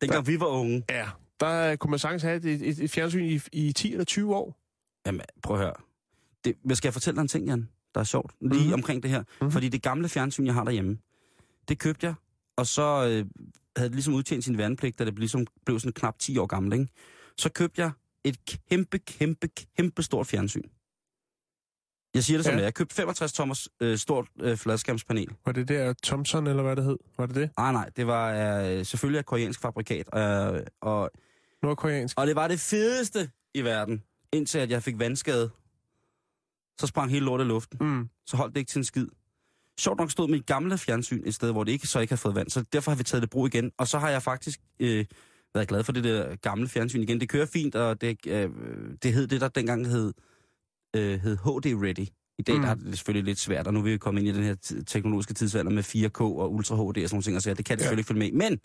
Dengang 0.00 0.26
vi 0.26 0.40
var 0.40 0.46
unge. 0.46 0.84
Ja, 0.90 1.08
der 1.40 1.76
kunne 1.76 1.90
man 1.90 1.98
sagtens 1.98 2.22
have 2.22 2.36
et, 2.36 2.68
et, 2.68 2.78
et 2.78 2.90
fjernsyn 2.90 3.24
i, 3.24 3.40
i 3.52 3.72
10 3.72 3.92
eller 3.92 4.04
20 4.04 4.36
år. 4.36 4.60
Jamen, 5.06 5.20
prøv 5.42 5.56
at 5.56 5.62
høre. 5.62 5.74
Det, 6.44 6.54
men 6.64 6.76
skal 6.76 6.88
jeg 6.88 6.92
fortælle 6.92 7.16
dig 7.16 7.22
en 7.22 7.28
ting, 7.28 7.46
Jan? 7.46 7.68
Der 7.94 8.00
er 8.00 8.04
sjovt. 8.04 8.32
Lige 8.40 8.58
mm-hmm. 8.58 8.72
omkring 8.72 9.02
det 9.02 9.10
her. 9.10 9.20
Mm-hmm. 9.20 9.50
Fordi 9.50 9.68
det 9.68 9.82
gamle 9.82 10.08
fjernsyn, 10.08 10.46
jeg 10.46 10.54
har 10.54 10.64
derhjemme, 10.64 10.98
det 11.68 11.78
købte 11.78 12.06
jeg 12.06 12.14
og 12.58 12.66
så 12.66 12.82
øh, 12.82 13.26
havde 13.76 13.88
det 13.88 13.94
ligesom 13.94 14.14
udtjent 14.14 14.44
sin 14.44 14.58
værnepligt, 14.58 14.98
da 14.98 15.04
det 15.04 15.18
ligesom 15.18 15.46
blev 15.66 15.80
sådan 15.80 15.92
knap 15.92 16.18
10 16.18 16.38
år 16.38 16.46
gammel, 16.46 16.72
ikke? 16.72 16.88
Så 17.36 17.48
købte 17.52 17.80
jeg 17.82 17.90
et 18.24 18.36
kæmpe, 18.70 18.98
kæmpe, 18.98 19.48
kæmpe 19.76 20.02
stort 20.02 20.26
fjernsyn. 20.26 20.62
Jeg 22.14 22.24
siger 22.24 22.38
det 22.38 22.44
som 22.44 22.52
Ja. 22.52 22.56
det 22.56 22.62
er. 22.62 22.66
Jeg 22.66 22.74
købte 22.74 22.94
65 22.94 23.32
tommers 23.32 23.68
øh, 23.80 23.98
stort 23.98 24.28
øh, 24.40 24.56
fladskærmspanel. 24.56 25.28
Var 25.46 25.52
det 25.52 25.68
der 25.68 25.94
Thomson, 26.04 26.46
eller 26.46 26.62
hvad 26.62 26.76
det 26.76 26.84
hed? 26.84 26.96
Var 27.18 27.26
det 27.26 27.34
det? 27.34 27.50
Nej, 27.58 27.72
nej, 27.72 27.90
det 27.96 28.06
var 28.06 28.32
øh, 28.64 28.84
selvfølgelig 28.86 29.18
et 29.20 29.26
koreansk 29.26 29.60
fabrikat. 29.60 30.08
Øh, 30.14 30.60
og, 30.80 31.10
Nordkoreansk? 31.62 32.18
og 32.18 32.26
det 32.26 32.36
var 32.36 32.48
det 32.48 32.60
fedeste 32.60 33.30
i 33.54 33.62
verden, 33.64 34.02
indtil 34.32 34.58
at 34.58 34.70
jeg 34.70 34.82
fik 34.82 34.98
vandskade. 34.98 35.50
Så 36.80 36.86
sprang 36.86 37.10
hele 37.10 37.24
lortet 37.24 37.44
i 37.44 37.48
luften. 37.48 37.78
Mm. 37.80 38.08
Så 38.26 38.36
holdt 38.36 38.54
det 38.54 38.60
ikke 38.60 38.68
til 38.70 38.78
en 38.78 38.84
skid. 38.84 39.06
Sjovt 39.78 39.98
nok 39.98 40.10
stod 40.10 40.28
mit 40.28 40.46
gamle 40.46 40.78
fjernsyn 40.78 41.22
et 41.26 41.34
sted, 41.34 41.52
hvor 41.52 41.64
det 41.64 41.72
ikke 41.72 41.86
så 41.86 42.00
ikke 42.00 42.12
har 42.12 42.16
fået 42.16 42.34
vand. 42.34 42.50
Så 42.50 42.64
derfor 42.72 42.90
har 42.90 42.96
vi 42.96 43.04
taget 43.04 43.22
det 43.22 43.30
brug 43.30 43.46
igen. 43.46 43.72
Og 43.78 43.88
så 43.88 43.98
har 43.98 44.10
jeg 44.10 44.22
faktisk 44.22 44.60
øh, 44.80 45.04
været 45.54 45.68
glad 45.68 45.84
for 45.84 45.92
det 45.92 46.04
der 46.04 46.36
gamle 46.36 46.68
fjernsyn 46.68 47.02
igen. 47.02 47.20
Det 47.20 47.28
kører 47.28 47.46
fint, 47.46 47.74
og 47.74 48.00
det, 48.00 48.26
øh, 48.26 48.50
det 49.02 49.12
hed 49.12 49.26
det, 49.26 49.40
der 49.40 49.48
dengang 49.48 49.86
hed, 49.86 50.12
øh, 50.96 51.20
hed 51.20 51.36
HD 51.36 51.66
Ready. 51.84 52.06
I 52.38 52.42
dag 52.42 52.56
Mm. 52.56 52.62
der 52.62 52.68
er 52.68 52.74
det 52.74 52.98
selvfølgelig 52.98 53.24
lidt 53.24 53.38
svært, 53.38 53.66
og 53.66 53.74
nu 53.74 53.80
er 53.80 53.84
vi 53.84 53.98
kommet 53.98 54.20
ind 54.20 54.28
i 54.28 54.32
den 54.32 54.42
her 54.44 54.82
teknologiske 54.86 55.34
tidsalder 55.34 55.70
med 55.70 55.82
4K 55.82 56.20
og 56.20 56.52
Ultra 56.54 56.74
HD 56.76 56.80
og 56.80 56.94
sådan 56.94 57.08
nogle 57.12 57.22
ting, 57.22 57.36
og 57.36 57.42
så 57.42 57.54
det 57.54 57.64
kan 57.64 57.78
det 57.78 57.82
Ja. 57.84 57.88
selvfølgelig 57.88 58.00
ikke 58.00 58.08
følge 58.08 58.18
med. 58.40 58.50
Men 58.50 58.60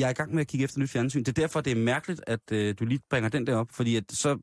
jeg 0.00 0.06
er 0.06 0.10
i 0.10 0.14
gang 0.14 0.34
med 0.34 0.40
at 0.40 0.46
kigge 0.46 0.64
efter 0.64 0.80
nyt 0.80 0.90
fjernsyn. 0.90 1.18
Det 1.20 1.28
er 1.28 1.32
derfor, 1.42 1.60
det 1.60 1.70
er 1.70 1.76
mærkeligt, 1.76 2.20
at 2.26 2.52
øh, 2.52 2.74
du 2.78 2.84
lige 2.84 3.00
bringer 3.10 3.28
den 3.28 3.46
der 3.46 3.56
op, 3.56 3.70
fordi 3.72 3.96
at 3.96 4.04
så... 4.12 4.38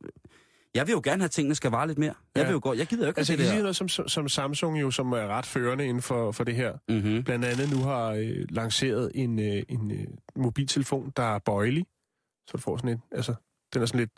Jeg 0.75 0.87
vil 0.87 0.93
jo 0.93 1.01
gerne 1.03 1.21
have, 1.21 1.25
at 1.25 1.31
tingene 1.31 1.55
skal 1.55 1.71
vare 1.71 1.87
lidt 1.87 1.97
mere. 1.97 2.13
Jeg 2.35 2.41
Ja. 2.41 2.47
vil 2.47 2.53
jo 2.53 2.59
godt... 2.63 2.79
Jeg 2.79 2.87
gider 2.87 3.03
jo 3.03 3.07
ikke 3.07 3.17
Altså, 3.17 3.35
det 3.35 3.45
der. 3.45 3.59
noget 3.61 3.75
som, 3.75 3.87
som 3.87 4.29
Samsung 4.29 4.81
jo, 4.81 4.91
som 4.91 5.11
er 5.11 5.27
ret 5.27 5.45
førende 5.45 5.85
inden 5.85 6.01
for, 6.01 6.31
for 6.31 6.43
det 6.43 6.55
her. 6.55 6.73
Mm-hmm. 6.89 7.23
Blandt 7.23 7.45
andet 7.45 7.71
nu 7.71 7.83
har 7.83 8.05
øh, 8.11 8.45
lanceret 8.49 9.11
en, 9.15 9.39
øh, 9.39 9.63
en 9.69 9.91
øh, 9.91 10.07
mobiltelefon, 10.35 11.13
der 11.17 11.35
er 11.35 11.39
bøjelig. 11.39 11.85
Så 12.47 12.51
du 12.57 12.61
får 12.61 12.77
sådan 12.77 12.89
et, 12.89 13.01
altså, 13.11 13.33
den 13.73 13.81
er 13.81 13.85
sådan 13.85 13.99
lidt, 13.99 14.11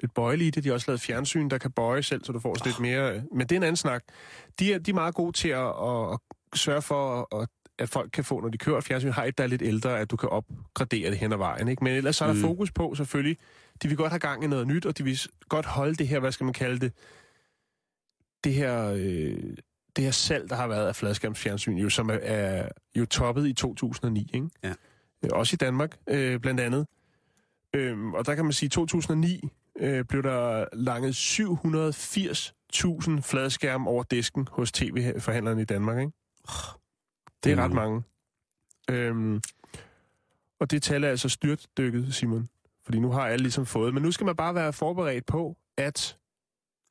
lidt 0.00 0.14
bøjelig 0.14 0.46
i 0.46 0.50
det. 0.50 0.64
De 0.64 0.68
har 0.68 0.74
også 0.74 0.90
lavet 0.90 1.00
fjernsyn, 1.00 1.48
der 1.50 1.58
kan 1.58 1.70
bøje 1.72 2.02
selv, 2.02 2.24
så 2.24 2.32
du 2.32 2.40
får 2.40 2.54
sådan 2.58 2.68
lidt 2.70 2.80
mere... 2.80 3.14
øh, 3.16 3.22
Men 3.32 3.40
det 3.40 3.52
er 3.52 3.56
en 3.56 3.62
anden 3.62 3.76
snak. 3.76 4.02
De 4.58 4.72
er, 4.72 4.78
de 4.78 4.90
er 4.90 4.94
meget 4.94 5.14
gode 5.14 5.32
til 5.32 5.48
at, 5.48 5.66
at, 5.66 6.18
at 6.52 6.58
sørge 6.58 6.82
for, 6.82 7.36
at, 7.42 7.48
at 7.78 7.88
folk 7.88 8.10
kan 8.12 8.24
få, 8.24 8.40
når 8.40 8.48
de 8.48 8.58
kører 8.58 8.80
fjernsyn, 8.80 9.10
har 9.12 9.24
et, 9.24 9.38
der 9.38 9.44
er 9.44 9.48
lidt 9.48 9.62
ældre, 9.62 9.98
at 10.00 10.10
du 10.10 10.16
kan 10.16 10.28
opgradere 10.28 11.10
det 11.10 11.18
hen 11.18 11.32
ad 11.32 11.36
vejen. 11.38 11.68
Ikke? 11.68 11.84
Men 11.84 11.92
ellers 11.96 12.16
så 12.16 12.24
er 12.24 12.28
der 12.28 12.34
Mm. 12.34 12.40
fokus 12.40 12.72
på 12.72 12.94
selvfølgelig, 12.94 13.36
de 13.82 13.88
vil 13.88 13.96
godt 13.96 14.12
have 14.12 14.20
gang 14.20 14.44
i 14.44 14.46
noget 14.46 14.66
nyt, 14.66 14.86
og 14.86 14.98
de 14.98 15.04
vil 15.04 15.20
godt 15.48 15.66
holde 15.66 15.94
det 15.94 16.08
her, 16.08 16.20
hvad 16.20 16.32
skal 16.32 16.44
man 16.44 16.52
kalde 16.52 16.80
det, 16.80 16.92
det 18.44 18.54
her, 18.54 18.92
øh, 18.96 19.56
det 19.96 20.04
her 20.04 20.10
salg, 20.10 20.50
der 20.50 20.56
har 20.56 20.66
været 20.66 20.88
af 20.88 20.96
fladskærmsfjernsyn, 20.96 21.76
jo, 21.76 21.88
som 21.90 22.10
er, 22.10 22.18
er 22.22 22.68
jo 22.96 23.06
toppet 23.06 23.46
i 23.48 23.52
2009, 23.52 24.30
ikke? 24.34 24.48
Ja. 24.62 24.74
Øh, 25.24 25.30
Også 25.32 25.54
i 25.54 25.56
Danmark, 25.56 25.98
øh, 26.06 26.40
blandt 26.40 26.60
andet. 26.60 26.86
Øhm, 27.74 28.14
og 28.14 28.26
der 28.26 28.34
kan 28.34 28.44
man 28.44 28.52
sige, 28.52 28.66
at 28.66 28.72
i 28.72 28.74
2009 28.74 29.48
øh, 29.78 30.04
blev 30.04 30.22
der 30.22 30.64
langet 30.72 31.12
780.000 33.16 33.20
fladskærme 33.20 33.90
over 33.90 34.02
disken 34.02 34.48
hos 34.50 34.72
tv-forhandlerne 34.72 35.62
i 35.62 35.64
Danmark, 35.64 35.98
ikke? 35.98 36.12
Det 37.44 37.52
er 37.52 37.56
ret 37.56 37.72
mange. 37.72 38.02
Øhm, 38.90 39.40
og 40.60 40.70
det 40.70 40.82
tal 40.82 41.04
er 41.04 41.08
altså 41.08 41.28
styrtdykket, 41.28 42.14
Simon. 42.14 42.48
Fordi 42.84 42.98
nu 42.98 43.10
har 43.10 43.20
alle 43.26 43.42
ligesom 43.42 43.66
fået. 43.66 43.94
Men 43.94 44.02
nu 44.02 44.12
skal 44.12 44.24
man 44.26 44.36
bare 44.36 44.54
være 44.54 44.72
forberedt 44.72 45.26
på, 45.26 45.56
at 45.78 46.16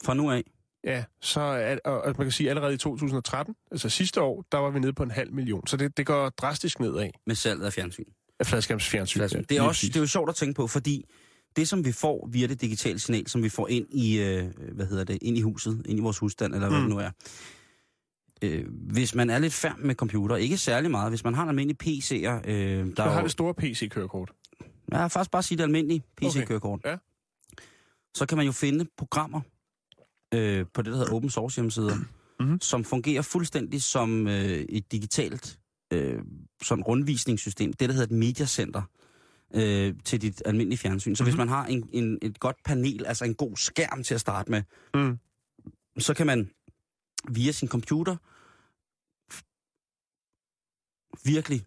Fra 0.03 0.13
nu 0.13 0.31
af. 0.31 0.43
Ja, 0.83 1.03
så 1.21 1.41
er, 1.41 1.77
og, 1.85 2.01
og 2.01 2.15
man 2.17 2.25
kan 2.25 2.31
sige, 2.31 2.47
at 2.47 2.49
allerede 2.49 2.73
i 2.73 2.77
2013, 2.77 3.55
altså 3.71 3.89
sidste 3.89 4.21
år, 4.21 4.45
der 4.51 4.57
var 4.57 4.69
vi 4.69 4.79
nede 4.79 4.93
på 4.93 5.03
en 5.03 5.11
halv 5.11 5.33
million. 5.33 5.67
Så 5.67 5.77
det, 5.77 5.97
det 5.97 6.05
går 6.05 6.29
drastisk 6.29 6.79
nedad 6.79 7.09
med 7.27 7.35
salget 7.35 7.65
af 7.65 7.73
fjernsyn. 7.73 8.03
af 8.39 8.45
fladskærmsfjernsyn. 8.45 9.19
Fjernsyn. 9.19 9.37
Ja, 9.37 9.43
Det, 9.49 9.57
er 9.57 9.61
også, 9.61 9.87
det 9.87 9.95
er 9.95 9.99
jo 9.99 10.07
sjovt 10.07 10.29
at 10.29 10.35
tænke 10.35 10.53
på, 10.53 10.67
fordi 10.67 11.05
det, 11.55 11.67
som 11.69 11.85
vi 11.85 11.91
får 11.91 12.29
via 12.31 12.47
det 12.47 12.61
digitale 12.61 12.99
signal, 12.99 13.27
som 13.27 13.43
vi 13.43 13.49
får 13.49 13.67
ind 13.67 13.87
i, 13.93 14.19
øh, 14.19 14.45
hvad 14.75 14.85
hedder 14.85 15.03
det, 15.03 15.17
ind 15.21 15.37
i 15.37 15.41
huset, 15.41 15.81
ind 15.85 15.99
i 15.99 16.01
vores 16.01 16.17
husstand, 16.17 16.53
eller 16.55 16.69
hvad 16.69 16.79
Mm. 16.79 16.85
det 16.85 16.95
nu 16.95 16.99
er. 17.01 17.09
Øh, 18.41 18.65
hvis 18.69 19.15
man 19.15 19.29
er 19.29 19.39
lidt 19.39 19.53
færm 19.53 19.79
med 19.79 19.95
computer, 19.95 20.35
ikke 20.35 20.57
særlig 20.57 20.91
meget, 20.91 21.11
hvis 21.11 21.23
man 21.23 21.33
har 21.33 21.43
en 21.43 21.49
almindelig 21.49 21.77
PC'er, 21.83 22.49
øh, 22.49 22.87
der 22.97 23.03
er 23.03 23.09
har 23.09 23.17
jo, 23.19 23.23
det 23.23 23.31
store 23.31 23.53
PC-kørekort. 23.53 24.31
Jeg 24.91 24.99
har 24.99 25.07
faktisk 25.07 25.31
bare 25.31 25.43
sige 25.43 25.57
det 25.57 25.63
almindelige 25.63 26.03
PC-kørekort, 26.17 26.81
Ja. 26.85 26.97
så 28.15 28.25
kan 28.25 28.37
man 28.37 28.45
jo 28.45 28.51
finde 28.51 28.85
programmer 28.97 29.41
øh, 30.33 30.65
på 30.73 30.81
det, 30.81 30.91
der 30.91 30.97
hedder 30.97 31.13
open 31.13 31.29
source 31.29 31.55
hjemmesider, 31.55 31.97
Mhm. 32.39 32.61
som 32.61 32.83
fungerer 32.83 33.21
fuldstændig 33.21 33.83
som 33.83 34.27
øh, 34.27 34.33
et 34.69 34.91
digitalt 34.91 35.59
øh, 35.93 36.21
sådan 36.63 36.83
rundvisningssystem. 36.83 37.73
Det, 37.73 37.89
der 37.89 37.93
hedder 37.95 38.07
et 38.15 38.19
mediacenter 38.19 38.81
øh, 39.53 39.95
til 40.05 40.21
dit 40.21 40.41
almindelige 40.45 40.77
fjernsyn. 40.77 41.15
Så 41.15 41.23
mm-hmm. 41.23 41.31
hvis 41.31 41.37
man 41.37 41.47
har 41.47 41.65
en, 41.65 41.89
en, 41.93 42.17
et 42.21 42.39
godt 42.39 42.55
panel, 42.65 43.05
altså 43.05 43.25
en 43.25 43.35
god 43.35 43.55
skærm 43.57 44.03
til 44.03 44.13
at 44.13 44.21
starte 44.21 44.51
med, 44.51 44.63
Mm. 44.93 45.19
så 45.99 46.13
kan 46.13 46.27
man 46.27 46.49
via 47.29 47.51
sin 47.51 47.67
computer 47.67 48.15
virkelig 51.25 51.65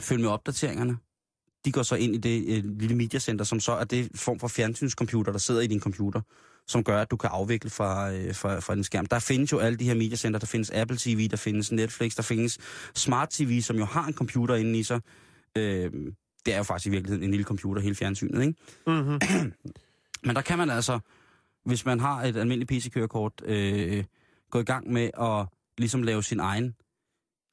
følge 0.00 0.22
med 0.22 0.30
opdateringerne. 0.30 0.96
De 1.64 1.72
går 1.72 1.82
så 1.82 1.94
ind 1.94 2.14
i 2.14 2.18
det 2.18 2.56
øh, 2.56 2.78
lille 2.78 2.96
mediacenter, 2.96 3.44
som 3.44 3.60
så 3.60 3.72
er 3.72 3.84
det 3.84 4.10
form 4.14 4.38
for 4.38 4.48
fjernsynscomputer, 4.48 5.32
der 5.32 5.38
sidder 5.38 5.60
i 5.60 5.66
din 5.66 5.80
computer, 5.80 6.20
som 6.66 6.84
gør, 6.84 7.00
at 7.00 7.10
du 7.10 7.16
kan 7.16 7.30
afvikle 7.32 7.70
fra, 7.70 8.12
øh, 8.12 8.34
fra, 8.34 8.60
fra 8.60 8.74
din 8.74 8.84
skærm. 8.84 9.06
Der 9.06 9.18
findes 9.18 9.52
jo 9.52 9.58
alle 9.58 9.78
de 9.78 9.84
her 9.84 9.94
mediacenter. 9.94 10.38
Der 10.38 10.46
findes 10.46 10.70
Apple 10.70 10.96
TV, 11.00 11.28
der 11.28 11.36
findes 11.36 11.72
Netflix, 11.72 12.14
der 12.16 12.22
findes 12.22 12.58
Smart 12.94 13.28
TV, 13.30 13.60
som 13.60 13.76
jo 13.76 13.84
har 13.84 14.06
en 14.06 14.14
computer 14.14 14.54
inde 14.54 14.78
i 14.78 14.82
sig. 14.82 15.00
Øh, 15.56 15.90
det 16.46 16.54
er 16.54 16.56
jo 16.56 16.62
faktisk 16.62 16.86
i 16.86 16.90
virkeligheden 16.90 17.24
en 17.24 17.30
lille 17.30 17.44
computer, 17.44 17.82
hele 17.82 17.94
fjernsynet, 17.94 18.42
ikke? 18.42 18.54
Mm-hmm. 18.86 19.20
Men 20.26 20.36
der 20.36 20.42
kan 20.42 20.58
man 20.58 20.70
altså, 20.70 20.98
hvis 21.64 21.84
man 21.84 22.00
har 22.00 22.22
et 22.22 22.36
almindeligt 22.36 22.70
PC-kørekort, 22.70 23.32
øh, 23.44 24.04
gå 24.50 24.60
i 24.60 24.64
gang 24.64 24.92
med 24.92 25.10
at 25.20 25.46
ligesom 25.78 26.02
lave 26.02 26.22
sin 26.22 26.40
egen 26.40 26.74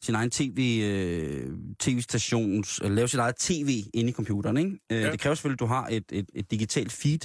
sin 0.04 0.16
egen 0.16 0.32
TV, 0.32 0.82
øh, 0.84 1.58
tv-stations, 1.80 2.80
øh, 2.84 2.92
lave 2.92 3.08
sit 3.08 3.20
eget 3.20 3.36
tv 3.36 3.84
inde 3.94 4.10
i 4.10 4.14
computeren, 4.14 4.58
ikke? 4.58 4.72
Øh, 4.92 5.02
Ja. 5.02 5.12
Det 5.12 5.20
kræver 5.20 5.36
selvfølgelig, 5.36 5.56
at 5.56 5.60
du 5.60 5.66
har 5.66 5.88
et, 5.92 6.04
et, 6.12 6.30
et 6.36 6.52
digitalt 6.52 6.92
feed 6.92 7.20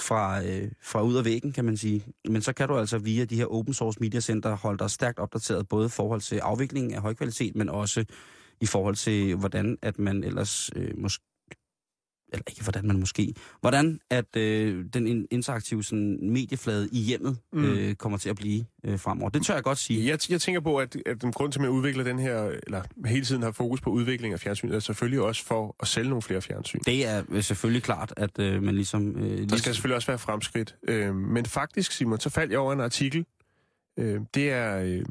fra, 0.00 0.44
øh, 0.44 0.70
fra 0.82 1.02
ud 1.02 1.16
af 1.16 1.24
væggen, 1.24 1.52
kan 1.52 1.64
man 1.64 1.76
sige. 1.76 2.04
Men 2.28 2.42
så 2.42 2.52
kan 2.52 2.68
du 2.68 2.76
altså 2.78 2.98
via 2.98 3.24
de 3.24 3.36
her 3.36 3.46
open 3.46 3.74
source 3.74 4.00
media 4.00 4.20
center 4.20 4.56
holde 4.56 4.78
dig 4.78 4.90
stærkt 4.90 5.18
opdateret, 5.18 5.68
både 5.68 5.86
i 5.86 5.88
forhold 5.88 6.20
til 6.20 6.36
afviklingen 6.38 6.94
af 6.94 7.00
høj 7.00 7.14
kvalitet, 7.14 7.56
men 7.56 7.68
også 7.68 8.04
i 8.60 8.66
forhold 8.66 8.94
til, 8.96 9.34
hvordan 9.34 9.78
at 9.82 9.98
man 9.98 10.24
ellers 10.24 10.70
øh, 10.76 10.90
måske 10.98 11.24
eller 12.32 12.42
ikke 12.48 12.62
hvordan 12.62 12.86
man 12.86 12.98
måske, 12.98 13.34
hvordan 13.60 14.00
at 14.10 14.36
øh, 14.36 14.84
den 14.92 15.06
in- 15.06 15.26
interaktive 15.30 15.84
sådan, 15.84 16.18
medieflade 16.32 16.88
i 16.92 16.98
hjemmet 17.00 17.38
Mm. 17.52 17.64
øh, 17.64 17.94
kommer 17.94 18.18
til 18.18 18.28
at 18.30 18.36
blive 18.36 18.64
øh, 18.84 18.98
fremover. 18.98 19.30
Det 19.30 19.46
tør 19.46 19.54
jeg 19.54 19.62
godt 19.62 19.78
sige. 19.78 20.06
Jeg, 20.10 20.18
jeg 20.30 20.40
tænker 20.40 20.60
på, 20.60 20.76
at, 20.76 20.96
at 21.06 21.22
den 21.22 21.32
grund 21.32 21.52
til, 21.52 21.58
at 21.58 21.62
man 21.62 21.70
udvikler 21.70 22.04
den 22.04 22.18
her, 22.18 22.52
eller 22.66 22.82
hele 23.06 23.24
tiden 23.24 23.42
har 23.42 23.50
fokus 23.52 23.80
på 23.80 23.90
udvikling 23.90 24.34
af 24.34 24.40
fjernsyn, 24.40 24.70
er 24.72 24.78
selvfølgelig 24.78 25.20
også 25.20 25.44
for 25.44 25.76
at 25.80 25.88
sælge 25.88 26.08
nogle 26.08 26.22
flere 26.22 26.42
fjernsyn. 26.42 26.80
Det 26.86 27.06
er 27.06 27.22
øh, 27.28 27.42
selvfølgelig 27.42 27.82
klart, 27.82 28.14
at 28.16 28.38
øh, 28.38 28.62
man 28.62 28.74
ligesom... 28.74 29.16
Øh, 29.16 29.22
Der 29.30 29.36
ligesom 29.36 29.58
skal 29.58 29.74
selvfølgelig 29.74 29.96
også 29.96 30.06
være 30.06 30.18
fremskridt. 30.18 30.76
Øh, 30.88 31.14
men 31.14 31.46
faktisk, 31.46 31.92
Simon, 31.92 32.20
så 32.20 32.30
faldt 32.30 32.52
jeg 32.52 32.58
over 32.60 32.72
en 32.72 32.80
artikel. 32.80 33.24
Øh, 33.98 34.20
det 34.34 34.50
er 34.50 34.78
øh, 34.78 35.04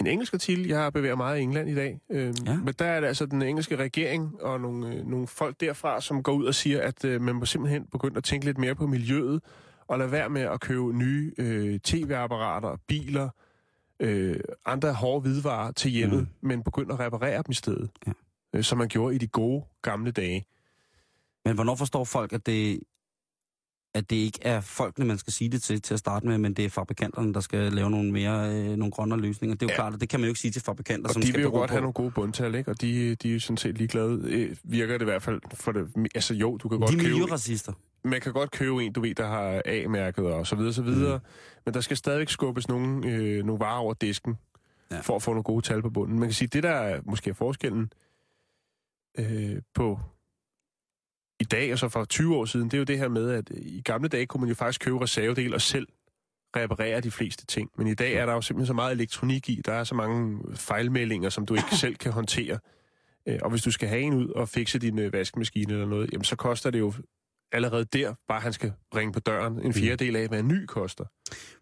en 0.00 0.06
engelsk 0.06 0.34
artikel. 0.34 0.66
Jeg 0.66 0.78
har 0.78 0.90
bevæget 0.90 1.16
meget 1.16 1.38
i 1.38 1.42
England 1.42 1.68
i 1.70 1.74
dag. 1.74 2.00
Øh, 2.10 2.34
Ja. 2.46 2.56
Men 2.56 2.74
der 2.78 2.84
er 2.84 3.00
det 3.00 3.06
altså 3.08 3.26
den 3.26 3.42
engelske 3.42 3.76
regering 3.76 4.42
og 4.42 4.60
nogle, 4.60 4.94
øh, 4.94 5.06
nogle 5.06 5.26
folk 5.26 5.60
derfra, 5.60 6.00
som 6.00 6.22
går 6.22 6.32
ud 6.32 6.44
og 6.44 6.54
siger, 6.54 6.82
at 6.82 7.04
øh, 7.04 7.20
man 7.20 7.34
må 7.34 7.44
simpelthen 7.46 7.86
begynde 7.92 8.16
at 8.16 8.24
tænke 8.24 8.46
lidt 8.46 8.58
mere 8.58 8.74
på 8.74 8.86
miljøet, 8.86 9.42
og 9.86 9.98
lade 9.98 10.10
være 10.12 10.28
med 10.30 10.42
at 10.42 10.60
købe 10.60 10.92
nye 10.92 11.32
øh, 11.38 11.78
tv-apparater, 11.80 12.76
biler, 12.88 13.28
øh, 14.00 14.40
andre 14.66 14.92
hårde 14.92 15.20
hvidevarer 15.20 15.72
til 15.72 15.90
hjemmet, 15.90 16.18
Mm. 16.20 16.28
mm. 16.40 16.48
men 16.48 16.62
begynde 16.62 16.94
at 16.94 17.00
reparere 17.00 17.36
dem 17.36 17.50
i 17.50 17.54
stedet. 17.54 17.90
Ja. 18.06 18.12
Øh, 18.54 18.62
som 18.64 18.78
man 18.78 18.88
gjorde 18.88 19.14
i 19.14 19.18
de 19.18 19.26
gode 19.26 19.64
gamle 19.82 20.10
dage. 20.10 20.46
Men 21.44 21.54
hvornår 21.54 21.74
forstår 21.74 22.04
folk, 22.04 22.32
at 22.32 22.46
det, 22.46 22.80
at 23.94 24.10
det 24.10 24.16
ikke 24.16 24.38
er 24.42 24.60
folkene, 24.60 25.04
man 25.06 25.18
skal 25.18 25.32
sige 25.32 25.50
det 25.50 25.62
til 25.62 25.82
til 25.82 25.94
at 25.94 26.00
starte 26.00 26.26
med, 26.26 26.38
men 26.38 26.54
det 26.54 26.64
er 26.64 26.68
fabrikanterne, 26.68 27.34
der 27.34 27.40
skal 27.40 27.72
lave 27.72 27.90
nogle 27.90 28.12
mere 28.12 28.54
øh, 28.54 28.76
nogle 28.76 28.90
grønne 28.92 29.16
løsninger. 29.16 29.54
Det 29.56 29.62
er 29.62 29.66
jo 29.66 29.70
ja. 29.70 29.74
Klart, 29.76 29.94
at 29.94 30.00
det 30.00 30.08
kan 30.08 30.20
man 30.20 30.24
jo 30.26 30.30
ikke 30.30 30.40
sige 30.40 30.50
til 30.50 30.62
fabrikanter, 30.62 31.08
Og 31.08 31.12
som 31.12 31.22
de 31.22 31.28
skal 31.28 31.38
vil 31.38 31.44
jo 31.44 31.50
godt 31.50 31.68
på. 31.68 31.72
have 31.72 31.80
nogle 31.80 31.92
gode 31.92 32.10
bundtal, 32.10 32.54
ikke? 32.54 32.70
Og 32.70 32.80
de, 32.80 33.14
de 33.14 33.28
er 33.28 33.32
jo 33.32 33.40
sådan 33.40 33.56
set 33.56 33.78
ligeglade. 33.78 34.22
Øh, 34.24 34.56
Virker 34.64 34.92
det 34.94 35.00
i 35.00 35.04
hvert 35.04 35.22
fald 35.22 35.40
for 35.54 35.72
det... 35.72 35.88
Altså 36.14 36.34
jo, 36.34 36.56
du 36.56 36.68
kan 36.68 36.78
godt 36.80 36.90
De 36.90 36.96
købe... 36.96 37.08
miljøracister. 37.08 37.72
Man 38.04 38.20
kan 38.20 38.32
godt 38.32 38.50
købe 38.50 38.84
en, 38.84 38.92
du 38.92 39.00
ved, 39.00 39.14
der 39.14 39.26
har 39.26 39.62
A-mærket 39.64 40.24
og 40.24 40.46
så 40.46 40.56
videre, 40.56 40.72
så 40.72 40.82
videre. 40.82 41.18
Mm. 41.18 41.24
Men 41.64 41.74
der 41.74 41.80
skal 41.80 41.96
stadigvæk 41.96 42.28
skubbes 42.28 42.68
nogle, 42.68 43.06
øh, 43.08 43.44
nogle 43.44 43.60
varer 43.60 43.78
over 43.78 43.94
disken, 43.94 44.34
Ja. 44.90 45.00
for 45.00 45.16
at 45.16 45.22
få 45.22 45.30
nogle 45.30 45.42
gode 45.42 45.62
tal 45.66 45.82
på 45.82 45.90
bunden. 45.90 46.18
Man 46.18 46.28
kan 46.28 46.34
sige, 46.34 46.48
det 46.48 46.62
der 46.62 46.70
er 46.70 47.00
måske 47.04 47.30
er 47.30 47.34
forskellen 47.34 47.92
øh, 49.18 49.56
på 49.74 50.00
i 51.40 51.44
dag 51.44 51.72
og 51.72 51.78
så 51.78 51.88
for 51.88 52.04
20 52.04 52.36
år 52.36 52.44
siden, 52.44 52.64
det 52.64 52.74
er 52.74 52.78
jo 52.78 52.84
det 52.84 52.98
her 52.98 53.08
med, 53.08 53.30
at 53.30 53.50
i 53.50 53.82
gamle 53.82 54.08
dage 54.08 54.26
kunne 54.26 54.40
man 54.40 54.48
jo 54.48 54.54
faktisk 54.54 54.80
købe 54.80 55.00
reservedel 55.02 55.54
og 55.54 55.60
selv 55.60 55.86
reparere 56.56 57.00
de 57.00 57.10
fleste 57.10 57.46
ting. 57.46 57.70
Men 57.78 57.86
i 57.86 57.94
dag 57.94 58.14
er 58.14 58.26
der 58.26 58.32
jo 58.32 58.40
simpelthen 58.40 58.66
så 58.66 58.72
meget 58.72 58.92
elektronik 58.92 59.48
i, 59.48 59.62
der 59.66 59.72
er 59.72 59.84
så 59.84 59.94
mange 59.94 60.40
fejlmeldinger, 60.54 61.28
som 61.28 61.46
du 61.46 61.54
ikke 61.54 61.76
selv 61.84 61.96
kan 61.96 62.12
håndtere. 62.12 62.58
Øh, 63.28 63.38
Og 63.42 63.50
hvis 63.50 63.62
du 63.62 63.70
skal 63.70 63.88
have 63.88 64.00
en 64.00 64.14
ud 64.14 64.28
og 64.28 64.48
fikse 64.48 64.78
din 64.78 64.98
øh, 64.98 65.12
vaskemaskine 65.12 65.72
eller 65.72 65.86
noget, 65.86 66.12
jamen 66.12 66.24
så 66.24 66.36
koster 66.36 66.70
det 66.70 66.78
jo 66.78 66.92
allerede 67.54 67.84
der, 67.84 68.14
bare 68.28 68.40
han 68.40 68.52
skal 68.52 68.72
ringe 68.96 69.12
på 69.12 69.20
døren, 69.20 69.60
en 69.62 69.74
fjerdedel 69.74 70.16
af, 70.16 70.28
hvad 70.28 70.40
en 70.40 70.48
ny 70.48 70.66
koster. 70.66 71.04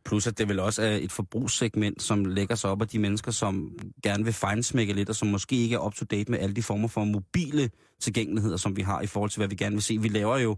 Plus 0.05 0.27
at 0.27 0.39
det 0.39 0.49
vel 0.49 0.59
også 0.61 0.83
er 0.83 0.97
et 0.97 1.13
forbrugssegment, 1.13 2.03
som 2.03 2.25
lægger 2.25 2.55
sig 2.55 2.71
op 2.71 2.83
af 2.83 2.89
de 2.89 2.99
mennesker, 2.99 3.31
som 3.31 3.79
gerne 4.03 4.25
vil 4.25 4.33
fejnsmække 4.33 4.93
lidt, 4.93 5.09
og 5.09 5.15
som 5.17 5.29
måske 5.29 5.57
ikke 5.57 5.75
er 5.75 5.87
up 5.87 5.95
to 5.95 6.05
date 6.11 6.31
med 6.31 6.39
alle 6.39 6.55
de 6.55 6.63
former 6.63 6.89
for 6.89 7.05
mobile 7.05 7.71
tilgængeligheder, 8.01 8.57
som 8.57 8.77
vi 8.77 8.83
har 8.83 9.01
i 9.01 9.07
forhold 9.07 9.31
til, 9.31 9.41
hvad 9.41 9.49
vi 9.49 9.55
gerne 9.55 9.75
vil 9.75 9.83
se. 9.83 9.99
Vi 10.01 10.09
laver 10.09 10.39
jo... 10.39 10.57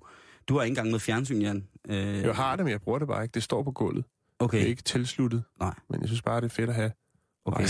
Du 0.49 0.55
har 0.57 0.63
ikke 0.63 0.71
engang 0.73 0.89
noget 0.89 1.03
fjernsyn, 1.03 1.41
Jan. 1.41 1.65
Øh, 1.89 1.97
Jeg 1.97 2.35
har 2.35 2.57
det, 2.57 2.65
men 2.65 2.73
jeg 2.73 2.81
bruger 2.81 2.99
det 2.99 3.09
bare 3.09 3.23
ikke. 3.23 3.35
Det 3.35 3.43
står 3.43 3.63
på 3.63 3.71
gulvet. 3.73 4.05
Det 4.05 4.13
okay, 4.39 4.63
er 4.63 4.67
ikke 4.67 4.83
tilsluttet, 4.83 5.43
Nej. 5.61 5.75
men 5.91 6.01
jeg 6.01 6.09
synes 6.09 6.23
bare, 6.23 6.41
det 6.41 6.45
er 6.45 6.51
fedt 6.55 6.69
at 6.71 6.75
have. 6.77 6.93
Okay. 7.45 7.67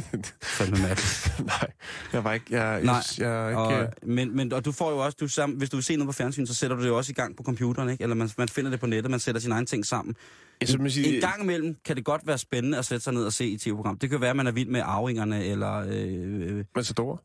Fandme 0.58 0.78
mærkeligt. 0.82 1.40
Nej, 1.46 1.70
jeg 2.12 2.24
var 2.24 2.32
ikke... 2.32 2.46
Jeg, 2.50 2.82
Nej, 2.84 2.94
jeg, 2.94 3.24
jeg, 3.24 3.44
er 3.44 3.48
ikke, 3.48 3.60
Og, 3.60 3.92
men, 4.02 4.36
men, 4.36 4.52
og 4.52 4.64
du 4.64 4.72
får 4.72 4.90
jo 4.90 4.98
også, 4.98 5.16
du, 5.20 5.28
sam, 5.28 5.50
hvis 5.50 5.70
du 5.70 5.76
vil 5.76 5.84
se 5.84 5.96
noget 5.96 6.08
på 6.08 6.12
fjernsyn, 6.12 6.46
så 6.46 6.54
sætter 6.54 6.76
du 6.76 6.82
det 6.82 6.88
jo 6.88 6.96
også 6.96 7.10
i 7.10 7.14
gang 7.14 7.36
på 7.36 7.42
computeren, 7.42 7.88
ikke? 7.88 8.02
Eller 8.02 8.16
man, 8.16 8.30
man 8.38 8.48
finder 8.48 8.70
det 8.70 8.80
på 8.80 8.86
nettet, 8.86 9.10
man 9.10 9.20
sætter 9.20 9.40
sine 9.40 9.54
egne 9.54 9.66
ting 9.66 9.86
sammen. 9.86 10.16
jeg, 10.60 10.68
så 10.68 10.78
man 10.78 10.90
sige, 10.90 11.14
En 11.14 11.20
gang 11.20 11.42
imellem 11.42 11.76
kan 11.84 11.96
det 11.96 12.04
godt 12.04 12.26
være 12.26 12.38
spændende 12.38 12.78
at 12.78 12.84
sætte 12.84 13.04
sig 13.04 13.12
ned 13.12 13.24
og 13.24 13.32
se 13.32 13.46
i 13.46 13.58
tv-program. 13.58 13.98
Det 13.98 14.10
kan 14.10 14.20
være, 14.20 14.30
at 14.30 14.36
man 14.36 14.46
er 14.46 14.52
vild 14.52 14.68
med 14.68 14.80
arvingerne, 14.84 15.44
eller... 15.44 15.76
Øh, 15.76 16.58
øh, 16.58 16.64
Matador, 16.76 17.22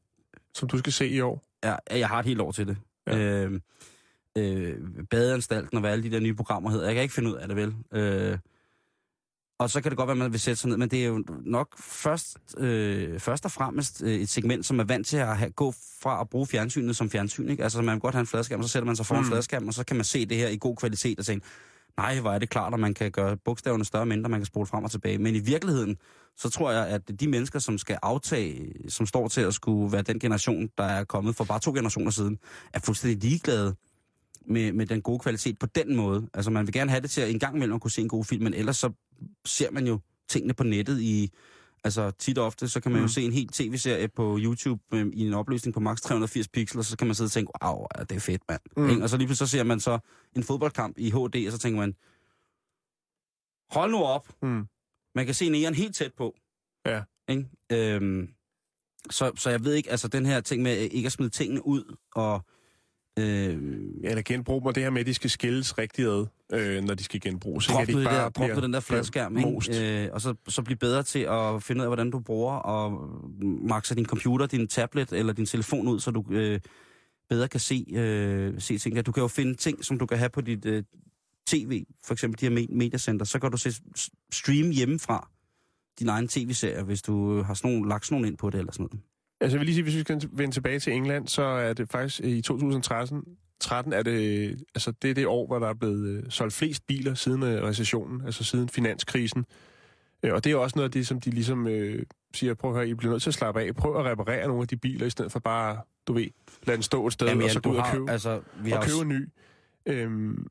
som 0.54 0.68
du 0.70 0.78
skal 0.78 0.93
se 0.93 1.08
i 1.08 1.22
år. 1.22 1.43
ja, 1.64 1.76
jeg 1.91 2.08
har 2.08 2.20
et 2.20 2.26
helt 2.26 2.41
år 2.41 2.52
til 2.52 2.68
det. 2.68 2.78
Ja. 3.08 3.18
Ja. 3.18 3.46
Øh, 3.46 3.60
øh, 4.38 4.78
Badeanstalten 5.10 5.78
og 5.78 5.80
hvad 5.80 5.91
alle 5.91 6.04
de 6.04 6.12
der 6.12 6.20
nye 6.20 6.34
programmer 6.34 6.70
hedder. 6.70 6.86
Jeg 6.86 6.93
kan 6.93 7.04
ikke 7.04 7.16
finde 7.16 7.30
ud 7.30 7.36
af 7.36 7.48
det, 7.48 7.58
vel? 7.58 7.76
Øh, 7.93 8.38
og 9.60 9.70
så 9.70 9.82
kan 9.82 9.91
det 9.91 9.97
godt 9.97 10.08
være, 10.08 10.14
at 10.14 10.18
man 10.18 10.32
vil 10.32 10.39
sætte 10.39 10.62
sig 10.62 10.70
ned, 10.70 10.78
men 10.78 10.89
det 10.89 11.01
er 11.01 11.08
jo 11.08 11.24
nok 11.45 11.78
først, 11.80 12.38
øh, 12.58 13.20
først 13.20 13.45
og 13.45 13.51
fremmest 13.51 14.01
øh, 14.03 14.14
et 14.14 14.30
segment, 14.30 14.66
som 14.66 14.80
er 14.80 14.84
vant 14.84 15.08
til 15.08 15.18
at 15.18 15.38
have, 15.38 15.51
gå 15.51 15.74
fra 16.01 16.22
at 16.22 16.30
bruge 16.30 16.47
fjernsynet 16.47 16.95
som 16.95 17.10
fjernsyn. 17.10 17.49
Ikke? 17.49 17.64
Altså, 17.64 17.82
man 17.82 17.95
kan 17.95 17.99
godt 17.99 18.16
have 18.16 18.20
en 18.22 18.28
fladskærm, 18.28 18.64
så 18.64 18.70
sætter 18.70 18.86
man 18.86 18.95
sig 18.95 19.06
foran 19.06 19.22
Mm. 19.22 19.26
en 19.26 19.32
fladskærm, 19.32 19.68
og 19.68 19.74
så 19.74 19.84
kan 19.84 19.95
man 19.95 20.06
se 20.06 20.26
det 20.26 20.38
her 20.38 20.47
i 20.47 20.58
god 20.58 20.76
kvalitet 20.76 21.20
og 21.20 21.26
tænke, 21.26 21.45
nej, 21.97 22.20
hvor 22.20 22.32
er 22.32 22.39
det 22.39 22.49
klart, 22.49 22.74
at 22.74 22.80
man 22.80 22.93
kan 22.93 23.12
gøre 23.12 23.38
bogstaverne 23.38 23.86
større 23.86 24.03
og 24.03 24.08
mindre, 24.08 24.30
man 24.30 24.39
kan 24.39 24.45
spole 24.45 24.66
frem 24.66 24.84
og 24.84 24.91
tilbage. 24.91 25.18
Men 25.18 25.36
i 25.36 25.39
virkeligheden, 25.39 25.97
så 26.38 26.49
tror 26.49 26.72
jeg, 26.72 26.88
at 26.88 27.20
de 27.20 27.28
mennesker, 27.28 27.60
som 27.60 27.78
skal 27.78 27.97
aftage, 28.01 28.74
som 28.89 29.06
står 29.06 29.28
til 29.28 29.41
at 29.41 29.53
skulle 29.53 29.91
være 29.91 30.01
den 30.01 30.20
generation, 30.20 30.70
der 30.78 30.84
er 30.84 31.03
kommet 31.03 31.36
for 31.36 31.43
bare 31.43 31.60
to 31.60 31.74
generationer 31.74 32.12
siden, 32.12 32.38
er 32.74 32.80
fuldstændig 32.80 33.30
ligeglade 33.30 33.76
med, 34.47 34.74
med 34.74 34.86
den 34.86 35.01
gode 35.01 35.20
kvalitet 35.20 35.60
på 35.60 35.66
den 35.66 35.95
måde. 35.95 36.28
Altså 36.34 36.51
man 36.51 36.68
vil 36.68 36.74
gerne 36.74 36.91
have 36.91 37.01
det 37.01 37.10
til 37.12 37.22
at 37.22 37.30
en 37.32 37.39
gang 37.39 37.56
imellem 37.56 37.80
kunne 37.80 37.91
se 37.91 38.01
en 38.01 38.10
god 38.10 38.26
film, 38.26 38.43
men 38.43 38.53
ellers 38.53 38.78
så 38.78 38.91
ser 39.45 39.72
man 39.72 39.88
jo 39.88 39.99
tingene 40.30 40.53
på 40.53 40.63
nettet 40.63 41.01
i... 41.01 41.32
Altså 41.84 42.11
tit 42.11 42.38
og 42.38 42.45
ofte, 42.45 42.70
så 42.70 42.80
kan 42.80 42.91
man 42.91 42.99
jo 43.01 43.05
Mm. 43.05 43.09
se 43.09 43.22
en 43.22 43.32
helt 43.34 43.53
tv-serie 43.53 44.07
på 44.07 44.38
YouTube 44.41 44.84
øh, 44.93 45.07
i 45.13 45.28
en 45.28 45.34
opløsning 45.34 45.74
på 45.74 45.80
maks 45.80 46.01
380 46.01 46.47
pixels, 46.47 46.78
og 46.78 46.86
så 46.86 46.97
kan 46.97 47.07
man 47.07 47.16
sidde 47.16 47.28
og 47.28 47.32
tænke, 47.32 47.51
wow, 47.63 47.86
det 47.99 48.11
er 48.11 48.20
fedt, 48.20 48.41
mand. 48.49 48.61
Mm. 48.78 49.01
Og 49.01 49.09
så 49.09 49.18
lige 49.18 49.28
pludselig 49.28 49.47
så 49.49 49.51
ser 49.57 49.63
man 49.63 49.80
så 49.80 49.99
en 50.36 50.43
fodboldkamp 50.43 50.97
i 50.99 51.09
HD, 51.09 51.45
og 51.47 51.51
så 51.51 51.57
tænker 51.57 51.80
man, 51.80 51.95
hold 53.72 53.91
nu 53.91 54.03
op, 54.03 54.28
Mm. 54.41 54.68
man 55.16 55.26
kan 55.26 55.36
se 55.36 55.49
næren 55.49 55.74
helt 55.76 55.95
tæt 55.95 56.13
på. 56.13 56.36
Ja. 56.86 57.01
Ikke? 57.28 57.45
Øhm, 57.72 58.30
så, 59.09 59.32
så 59.36 59.49
jeg 59.49 59.63
ved 59.63 59.74
ikke, 59.74 59.91
altså 59.91 60.07
den 60.07 60.26
her 60.26 60.41
ting 60.41 60.61
med 60.63 60.78
ikke 60.78 61.05
at 61.05 61.11
smide 61.11 61.30
tingene 61.30 61.68
ud, 61.68 61.95
og... 62.16 62.45
Øh, 63.20 63.57
eller 64.03 64.22
genbrug 64.26 64.63
mig 64.63 64.76
det 64.76 64.84
her 64.84 64.89
med, 64.89 64.99
at 64.99 65.05
de 65.05 65.13
skal 65.13 65.30
skilles 65.30 65.78
rigtigt 65.78 66.07
ad, 66.07 66.26
øh, 66.53 66.84
når 66.84 66.93
de 66.93 67.03
skal 67.03 67.20
genbruges. 67.20 67.70
at 67.82 67.88
de 67.88 67.91
ikke 67.91 68.09
der, 68.16 68.30
bliver- 68.30 68.55
nu 68.55 68.61
den 68.61 68.74
der 68.74 68.80
fladskærm, 68.80 69.34
bliver 69.34 69.47
ikke? 69.70 70.05
Øh, 70.05 70.09
og 70.13 70.22
så, 70.22 70.34
så 70.47 70.61
blive 70.61 70.78
bedre 70.78 71.03
til 71.03 71.20
at 71.20 71.63
finde 71.63 71.80
ud 71.80 71.84
af, 71.84 71.89
hvordan 71.89 72.11
du 72.11 72.20
bruger, 72.20 72.53
og 72.53 73.09
makse 73.68 73.95
din 73.95 74.05
computer, 74.05 74.45
din 74.45 74.68
tablet 74.68 75.13
eller 75.13 75.34
din 75.34 75.45
telefon 75.45 75.88
ud, 75.88 75.99
så 75.99 76.11
du 76.11 76.24
øh, 76.30 76.59
bedre 77.30 77.47
kan 77.47 77.59
se, 77.59 77.86
øh, 77.95 78.53
se 78.61 78.78
ting. 78.78 79.05
Du 79.05 79.11
kan 79.11 79.22
jo 79.22 79.28
finde 79.28 79.55
ting, 79.55 79.86
som 79.86 79.99
du 79.99 80.05
kan 80.05 80.18
have 80.18 80.30
på 80.30 80.41
dit 80.41 80.66
øh, 80.66 80.84
tv, 81.47 81.84
for 82.05 82.13
eksempel 82.13 82.41
de 82.41 82.45
her 82.55 82.61
me- 82.66 82.76
mediacenter, 82.78 83.26
så 83.26 83.39
kan 83.39 83.51
du 83.51 83.57
se 83.57 83.74
stream 84.32 84.70
hjemmefra 84.70 85.30
din 85.99 86.09
egen 86.09 86.28
tv-serie, 86.28 86.84
hvis 86.84 87.01
du 87.01 87.41
har 87.41 87.53
sådan 87.53 87.72
nogle, 87.72 87.89
lagt 87.89 88.05
sådan 88.05 88.16
nogle 88.16 88.28
ind 88.28 88.38
på 88.38 88.49
det 88.49 88.59
eller 88.59 88.72
sådan 88.74 88.84
noget. 88.91 89.03
Altså, 89.42 89.58
jeg 89.58 89.60
vil 89.60 89.66
lige 89.66 89.76
sige, 89.76 89.84
hvis 89.84 89.96
vi 89.96 90.00
skal 90.00 90.22
vende 90.32 90.56
tilbage 90.56 90.80
til 90.80 90.94
England, 90.94 91.28
så 91.28 91.44
er 91.44 91.74
det 91.74 91.90
faktisk 91.90 92.20
i 92.20 92.42
2013, 92.42 93.24
13 93.60 93.94
er 93.94 94.04
det, 94.04 94.52
altså 94.76 94.92
det 95.02 95.10
er 95.10 95.14
det 95.14 95.28
år, 95.28 95.48
hvor 95.48 95.60
der 95.60 95.68
er 95.68 95.74
blevet 95.74 96.08
øh, 96.08 96.24
solgt 96.30 96.54
flest 96.54 96.88
biler 96.88 97.14
siden 97.14 97.44
øh, 97.44 97.64
recessionen, 97.64 98.22
altså 98.26 98.44
siden 98.44 98.70
finanskrisen. 98.70 99.46
Øh, 100.24 100.34
og 100.34 100.44
det 100.44 100.52
er 100.52 100.56
også 100.56 100.76
noget 100.76 100.90
af 100.90 100.92
det, 100.92 101.08
som 101.08 101.22
de 101.22 101.30
ligesom 101.30 101.68
øh, 101.68 102.06
siger, 102.34 102.54
prøv 102.54 102.72
at 102.72 102.76
høre, 102.76 102.90
I 102.90 102.94
bliver 102.94 103.12
nødt 103.12 103.24
til 103.24 103.30
at 103.30 103.34
slappe 103.34 103.62
af. 103.62 103.76
Prøv 103.76 104.00
at 104.00 104.06
reparere 104.06 104.48
nogle 104.48 104.62
af 104.62 104.68
de 104.68 104.78
biler, 104.78 105.06
i 105.06 105.10
stedet 105.10 105.32
for 105.32 105.40
bare, 105.40 105.82
du 106.08 106.14
ved, 106.14 106.28
lade 106.64 106.76
den 106.76 106.84
stå 106.84 107.08
et 107.08 107.14
sted, 107.14 107.28
Jamen, 107.28 107.44
og 107.44 107.50
så 107.50 107.62
gå 107.62 107.72
ud 107.72 107.78
og 107.78 107.86
købe, 107.92 108.12
altså, 108.12 108.42
vi, 108.64 108.72
og 108.72 108.84
købe 108.84 109.02
en 109.02 109.08
ny. 109.08 109.30
Øhm, 109.86 110.48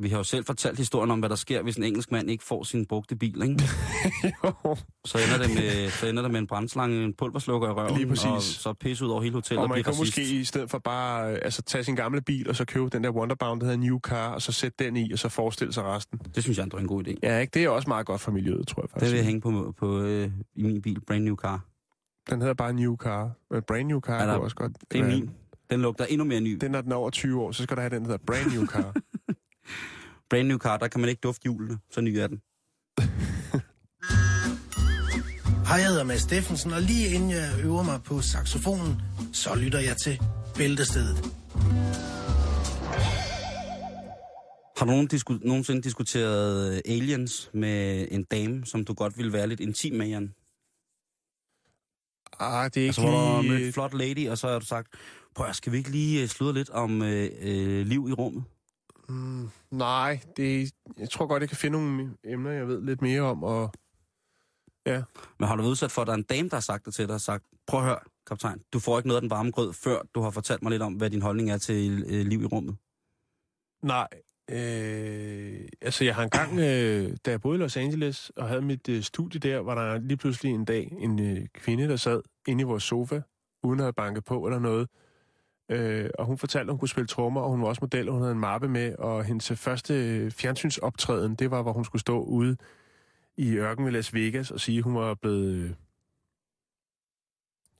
vi 0.00 0.08
har 0.08 0.16
jo 0.16 0.24
selv 0.24 0.44
fortalt 0.44 0.78
historien 0.78 1.10
om, 1.10 1.18
hvad 1.18 1.28
der 1.28 1.34
sker, 1.36 1.62
hvis 1.62 1.76
en 1.76 1.84
engelsk 1.84 2.12
mand 2.12 2.30
ikke 2.30 2.44
får 2.44 2.62
sin 2.62 2.86
brugte 2.86 3.16
bil, 3.16 3.42
ikke? 3.42 3.62
jo. 4.44 4.76
Så 5.04 5.18
ender 5.18 5.46
det 5.46 5.54
med, 5.54 5.90
så 5.90 6.06
ender 6.08 6.22
det 6.22 6.30
med 6.30 6.40
en 6.40 6.46
brændslange, 6.46 7.04
en 7.04 7.14
pulverslukker 7.14 7.68
i 7.68 7.72
røven, 7.72 7.96
Lige 7.96 8.06
præcis. 8.08 8.24
og 8.26 8.42
så 8.42 8.72
pisse 8.72 9.04
ud 9.04 9.10
over 9.10 9.22
hele 9.22 9.34
hotellet 9.34 9.58
og 9.58 9.62
og 9.62 9.68
man 9.68 9.74
blive 9.74 9.84
kan 9.84 9.92
racist. 9.92 10.18
måske 10.18 10.34
i 10.40 10.44
stedet 10.44 10.70
for 10.70 10.78
bare 10.78 11.32
øh, 11.32 11.38
altså, 11.42 11.62
tage 11.62 11.84
sin 11.84 11.96
gamle 11.96 12.20
bil, 12.20 12.48
og 12.48 12.56
så 12.56 12.64
købe 12.64 12.88
den 12.88 13.04
der 13.04 13.10
Wonderbound, 13.10 13.60
der 13.60 13.66
hedder 13.66 13.80
New 13.80 13.98
Car, 13.98 14.28
og 14.34 14.42
så 14.42 14.52
sætte 14.52 14.84
den 14.84 14.96
i, 14.96 15.12
og 15.12 15.18
så 15.18 15.28
forestille 15.28 15.72
sig 15.72 15.84
resten. 15.84 16.18
Det 16.34 16.42
synes 16.42 16.58
jeg 16.58 16.68
er 16.72 16.76
en 16.78 16.86
god 16.86 17.08
idé. 17.08 17.14
Ja, 17.22 17.38
ikke? 17.38 17.50
Det 17.54 17.64
er 17.64 17.68
også 17.68 17.88
meget 17.88 18.06
godt 18.06 18.20
for 18.20 18.30
miljøet, 18.32 18.66
tror 18.68 18.82
jeg 18.82 18.84
Det 18.88 18.90
faktisk. 18.92 19.12
vil 19.12 19.16
jeg 19.16 19.26
hænge 19.26 19.40
på, 19.40 19.74
på 19.78 20.00
øh, 20.00 20.30
i 20.56 20.62
min 20.62 20.82
bil, 20.82 21.00
brand 21.06 21.24
new 21.24 21.36
car. 21.36 21.60
Den 22.30 22.40
hedder 22.40 22.54
bare 22.54 22.72
New 22.72 22.96
Car. 22.96 23.30
Men 23.50 23.62
Brand 23.68 23.88
New 23.88 24.00
Car 24.00 24.14
Er 24.14 24.18
er 24.22 24.26
der- 24.26 24.34
også 24.34 24.56
godt. 24.56 24.72
Det 24.92 25.00
er 25.00 25.04
min. 25.06 25.30
Den 25.70 25.80
lugter 25.80 26.04
endnu 26.04 26.24
mere 26.24 26.40
ny. 26.40 26.58
Den, 26.60 26.70
når 26.70 26.80
den 26.80 26.92
er 26.92 26.96
over 26.96 27.10
20 27.10 27.40
år, 27.40 27.52
så 27.52 27.62
skal 27.62 27.76
der 27.76 27.82
have 27.82 27.90
den, 27.94 28.02
der 28.04 28.10
hedder 28.10 28.24
Brand 28.26 28.52
New 28.56 28.66
Car. 28.66 28.94
Brand 30.30 30.48
new 30.48 30.58
car, 30.58 30.76
der 30.76 30.88
kan 30.88 31.00
man 31.00 31.10
ikke 31.10 31.20
dufte 31.20 31.42
hjulene. 31.42 31.78
Så 31.90 32.00
ny 32.00 32.14
er 32.16 32.26
den. 32.26 32.40
Hej, 35.66 35.76
jeg 35.76 35.88
hedder 35.88 36.04
Mads 36.04 36.22
Steffensen, 36.22 36.72
og 36.72 36.82
lige 36.82 37.08
inden 37.14 37.30
jeg 37.30 37.50
øver 37.64 37.82
mig 37.82 38.00
på 38.04 38.20
saxofonen, 38.20 38.96
så 39.32 39.54
lytter 39.54 39.78
jeg 39.78 39.96
til 39.96 40.20
Bæltestedet. 40.56 41.16
Har 44.78 44.84
du 44.84 44.90
nogen 44.90 45.08
disku- 45.14 45.46
nogensinde 45.48 45.82
diskuteret 45.82 46.74
øh, 46.74 46.80
aliens 46.94 47.50
med 47.54 48.08
en 48.10 48.24
dame, 48.24 48.66
som 48.66 48.84
du 48.84 48.94
godt 48.94 49.16
ville 49.18 49.32
være 49.32 49.46
lidt 49.46 49.60
intim 49.60 49.94
med, 49.94 50.06
Jan? 50.08 50.34
ah, 52.40 52.70
det 52.74 52.82
er 52.82 52.86
Altså, 52.86 53.00
ikke 53.00 53.10
hvor 53.10 53.20
du 53.20 53.26
har 53.34 53.42
mødt 53.42 53.56
lige... 53.56 53.66
en 53.66 53.72
flot 53.72 53.94
lady, 53.94 54.28
og 54.28 54.38
så 54.38 54.48
har 54.48 54.58
du 54.58 54.66
sagt, 54.66 54.88
prøv 55.34 55.52
skal 55.52 55.72
vi 55.72 55.78
ikke 55.78 55.90
lige 55.90 56.22
øh, 56.22 56.28
sludre 56.28 56.54
lidt 56.54 56.70
om 56.70 57.02
øh, 57.02 57.30
øh, 57.40 57.86
liv 57.86 58.06
i 58.08 58.12
rummet? 58.12 58.44
Mm, 59.08 59.50
nej, 59.70 60.20
det, 60.36 60.72
jeg 60.98 61.10
tror 61.10 61.26
godt, 61.26 61.40
jeg 61.40 61.48
kan 61.48 61.58
finde 61.58 61.78
nogle 61.78 62.14
emner, 62.24 62.50
jeg 62.50 62.68
ved 62.68 62.82
lidt 62.82 63.02
mere 63.02 63.20
om. 63.20 63.44
Og, 63.44 63.72
Men 65.38 65.48
har 65.48 65.56
du 65.56 65.62
været 65.62 65.70
udsat 65.70 65.90
for, 65.90 66.02
at 66.02 66.06
der 66.06 66.12
er 66.12 66.16
en 66.16 66.22
dame, 66.22 66.48
der 66.48 66.56
har 66.56 66.60
sagt 66.60 66.86
det 66.86 66.94
til 66.94 67.06
dig, 67.06 67.14
og 67.14 67.20
sagt, 67.20 67.44
prøv 67.66 67.80
at 67.80 67.86
høre, 67.86 67.98
kaptajn, 68.26 68.62
du 68.72 68.78
får 68.78 68.98
ikke 68.98 69.08
noget 69.08 69.16
af 69.16 69.20
den 69.22 69.30
varme 69.30 69.50
grød, 69.50 69.72
før 69.72 70.02
du 70.14 70.20
har 70.20 70.30
fortalt 70.30 70.62
mig 70.62 70.70
lidt 70.70 70.82
om, 70.82 70.92
hvad 70.92 71.10
din 71.10 71.22
holdning 71.22 71.50
er 71.50 71.58
til 71.58 72.04
øh, 72.06 72.26
liv 72.26 72.42
i 72.42 72.46
rummet. 72.46 72.76
nej, 73.82 74.08
øh, 74.50 75.68
altså 75.80 76.04
jeg 76.04 76.14
har 76.14 76.22
engang, 76.22 76.58
øh, 76.58 77.16
da 77.26 77.30
jeg 77.30 77.40
boede 77.40 77.58
i 77.58 77.60
Los 77.62 77.76
Angeles 77.76 78.32
og 78.36 78.48
havde 78.48 78.62
mit 78.62 78.88
øh, 78.88 79.02
studie 79.02 79.40
der, 79.40 79.58
var 79.58 79.74
der 79.74 79.98
lige 79.98 80.16
pludselig 80.16 80.52
en 80.52 80.64
dag 80.64 80.96
en 80.98 81.20
øh, 81.20 81.46
kvinde, 81.54 81.88
der 81.88 81.96
sad 81.96 82.22
inde 82.48 82.60
i 82.60 82.64
vores 82.64 82.82
sofa, 82.82 83.20
uden 83.62 83.80
at 83.80 83.84
have 83.84 83.92
banket 83.92 84.24
på 84.24 84.46
eller 84.46 84.58
noget. 84.58 84.88
Øh, 85.68 86.10
og 86.18 86.26
hun 86.26 86.38
fortalte, 86.38 86.68
at 86.70 86.72
hun 86.72 86.78
kunne 86.78 86.88
spille 86.88 87.06
trommer, 87.06 87.40
og 87.40 87.50
hun 87.50 87.60
var 87.60 87.66
også 87.66 87.78
model, 87.82 88.08
og 88.08 88.12
hun 88.12 88.22
havde 88.22 88.32
en 88.32 88.40
mappe 88.40 88.68
med. 88.68 88.96
Og 88.96 89.24
hendes 89.24 89.52
første 89.52 89.94
øh, 89.94 90.30
fjernsynsoptræden, 90.30 91.34
det 91.34 91.50
var, 91.50 91.62
hvor 91.62 91.72
hun 91.72 91.84
skulle 91.84 92.00
stå 92.00 92.22
ude 92.22 92.56
i 93.36 93.54
ørken 93.54 93.84
ved 93.84 93.92
Las 93.92 94.14
Vegas 94.14 94.50
og 94.50 94.60
sige, 94.60 94.78
at 94.78 94.84
hun 94.84 94.94
var 94.94 95.14
blevet 95.14 95.54
øh, 95.54 95.70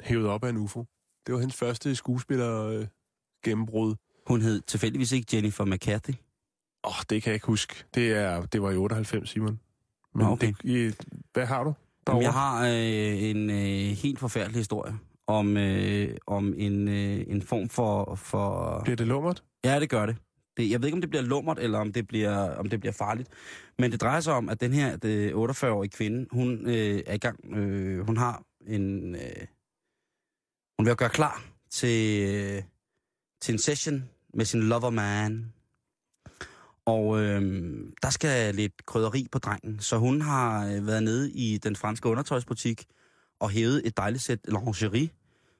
hævet 0.00 0.28
op 0.28 0.44
af 0.44 0.48
en 0.48 0.56
UFO. 0.56 0.84
Det 1.26 1.34
var 1.34 1.40
hendes 1.40 1.56
første 1.56 1.94
skuespiller 1.94 2.64
øh, 2.64 2.86
gennembrud. 3.44 3.94
Hun 4.26 4.40
hed 4.40 4.60
tilfældigvis 4.60 5.12
ikke 5.12 5.36
Jennifer 5.36 5.64
McCarthy. 5.64 6.14
Åh, 6.84 6.90
oh, 6.90 7.02
det 7.10 7.22
kan 7.22 7.30
jeg 7.30 7.34
ikke 7.34 7.46
huske. 7.46 7.84
Det, 7.94 8.12
er, 8.12 8.46
det 8.46 8.62
var 8.62 8.70
i 8.70 8.76
98, 8.76 9.30
Simon. 9.30 9.60
Men 10.14 10.26
okay. 10.26 10.54
det, 10.62 11.06
hvad 11.32 11.46
har 11.46 11.64
du? 11.64 11.74
Jamen, 12.08 12.22
derovre? 12.22 12.24
jeg 12.24 12.32
har 12.32 12.66
øh, 12.66 13.22
en 13.22 13.50
øh, 13.50 13.96
helt 13.96 14.18
forfærdelig 14.18 14.56
historie 14.58 14.98
om, 15.28 15.56
øh, 15.56 16.16
om 16.26 16.54
en, 16.56 16.88
øh, 16.88 17.24
en 17.28 17.42
form 17.42 17.68
for, 17.68 18.14
for... 18.14 18.80
Bliver 18.84 18.96
det 18.96 19.06
lummert? 19.06 19.44
Ja, 19.64 19.80
det 19.80 19.90
gør 19.90 20.06
det. 20.06 20.16
det. 20.56 20.70
Jeg 20.70 20.80
ved 20.80 20.88
ikke, 20.88 20.96
om 20.96 21.00
det 21.00 21.10
bliver 21.10 21.22
lummert, 21.22 21.58
eller 21.58 21.78
om 21.78 21.92
det 21.92 22.06
bliver, 22.06 22.54
om 22.54 22.68
det 22.68 22.80
bliver 22.80 22.92
farligt. 22.92 23.28
Men 23.78 23.92
det 23.92 24.00
drejer 24.00 24.20
sig 24.20 24.34
om, 24.34 24.48
at 24.48 24.60
den 24.60 24.72
her 24.72 24.96
det 24.96 25.32
48-årige 25.32 25.90
kvinde, 25.90 26.26
hun 26.30 26.66
øh, 26.66 27.02
er 27.06 27.14
i 27.14 27.18
gang... 27.18 27.56
Øh, 27.56 28.06
hun 28.06 28.16
har 28.16 28.42
en... 28.66 29.14
Øh, 29.14 29.46
hun 30.78 30.86
vil 30.86 30.96
gøre 30.96 31.08
klar 31.08 31.44
til, 31.70 32.28
øh, 32.28 32.62
til 33.40 33.52
en 33.52 33.58
session 33.58 34.04
med 34.34 34.44
sin 34.44 34.62
lover 34.62 34.90
man. 34.90 35.52
Og 36.84 37.20
øh, 37.20 37.42
der 38.02 38.10
skal 38.10 38.54
lidt 38.54 38.86
krydderi 38.86 39.26
på 39.32 39.38
drengen. 39.38 39.80
Så 39.80 39.96
hun 39.96 40.20
har 40.22 40.66
øh, 40.66 40.86
været 40.86 41.02
nede 41.02 41.32
i 41.32 41.58
den 41.58 41.76
franske 41.76 42.08
undertøjsbutik 42.08 42.84
og 43.40 43.50
hævet 43.50 43.82
et 43.84 43.96
dejligt 43.96 44.22
sæt 44.22 44.38
lingerie, 44.48 45.10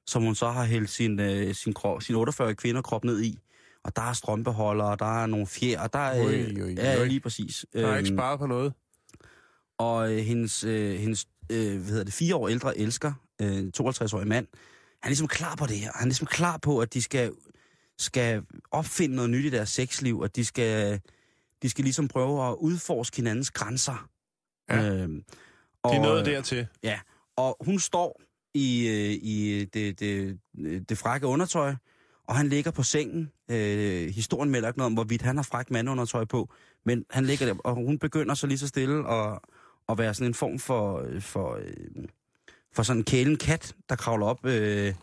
som 0.09 0.23
hun 0.23 0.35
så 0.35 0.51
har 0.51 0.65
hældt 0.65 0.91
sin, 0.91 1.21
øh, 1.21 1.55
sin, 1.55 1.73
krop, 1.73 2.03
sin 2.03 2.15
48 2.15 2.55
kvinder 2.55 2.83
krop 2.83 3.05
ned 3.05 3.23
i. 3.23 3.39
Og 3.85 3.97
der 3.97 4.03
er 4.03 4.13
strømpeholdere, 4.13 4.97
der 4.99 5.23
er 5.23 5.27
nogle 5.27 5.47
fjer, 5.47 5.81
og 5.81 5.93
der 5.93 5.99
er... 5.99 6.27
Øh, 6.29 6.65
ui, 6.65 6.75
ja, 6.75 7.05
lige 7.05 7.21
præcis. 7.21 7.67
Der 7.73 7.89
er 7.89 7.97
ikke 7.99 8.09
Øhm, 8.11 8.19
sparet 8.19 8.39
på 8.39 8.47
noget. 8.47 8.73
og 9.79 10.13
øh, 10.13 10.19
hendes, 10.19 10.65
øh, 10.65 10.99
hendes 11.01 11.27
øh, 11.51 11.77
hvad 11.77 11.85
hedder 11.91 12.05
det, 12.05 12.13
fire 12.13 12.37
år 12.37 12.49
ældre 12.49 12.79
elsker, 12.79 13.13
øh, 13.43 13.65
52-årig 13.81 14.29
mand, 14.29 14.47
han 15.03 15.09
er 15.09 15.09
ligesom 15.09 15.29
klar 15.29 15.55
på 15.57 15.67
det 15.67 15.77
her. 15.79 15.91
Han 15.95 16.03
er 16.03 16.07
ligesom 16.09 16.27
klar 16.27 16.57
på, 16.57 16.81
at 16.81 16.95
de 16.95 17.03
skal, 17.03 17.33
skal 17.99 18.43
opfinde 18.71 19.15
noget 19.17 19.31
nyt 19.31 19.45
i 19.45 19.51
deres 19.51 19.69
sexliv, 19.71 20.21
at 20.25 20.37
de 20.37 20.45
skal, 20.45 21.01
de 21.63 21.71
skal 21.71 21.85
ligesom 21.85 22.09
prøve 22.09 22.49
at 22.49 22.55
udforske 22.61 23.17
hinandens 23.17 23.51
grænser. 23.51 24.09
Ja. 24.71 24.91
Øhm, 24.91 25.23
De 25.85 25.97
er 25.97 26.03
nået 26.03 26.21
øh, 26.21 26.27
dertil. 26.27 26.67
Ja, 26.83 27.01
og 27.37 27.57
hun 27.61 27.79
står 27.79 28.21
i, 28.55 28.89
øh, 28.89 29.11
i 29.23 29.65
det, 29.65 30.01
det, 30.01 30.39
det 30.89 30.99
frække 30.99 31.27
undertøj, 31.27 31.75
og 32.27 32.37
han 32.37 32.49
ligger 32.49 32.71
på 32.71 32.83
sengen. 32.83 33.33
Øh, 33.51 34.09
historien 34.15 34.51
melder 34.51 34.69
ikke 34.69 34.79
noget 34.79 34.87
om, 34.87 34.95
hvorvidt 34.95 35.23
han 35.23 35.37
har 35.37 35.43
frækt 35.43 35.71
mandundertøj 35.71 36.25
på, 36.25 36.53
men 36.85 37.05
han 37.11 37.25
ligger 37.27 37.47
der, 37.47 37.55
og 37.65 37.75
hun 37.75 37.99
begynder 37.99 38.35
så 38.35 38.47
lige 38.47 38.59
så 38.59 38.69
stille 38.69 39.11
at, 39.11 39.39
at 39.89 39.99
være 39.99 40.15
sådan 40.15 40.27
en 40.27 40.35
form 40.35 40.59
for, 40.59 41.07
for, 41.21 41.55
øh, 41.55 42.05
for 42.73 42.83
sådan 42.83 43.01
en 43.01 43.05
kælen 43.05 43.37
kat, 43.37 43.75
der 43.89 43.97
kravler 43.97 44.27
op, 44.27 44.47
øh, 44.47 44.95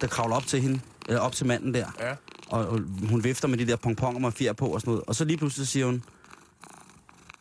der 0.00 0.06
kravler 0.06 0.36
op 0.36 0.46
til 0.46 0.60
hende, 0.60 0.80
eller 1.08 1.20
op 1.20 1.32
til 1.32 1.46
manden 1.46 1.74
der. 1.74 1.86
Ja. 2.00 2.14
Og, 2.48 2.66
og 2.68 2.80
hun 3.08 3.24
vifter 3.24 3.48
med 3.48 3.58
de 3.58 3.66
der 3.66 3.76
pongponger 3.76 4.20
med 4.20 4.32
fjer 4.32 4.52
på 4.52 4.66
og 4.66 4.80
sådan 4.80 4.90
noget. 4.90 5.04
Og 5.06 5.14
så 5.14 5.24
lige 5.24 5.36
pludselig 5.36 5.68
siger 5.68 5.86
hun, 5.86 6.02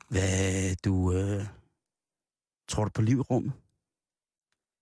hvad 0.10 0.76
du, 0.76 1.14
øh, 1.14 1.46
tror 2.68 2.84
du 2.84 2.90
på 2.90 3.02
liv 3.02 3.18
i 3.18 3.22
rummet? 3.22 3.52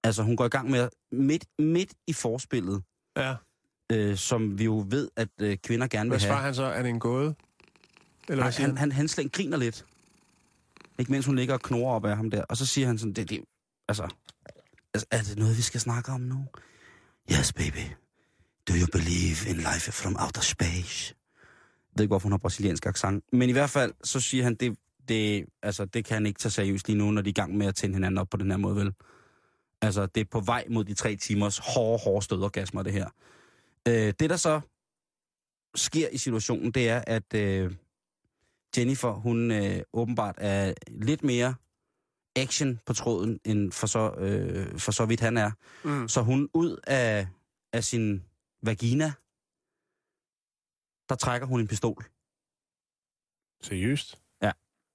Altså, 0.04 0.24
hun 0.24 0.36
går 0.36 0.45
i 0.45 0.49
gang 0.49 0.70
med, 0.70 0.89
midt, 1.12 1.45
midt 1.60 1.93
i 2.08 2.14
forspillet, 2.14 2.84
Ja. 3.18 3.36
øh, 3.91 4.18
som 4.18 4.60
vi 4.60 4.64
jo 4.64 4.86
ved, 4.89 5.10
at 5.16 5.28
øh, 5.41 5.58
kvinder 5.58 5.88
gerne 5.88 6.10
Hvad 6.10 6.18
vil 6.18 6.22
svarer 6.24 6.36
have. 6.36 6.45
han 6.45 6.56
så? 6.56 6.64
Er 6.64 6.82
det 6.82 6.89
en 6.89 6.99
gåde? 6.99 7.36
Eller 8.30 8.43
hvad 8.43 8.54
Nej, 8.60 8.68
han, 8.68 8.78
han, 8.78 8.91
han 8.91 9.08
slet 9.08 9.32
griner 9.32 9.58
lidt. 9.58 9.86
Ikke 10.99 11.12
mens 11.12 11.26
hun 11.26 11.36
ligger 11.36 11.54
og 11.54 11.62
knurrer 11.62 11.95
op 11.95 12.06
af 12.06 12.16
ham 12.18 12.30
der. 12.32 12.43
Og 12.43 12.58
så 12.58 12.66
siger 12.66 12.88
han 12.88 12.97
sådan, 12.97 13.14
det, 13.14 13.30
det, 13.30 13.43
altså, 13.88 14.08
altså, 14.93 15.08
er 15.12 15.22
det 15.22 15.38
noget, 15.38 15.58
vi 15.58 15.62
skal 15.62 15.80
snakke 15.80 16.12
om 16.12 16.22
nu? 16.22 16.45
Yes, 17.32 17.54
baby. 17.54 17.84
Do 18.68 18.74
you 18.74 18.88
believe 18.91 19.49
in 19.49 19.56
life 19.56 19.91
from 19.91 20.16
outer 20.20 20.41
space? 20.41 21.16
Jeg 21.91 21.97
ved 21.97 22.04
ikke, 22.04 22.12
hvorfor 22.12 22.26
hun 22.26 22.32
har 22.34 22.38
brasiliansk 22.38 22.86
accent. 22.86 23.24
Men 23.34 23.49
i 23.49 23.52
hvert 23.52 23.70
fald, 23.70 23.93
så 24.04 24.20
siger 24.20 24.43
han, 24.43 24.56
det, 24.56 24.78
det, 25.08 25.45
altså, 25.64 25.86
det 25.86 26.06
kan 26.06 26.14
han 26.16 26.26
ikke 26.26 26.39
tage 26.39 26.52
seriøst 26.52 26.88
lige 26.88 26.97
nu, 26.97 27.12
når 27.12 27.22
de 27.22 27.28
er 27.28 27.32
i 27.32 27.34
gang 27.34 27.58
med 27.58 27.68
at 27.68 27.76
tænde 27.76 27.95
hinanden 27.95 28.18
op 28.18 28.30
på 28.30 28.38
den 28.38 28.52
her 28.52 28.58
måde, 28.58 28.76
vel? 28.76 28.93
Altså, 29.82 30.06
det 30.06 30.22
er 30.22 30.26
på 30.26 30.40
vej 30.40 30.66
mod 30.70 30.84
de 30.84 30.94
tre 30.94 31.16
timers 31.16 31.58
hårde, 31.58 32.04
hårde 32.04 32.26
stødorgasmer, 32.26 32.84
det 32.84 32.94
her. 32.94 33.10
Øh, 33.88 34.14
det, 34.20 34.30
der 34.30 34.38
så 34.38 34.62
sker 35.76 36.10
i 36.10 36.18
situationen, 36.18 36.72
det 36.72 36.90
er, 36.90 37.04
at 37.08 37.34
øh, 37.34 37.76
Jennifer, 38.78 39.12
hun 39.12 39.52
øh, 39.52 39.82
åbenbart 39.94 40.36
er 40.38 40.74
lidt 40.88 41.24
mere 41.24 41.56
action 42.36 42.80
på 42.86 42.94
tråden, 42.94 43.40
end 43.46 43.72
for 43.72 43.88
så, 43.88 44.12
øh, 44.12 44.80
for 44.80 44.92
så 44.92 45.06
vidt 45.06 45.20
han 45.20 45.38
er. 45.38 45.52
Mm. 45.84 46.08
Så 46.08 46.22
hun 46.22 46.50
ud 46.54 46.78
af, 46.88 47.28
af 47.74 47.84
sin 47.84 48.24
vagina, 48.62 49.14
der 51.10 51.16
trækker 51.16 51.48
hun 51.48 51.60
en 51.60 51.68
pistol. 51.68 52.06
Seriøst? 53.62 54.22
Ja. 54.42 54.52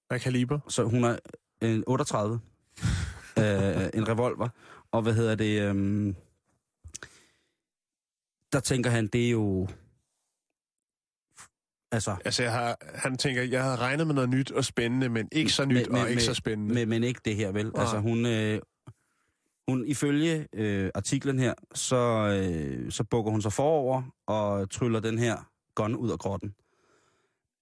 Hvad 0.09 0.21
kaliber? 0.21 0.61
Så 0.69 0.85
hun 0.85 1.05
er 1.05 1.19
en 1.63 1.85
38. 1.87 2.41
øh, 3.39 3.91
en 3.95 4.09
revolver. 4.09 4.49
Og 4.93 5.03
hvad 5.03 5.15
hedder 5.15 5.35
det? 5.35 5.63
Øhm, 5.63 6.17
der 8.53 8.61
tænker 8.61 8.91
han, 8.91 9.07
det 9.07 9.27
er 9.27 9.31
jo... 9.31 9.69
Altså, 11.93 12.17
Altså, 12.25 12.43
jeg 12.43 12.53
har, 12.53 12.77
han 12.95 13.17
tænker, 13.17 13.43
jeg 13.43 13.63
havde 13.65 13.77
regnet 13.77 14.07
med 14.07 14.15
noget 14.15 14.31
nyt 14.31 14.51
og 14.53 14.65
spændende, 14.65 15.09
men 15.09 15.29
ikke 15.33 15.53
så 15.53 15.65
nyt 15.65 15.75
Men- 15.75 15.93
men- 15.93 16.01
og 16.03 16.09
ikke 16.09 16.19
men- 16.19 16.25
så 16.25 16.35
spændende. 16.35 16.75
Men, 16.75 16.89
men 16.89 17.05
ikke 17.05 17.21
det 17.25 17.37
her, 17.37 17.53
vel? 17.53 17.67
Nej. 17.67 17.81
Altså, 17.83 17.99
hun, 17.99 18.27
øh, 18.27 18.61
hun 19.69 19.87
ifølge 19.87 20.49
øh, 20.53 20.91
artiklen 20.95 21.39
her, 21.39 21.55
så, 21.75 21.97
øh, 21.97 22.93
så 22.93 23.05
bukker 23.05 23.33
hun 23.33 23.43
sig 23.43 23.53
forover 23.53 24.03
og 24.27 24.71
tryller 24.71 25.01
den 25.01 25.19
her 25.19 25.51
gun 25.75 25.95
ud 25.97 26.11
af 26.11 26.19
grotten. 26.19 26.55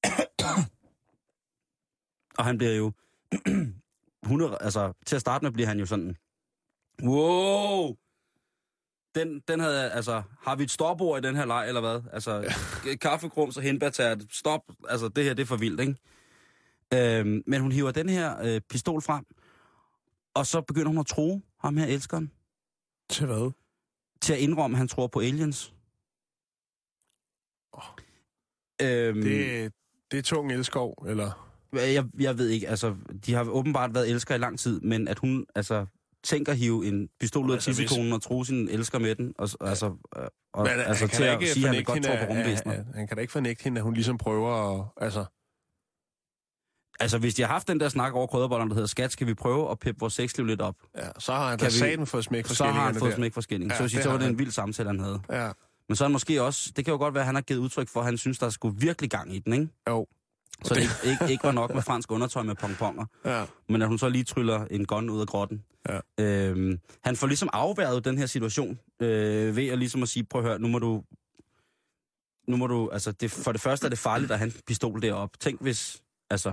og 2.39 2.45
han 2.45 2.59
bliver 2.59 2.75
jo... 2.75 2.93
100, 4.25 4.59
altså, 4.61 4.93
til 5.07 5.16
at 5.16 5.20
starte 5.20 5.45
med 5.45 5.53
bliver 5.53 5.66
han 5.66 5.79
jo 5.79 5.87
sådan... 5.87 6.16
Wow! 7.03 7.97
Den, 9.14 9.41
den 9.49 9.61
havde, 9.61 9.91
altså, 9.93 10.22
har 10.43 10.57
vi 10.57 10.62
et 10.62 10.70
stopord 10.70 11.25
i 11.25 11.27
den 11.29 11.37
her 11.37 11.45
leg, 11.45 11.68
eller 11.68 11.81
hvad? 11.81 12.03
Altså, 12.12 12.33
ja. 12.85 12.95
kaffegrums 13.09 13.57
og 13.57 13.62
hindbærtært, 13.62 14.18
stop, 14.31 14.61
altså, 14.89 15.09
det 15.09 15.25
her, 15.25 15.35
det 15.35 15.43
er 15.43 15.47
for 15.47 15.57
vildt, 15.57 15.81
ikke? 15.81 15.97
Øhm, 16.95 17.43
men 17.47 17.61
hun 17.61 17.72
hiver 17.72 17.91
den 17.91 18.09
her 18.09 18.43
øh, 18.43 18.61
pistol 18.61 19.03
frem, 19.03 19.25
og 20.35 20.47
så 20.47 20.61
begynder 20.61 20.89
hun 20.89 20.99
at 20.99 21.07
tro 21.07 21.41
ham 21.61 21.77
her 21.77 21.87
elskeren, 21.87 22.33
Til 23.09 23.27
hvad? 23.27 23.53
til 24.20 24.33
at 24.33 24.39
indrømme, 24.39 24.75
at 24.75 24.79
han 24.79 24.89
tror 24.89 25.07
på 25.07 25.20
aliens. 25.20 25.75
Øhm, 28.83 29.22
Det, 29.22 29.72
det 30.11 30.18
er 30.18 30.22
tung 30.22 30.53
elskov, 30.53 31.05
eller? 31.09 31.53
Jeg, 31.77 32.05
jeg 32.20 32.39
ved 32.39 32.49
ikke, 32.49 32.68
altså, 32.68 32.95
de 33.27 33.35
har 33.35 33.45
åbenbart 33.45 33.95
været 33.95 34.11
elskere 34.11 34.37
i 34.37 34.41
lang 34.41 34.59
tid, 34.59 34.81
men 34.81 35.09
at 35.09 35.18
hun, 35.18 35.47
altså, 35.55 35.87
tænker 36.25 36.53
at 36.53 36.59
hive 36.59 36.87
en 36.87 37.09
pistol 37.20 37.45
ud 37.47 37.51
af 37.51 37.55
Altså, 37.55 37.70
hvis- 37.70 37.77
tissekonen 37.79 38.12
og 38.12 38.22
tro 38.22 38.45
sin 38.45 38.68
elsker 38.68 38.99
med 38.99 39.14
den, 39.14 39.35
og, 39.39 39.49
og, 39.61 39.68
altså, 39.68 39.87
øh, 40.16 40.22
og, 40.55 40.62
Men, 40.62 40.70
altså 40.72 41.05
han 41.05 41.09
til 41.11 41.22
at 41.25 41.49
sige, 41.49 41.68
at 41.68 41.75
han 41.75 41.85
godt 41.85 41.97
hende, 41.97 42.09
tro 42.09 42.27
på 42.27 42.33
rumvæsener. 42.33 42.72
at- 42.72 42.85
Han 42.95 43.07
kan 43.09 43.16
da 43.16 43.20
ikke 43.20 43.33
fornægte 43.33 43.64
hende, 43.64 43.79
at 43.79 43.83
hun 43.85 43.95
ligesom 43.95 44.18
prøver 44.18 44.81
at... 44.81 44.87
Altså, 45.05 45.25
Altså, 47.01 47.18
hvis 47.18 47.35
de 47.35 47.43
har 47.43 47.49
haft 47.49 47.68
den 47.68 47.81
der 47.81 47.89
snak 47.89 48.12
over 48.12 48.27
krydderbollerne, 48.27 48.68
der 48.70 48.75
hedder, 48.75 48.87
skat, 48.87 49.12
skal 49.12 49.27
vi 49.27 49.35
prøve 49.35 49.70
at 49.70 49.79
peppe 49.79 50.01
vores 50.01 50.12
sexliv 50.14 50.47
lidt 50.47 50.61
op? 50.61 50.75
ja, 50.97 51.09
så 51.18 51.33
har 51.33 51.51
han 51.51 51.59
da 51.59 51.68
saten 51.68 52.07
fået 52.07 52.25
smæk 52.25 52.47
for 52.47 52.55
Så 52.55 52.64
har 52.64 52.85
han 52.87 52.95
fået 52.95 53.14
smæk 53.14 53.33
for 53.35 53.41
skilling. 53.41 53.70
Ja, 53.70 53.77
så, 53.79 53.89
sige, 53.89 53.97
det 53.99 54.03
så 54.05 54.11
var 54.11 54.16
det 54.18 54.25
en 54.25 54.31
han. 54.31 54.39
vild 54.39 54.51
samtale, 54.51 54.89
han 54.89 55.01
havde. 55.01 55.20
Ja, 55.31 55.51
Men 55.89 55.97
så 55.97 56.05
er 56.05 56.09
han 56.09 56.12
måske 56.12 56.43
også, 56.43 56.72
det 56.77 56.85
kan 56.85 56.93
jo 56.93 56.99
godt 56.99 57.14
være, 57.14 57.22
at 57.22 57.27
han 57.27 57.35
har 57.35 57.43
givet 57.43 57.61
udtryk 57.61 57.89
for, 57.89 58.01
at 58.01 58.07
han 58.07 58.18
synes, 58.18 58.39
der 58.39 58.49
skulle 58.51 58.81
virkelig 58.81 59.11
gang 59.11 59.35
i 59.35 59.39
den, 59.39 59.53
ikke? 59.53 59.68
jo. 59.89 60.07
Så 60.62 60.74
det 60.74 60.80
ikke, 60.82 60.94
ikke, 61.05 61.32
ikke 61.32 61.44
var 61.44 61.52
nok 61.52 61.74
med 61.74 61.82
fransk 61.82 62.11
undertøj 62.11 62.42
med 62.42 62.55
pongponger, 62.55 63.05
Ja, 63.24 63.44
men 63.68 63.82
at 63.82 63.88
hun 63.88 63.98
så 63.98 64.09
lige 64.09 64.24
tryller 64.24 64.64
en 64.70 64.84
gun 64.86 65.11
ud 65.11 65.20
af 65.20 65.26
grotten. 65.26 65.64
Ja. 65.88 65.98
Øhm, 66.20 66.78
han 67.05 67.16
får 67.16 67.26
ligesom 67.26 67.48
afværget 67.52 68.05
den 68.05 68.18
her 68.18 68.26
situation, 68.26 68.78
øh, 69.00 69.57
ved 69.57 69.68
at 69.68 69.78
ligesom 69.78 70.02
at 70.02 70.09
sige, 70.09 70.24
prøv 70.24 70.40
at 70.40 70.46
høre, 70.48 70.59
nu 70.59 70.68
må 70.68 70.78
du... 70.78 71.02
Nu 72.48 72.57
må 72.57 72.66
du, 72.66 72.88
altså, 72.88 73.12
det, 73.12 73.30
for 73.30 73.52
det 73.52 73.61
første 73.61 73.86
er 73.86 73.88
det 73.88 73.98
farligt 73.98 74.32
at 74.32 74.38
have 74.38 74.46
en 74.46 74.55
pistol 74.66 75.02
derop. 75.02 75.30
Tænk 75.40 75.62
hvis, 75.62 76.02
altså, 76.30 76.52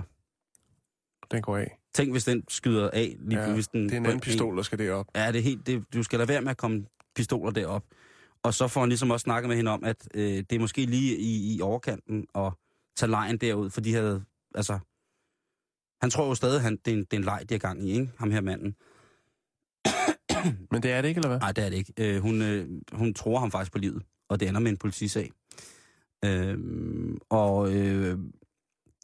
den 1.30 1.42
går 1.42 1.56
af. 1.56 1.78
tænk 1.94 2.10
hvis 2.10 2.24
den 2.24 2.44
skyder 2.48 2.90
af. 2.92 3.16
Lige, 3.20 3.40
Ja, 3.40 3.52
hvis 3.52 3.68
den, 3.68 3.84
det 3.84 3.92
er 3.92 3.96
en 3.96 4.06
anden 4.06 4.20
pistol, 4.20 4.56
der 4.56 4.62
skal 4.62 4.78
derop. 4.78 5.06
Ja, 5.16 5.32
det 5.32 5.38
er 5.38 5.42
helt, 5.42 5.66
det, 5.66 5.84
du 5.94 6.02
skal 6.02 6.18
lade 6.18 6.28
være 6.28 6.40
med 6.40 6.50
at 6.50 6.56
komme 6.56 6.84
pistoler 7.16 7.50
derop. 7.50 7.84
Og 8.42 8.54
så 8.54 8.68
får 8.68 8.80
han 8.80 8.88
ligesom 8.88 9.10
også 9.10 9.24
snakket 9.24 9.48
med 9.48 9.56
hende 9.56 9.70
om, 9.70 9.84
at 9.84 9.96
øh, 10.14 10.22
det 10.22 10.52
er 10.52 10.58
måske 10.58 10.86
lige 10.86 11.16
i, 11.18 11.56
i 11.56 11.60
overkanten 11.60 12.26
at 12.34 12.52
tage 12.96 13.10
lejen 13.10 13.38
derud, 13.38 13.70
for 13.70 13.80
de 13.80 13.94
havde, 13.94 14.24
altså... 14.54 14.78
Han 16.00 16.10
tror 16.10 16.28
jo 16.28 16.34
stadig, 16.34 16.60
han, 16.60 16.76
det, 16.84 16.88
er 16.88 16.96
en, 16.96 17.04
det 17.04 17.12
er 17.12 17.16
en 17.16 17.24
leg, 17.24 17.44
de 17.48 17.54
er 17.54 17.58
gang 17.58 17.88
i, 17.88 17.92
ikke? 17.92 18.10
Ham 18.18 18.30
her 18.30 18.40
manden. 18.40 18.76
Men 20.70 20.82
det 20.82 20.92
er 20.92 21.02
det 21.02 21.08
ikke, 21.08 21.18
eller 21.18 21.28
hvad? 21.28 21.38
Nej, 21.38 21.52
det 21.52 21.64
er 21.64 21.68
det 21.70 21.76
ikke. 21.76 21.92
Øh, 21.98 22.22
hun, 22.22 22.42
øh, 22.42 22.68
hun 22.92 23.14
tror 23.14 23.38
ham 23.38 23.50
faktisk 23.50 23.72
på 23.72 23.78
livet, 23.78 24.02
og 24.28 24.40
det 24.40 24.48
ender 24.48 24.60
med 24.60 24.70
en 24.70 24.76
politisag. 24.76 25.30
Øh, 26.24 26.58
og 27.30 27.74
øh, 27.74 28.18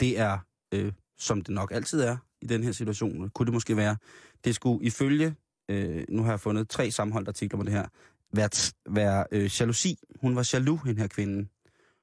det 0.01 0.19
er, 0.19 0.39
øh, 0.75 0.93
som 1.19 1.43
det 1.43 1.55
nok 1.55 1.73
altid 1.73 2.01
er 2.01 2.17
i 2.43 2.47
den 2.47 2.65
her 2.65 2.73
situation, 2.73 3.31
kunne 3.31 3.47
det 3.47 3.53
måske 3.53 3.77
være, 3.77 3.97
det 4.45 4.55
skulle 4.55 4.87
ifølge, 4.87 5.35
øh, 5.69 6.05
nu 6.09 6.23
har 6.23 6.31
jeg 6.31 6.41
fundet 6.41 6.69
tre 6.69 6.91
sammenholdt 6.91 7.29
artikler 7.29 7.57
med 7.57 7.67
det 7.67 7.73
her, 7.73 7.87
være, 8.33 8.75
være 8.95 9.27
øh, 9.33 9.61
jalousi. 9.61 9.99
Hun 10.21 10.37
var 10.37 10.51
jaloux, 10.53 10.83
hende 10.85 11.01
her 11.01 11.09
kvinde, 11.09 11.49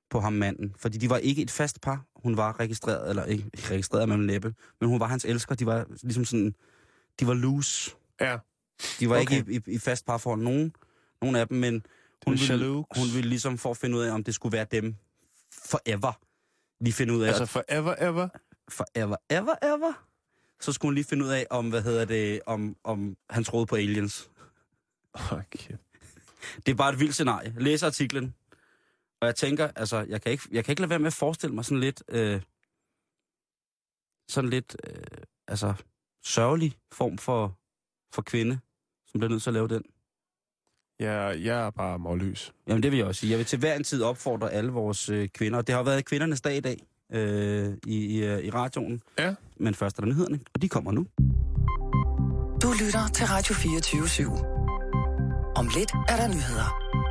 på 0.09 0.19
ham 0.19 0.33
manden. 0.33 0.75
Fordi 0.77 0.97
de 0.97 1.09
var 1.09 1.17
ikke 1.17 1.41
et 1.41 1.51
fast 1.51 1.81
par. 1.81 2.05
Hun 2.15 2.37
var 2.37 2.59
registreret, 2.59 3.09
eller 3.09 3.25
ikke 3.25 3.45
registreret 3.55 4.09
med 4.09 4.15
en 4.15 4.27
læbe, 4.27 4.53
men 4.79 4.89
hun 4.89 4.99
var 4.99 5.07
hans 5.07 5.25
elsker. 5.25 5.55
De 5.55 5.65
var 5.65 5.85
ligesom 6.03 6.25
sådan, 6.25 6.55
de 7.19 7.27
var 7.27 7.33
loose. 7.33 7.91
Ja. 8.21 8.37
De 8.99 9.09
var 9.09 9.15
Okay. 9.21 9.37
ikke 9.37 9.53
i, 9.53 9.71
i, 9.71 9.75
i 9.75 9.79
fast 9.79 10.05
parforhold, 10.05 10.41
nogen, 10.41 10.73
nogen 11.21 11.35
af 11.35 11.47
dem, 11.47 11.57
men 11.57 11.85
hun 12.27 12.33
ville, 12.33 12.47
jaloux. 12.53 12.85
hun 12.97 13.07
ville 13.13 13.29
ligesom 13.29 13.57
for 13.57 13.71
at 13.71 13.77
finde 13.77 13.97
ud 13.97 14.01
af, 14.03 14.11
om 14.11 14.23
det 14.23 14.35
skulle 14.35 14.53
være 14.57 14.65
dem 14.71 14.95
forever. 15.51 16.19
Lige 16.83 16.93
finde 16.93 17.13
ud 17.13 17.21
af, 17.23 17.27
Altså 17.27 17.41
altså, 17.43 17.53
forever, 17.53 17.95
ever? 17.99 18.27
forever, 18.69 19.15
ever, 19.29 19.55
ever. 19.63 19.93
Så 20.61 20.71
skulle 20.71 20.87
hun 20.89 20.93
lige 20.95 21.05
finde 21.05 21.25
ud 21.25 21.29
af, 21.29 21.47
om, 21.49 21.69
hvad 21.69 21.81
hedder 21.81 22.05
det, 22.05 22.41
om, 22.45 22.75
om 22.83 23.17
han 23.29 23.43
troede 23.43 23.65
på 23.65 23.75
aliens. 23.75 24.29
Okay. 25.31 25.73
Det 26.65 26.71
er 26.71 26.75
bare 26.75 26.93
et 26.93 26.99
vildt 26.99 27.13
scenarie. 27.13 27.53
Læs 27.57 27.83
artiklen. 27.83 28.33
Og 29.21 29.27
jeg 29.27 29.35
tænker, 29.35 29.67
altså, 29.75 30.05
jeg 30.09 30.21
kan 30.21 30.31
ikke, 30.31 30.43
jeg 30.51 30.65
kan 30.65 30.71
ikke 30.71 30.81
lade 30.81 30.89
være 30.89 30.99
med 30.99 31.07
at 31.07 31.13
forestille 31.13 31.55
mig 31.55 31.65
sådan 31.65 31.79
lidt, 31.79 32.03
øh, 32.07 32.41
sådan 34.29 34.49
lidt, 34.49 34.75
øh, 34.87 35.03
altså, 35.47 35.73
sørgelig 36.25 36.77
form 36.91 37.17
for, 37.17 37.57
for 38.13 38.21
kvinde, 38.21 38.59
som 39.07 39.19
bliver 39.19 39.29
nødt 39.29 39.43
til 39.43 39.49
at 39.49 39.53
lave 39.53 39.67
den. 39.67 39.83
Jeg, 40.99 41.43
jeg 41.43 41.65
er 41.65 41.69
bare 41.69 41.99
målløs. 41.99 42.53
Jamen 42.67 42.83
det 42.83 42.91
vil 42.91 42.97
jeg 42.97 43.07
også 43.07 43.19
sige. 43.19 43.29
Jeg 43.29 43.37
vil 43.37 43.45
til 43.45 43.59
hver 43.59 43.75
en 43.75 43.83
tid 43.83 44.03
opfordre 44.03 44.51
alle 44.51 44.71
vores 44.71 45.09
øh, 45.09 45.29
kvinder, 45.29 45.57
og 45.57 45.67
det 45.67 45.75
har 45.75 45.83
været 45.83 46.05
kvindernes 46.05 46.41
dag 46.41 46.57
i 46.57 46.59
dag 46.59 46.87
øh, 47.11 47.73
i, 47.87 48.05
i, 48.05 48.23
øh, 48.25 48.43
i 48.43 48.49
radioen. 48.49 49.01
Ja. 49.19 49.35
Men 49.57 49.73
først 49.75 49.97
er 49.97 50.01
der 50.01 50.07
nyhederne, 50.07 50.39
og 50.53 50.61
de 50.61 50.69
kommer 50.69 50.91
nu. 50.91 51.07
Du 52.61 52.71
lytter 52.85 53.07
til 53.13 53.25
Radio 53.25 53.53
24 53.53 54.03
/7. 54.03 54.45
Om 55.55 55.67
lidt 55.77 55.91
er 56.09 56.17
der 56.17 56.27
nyheder. 56.27 57.04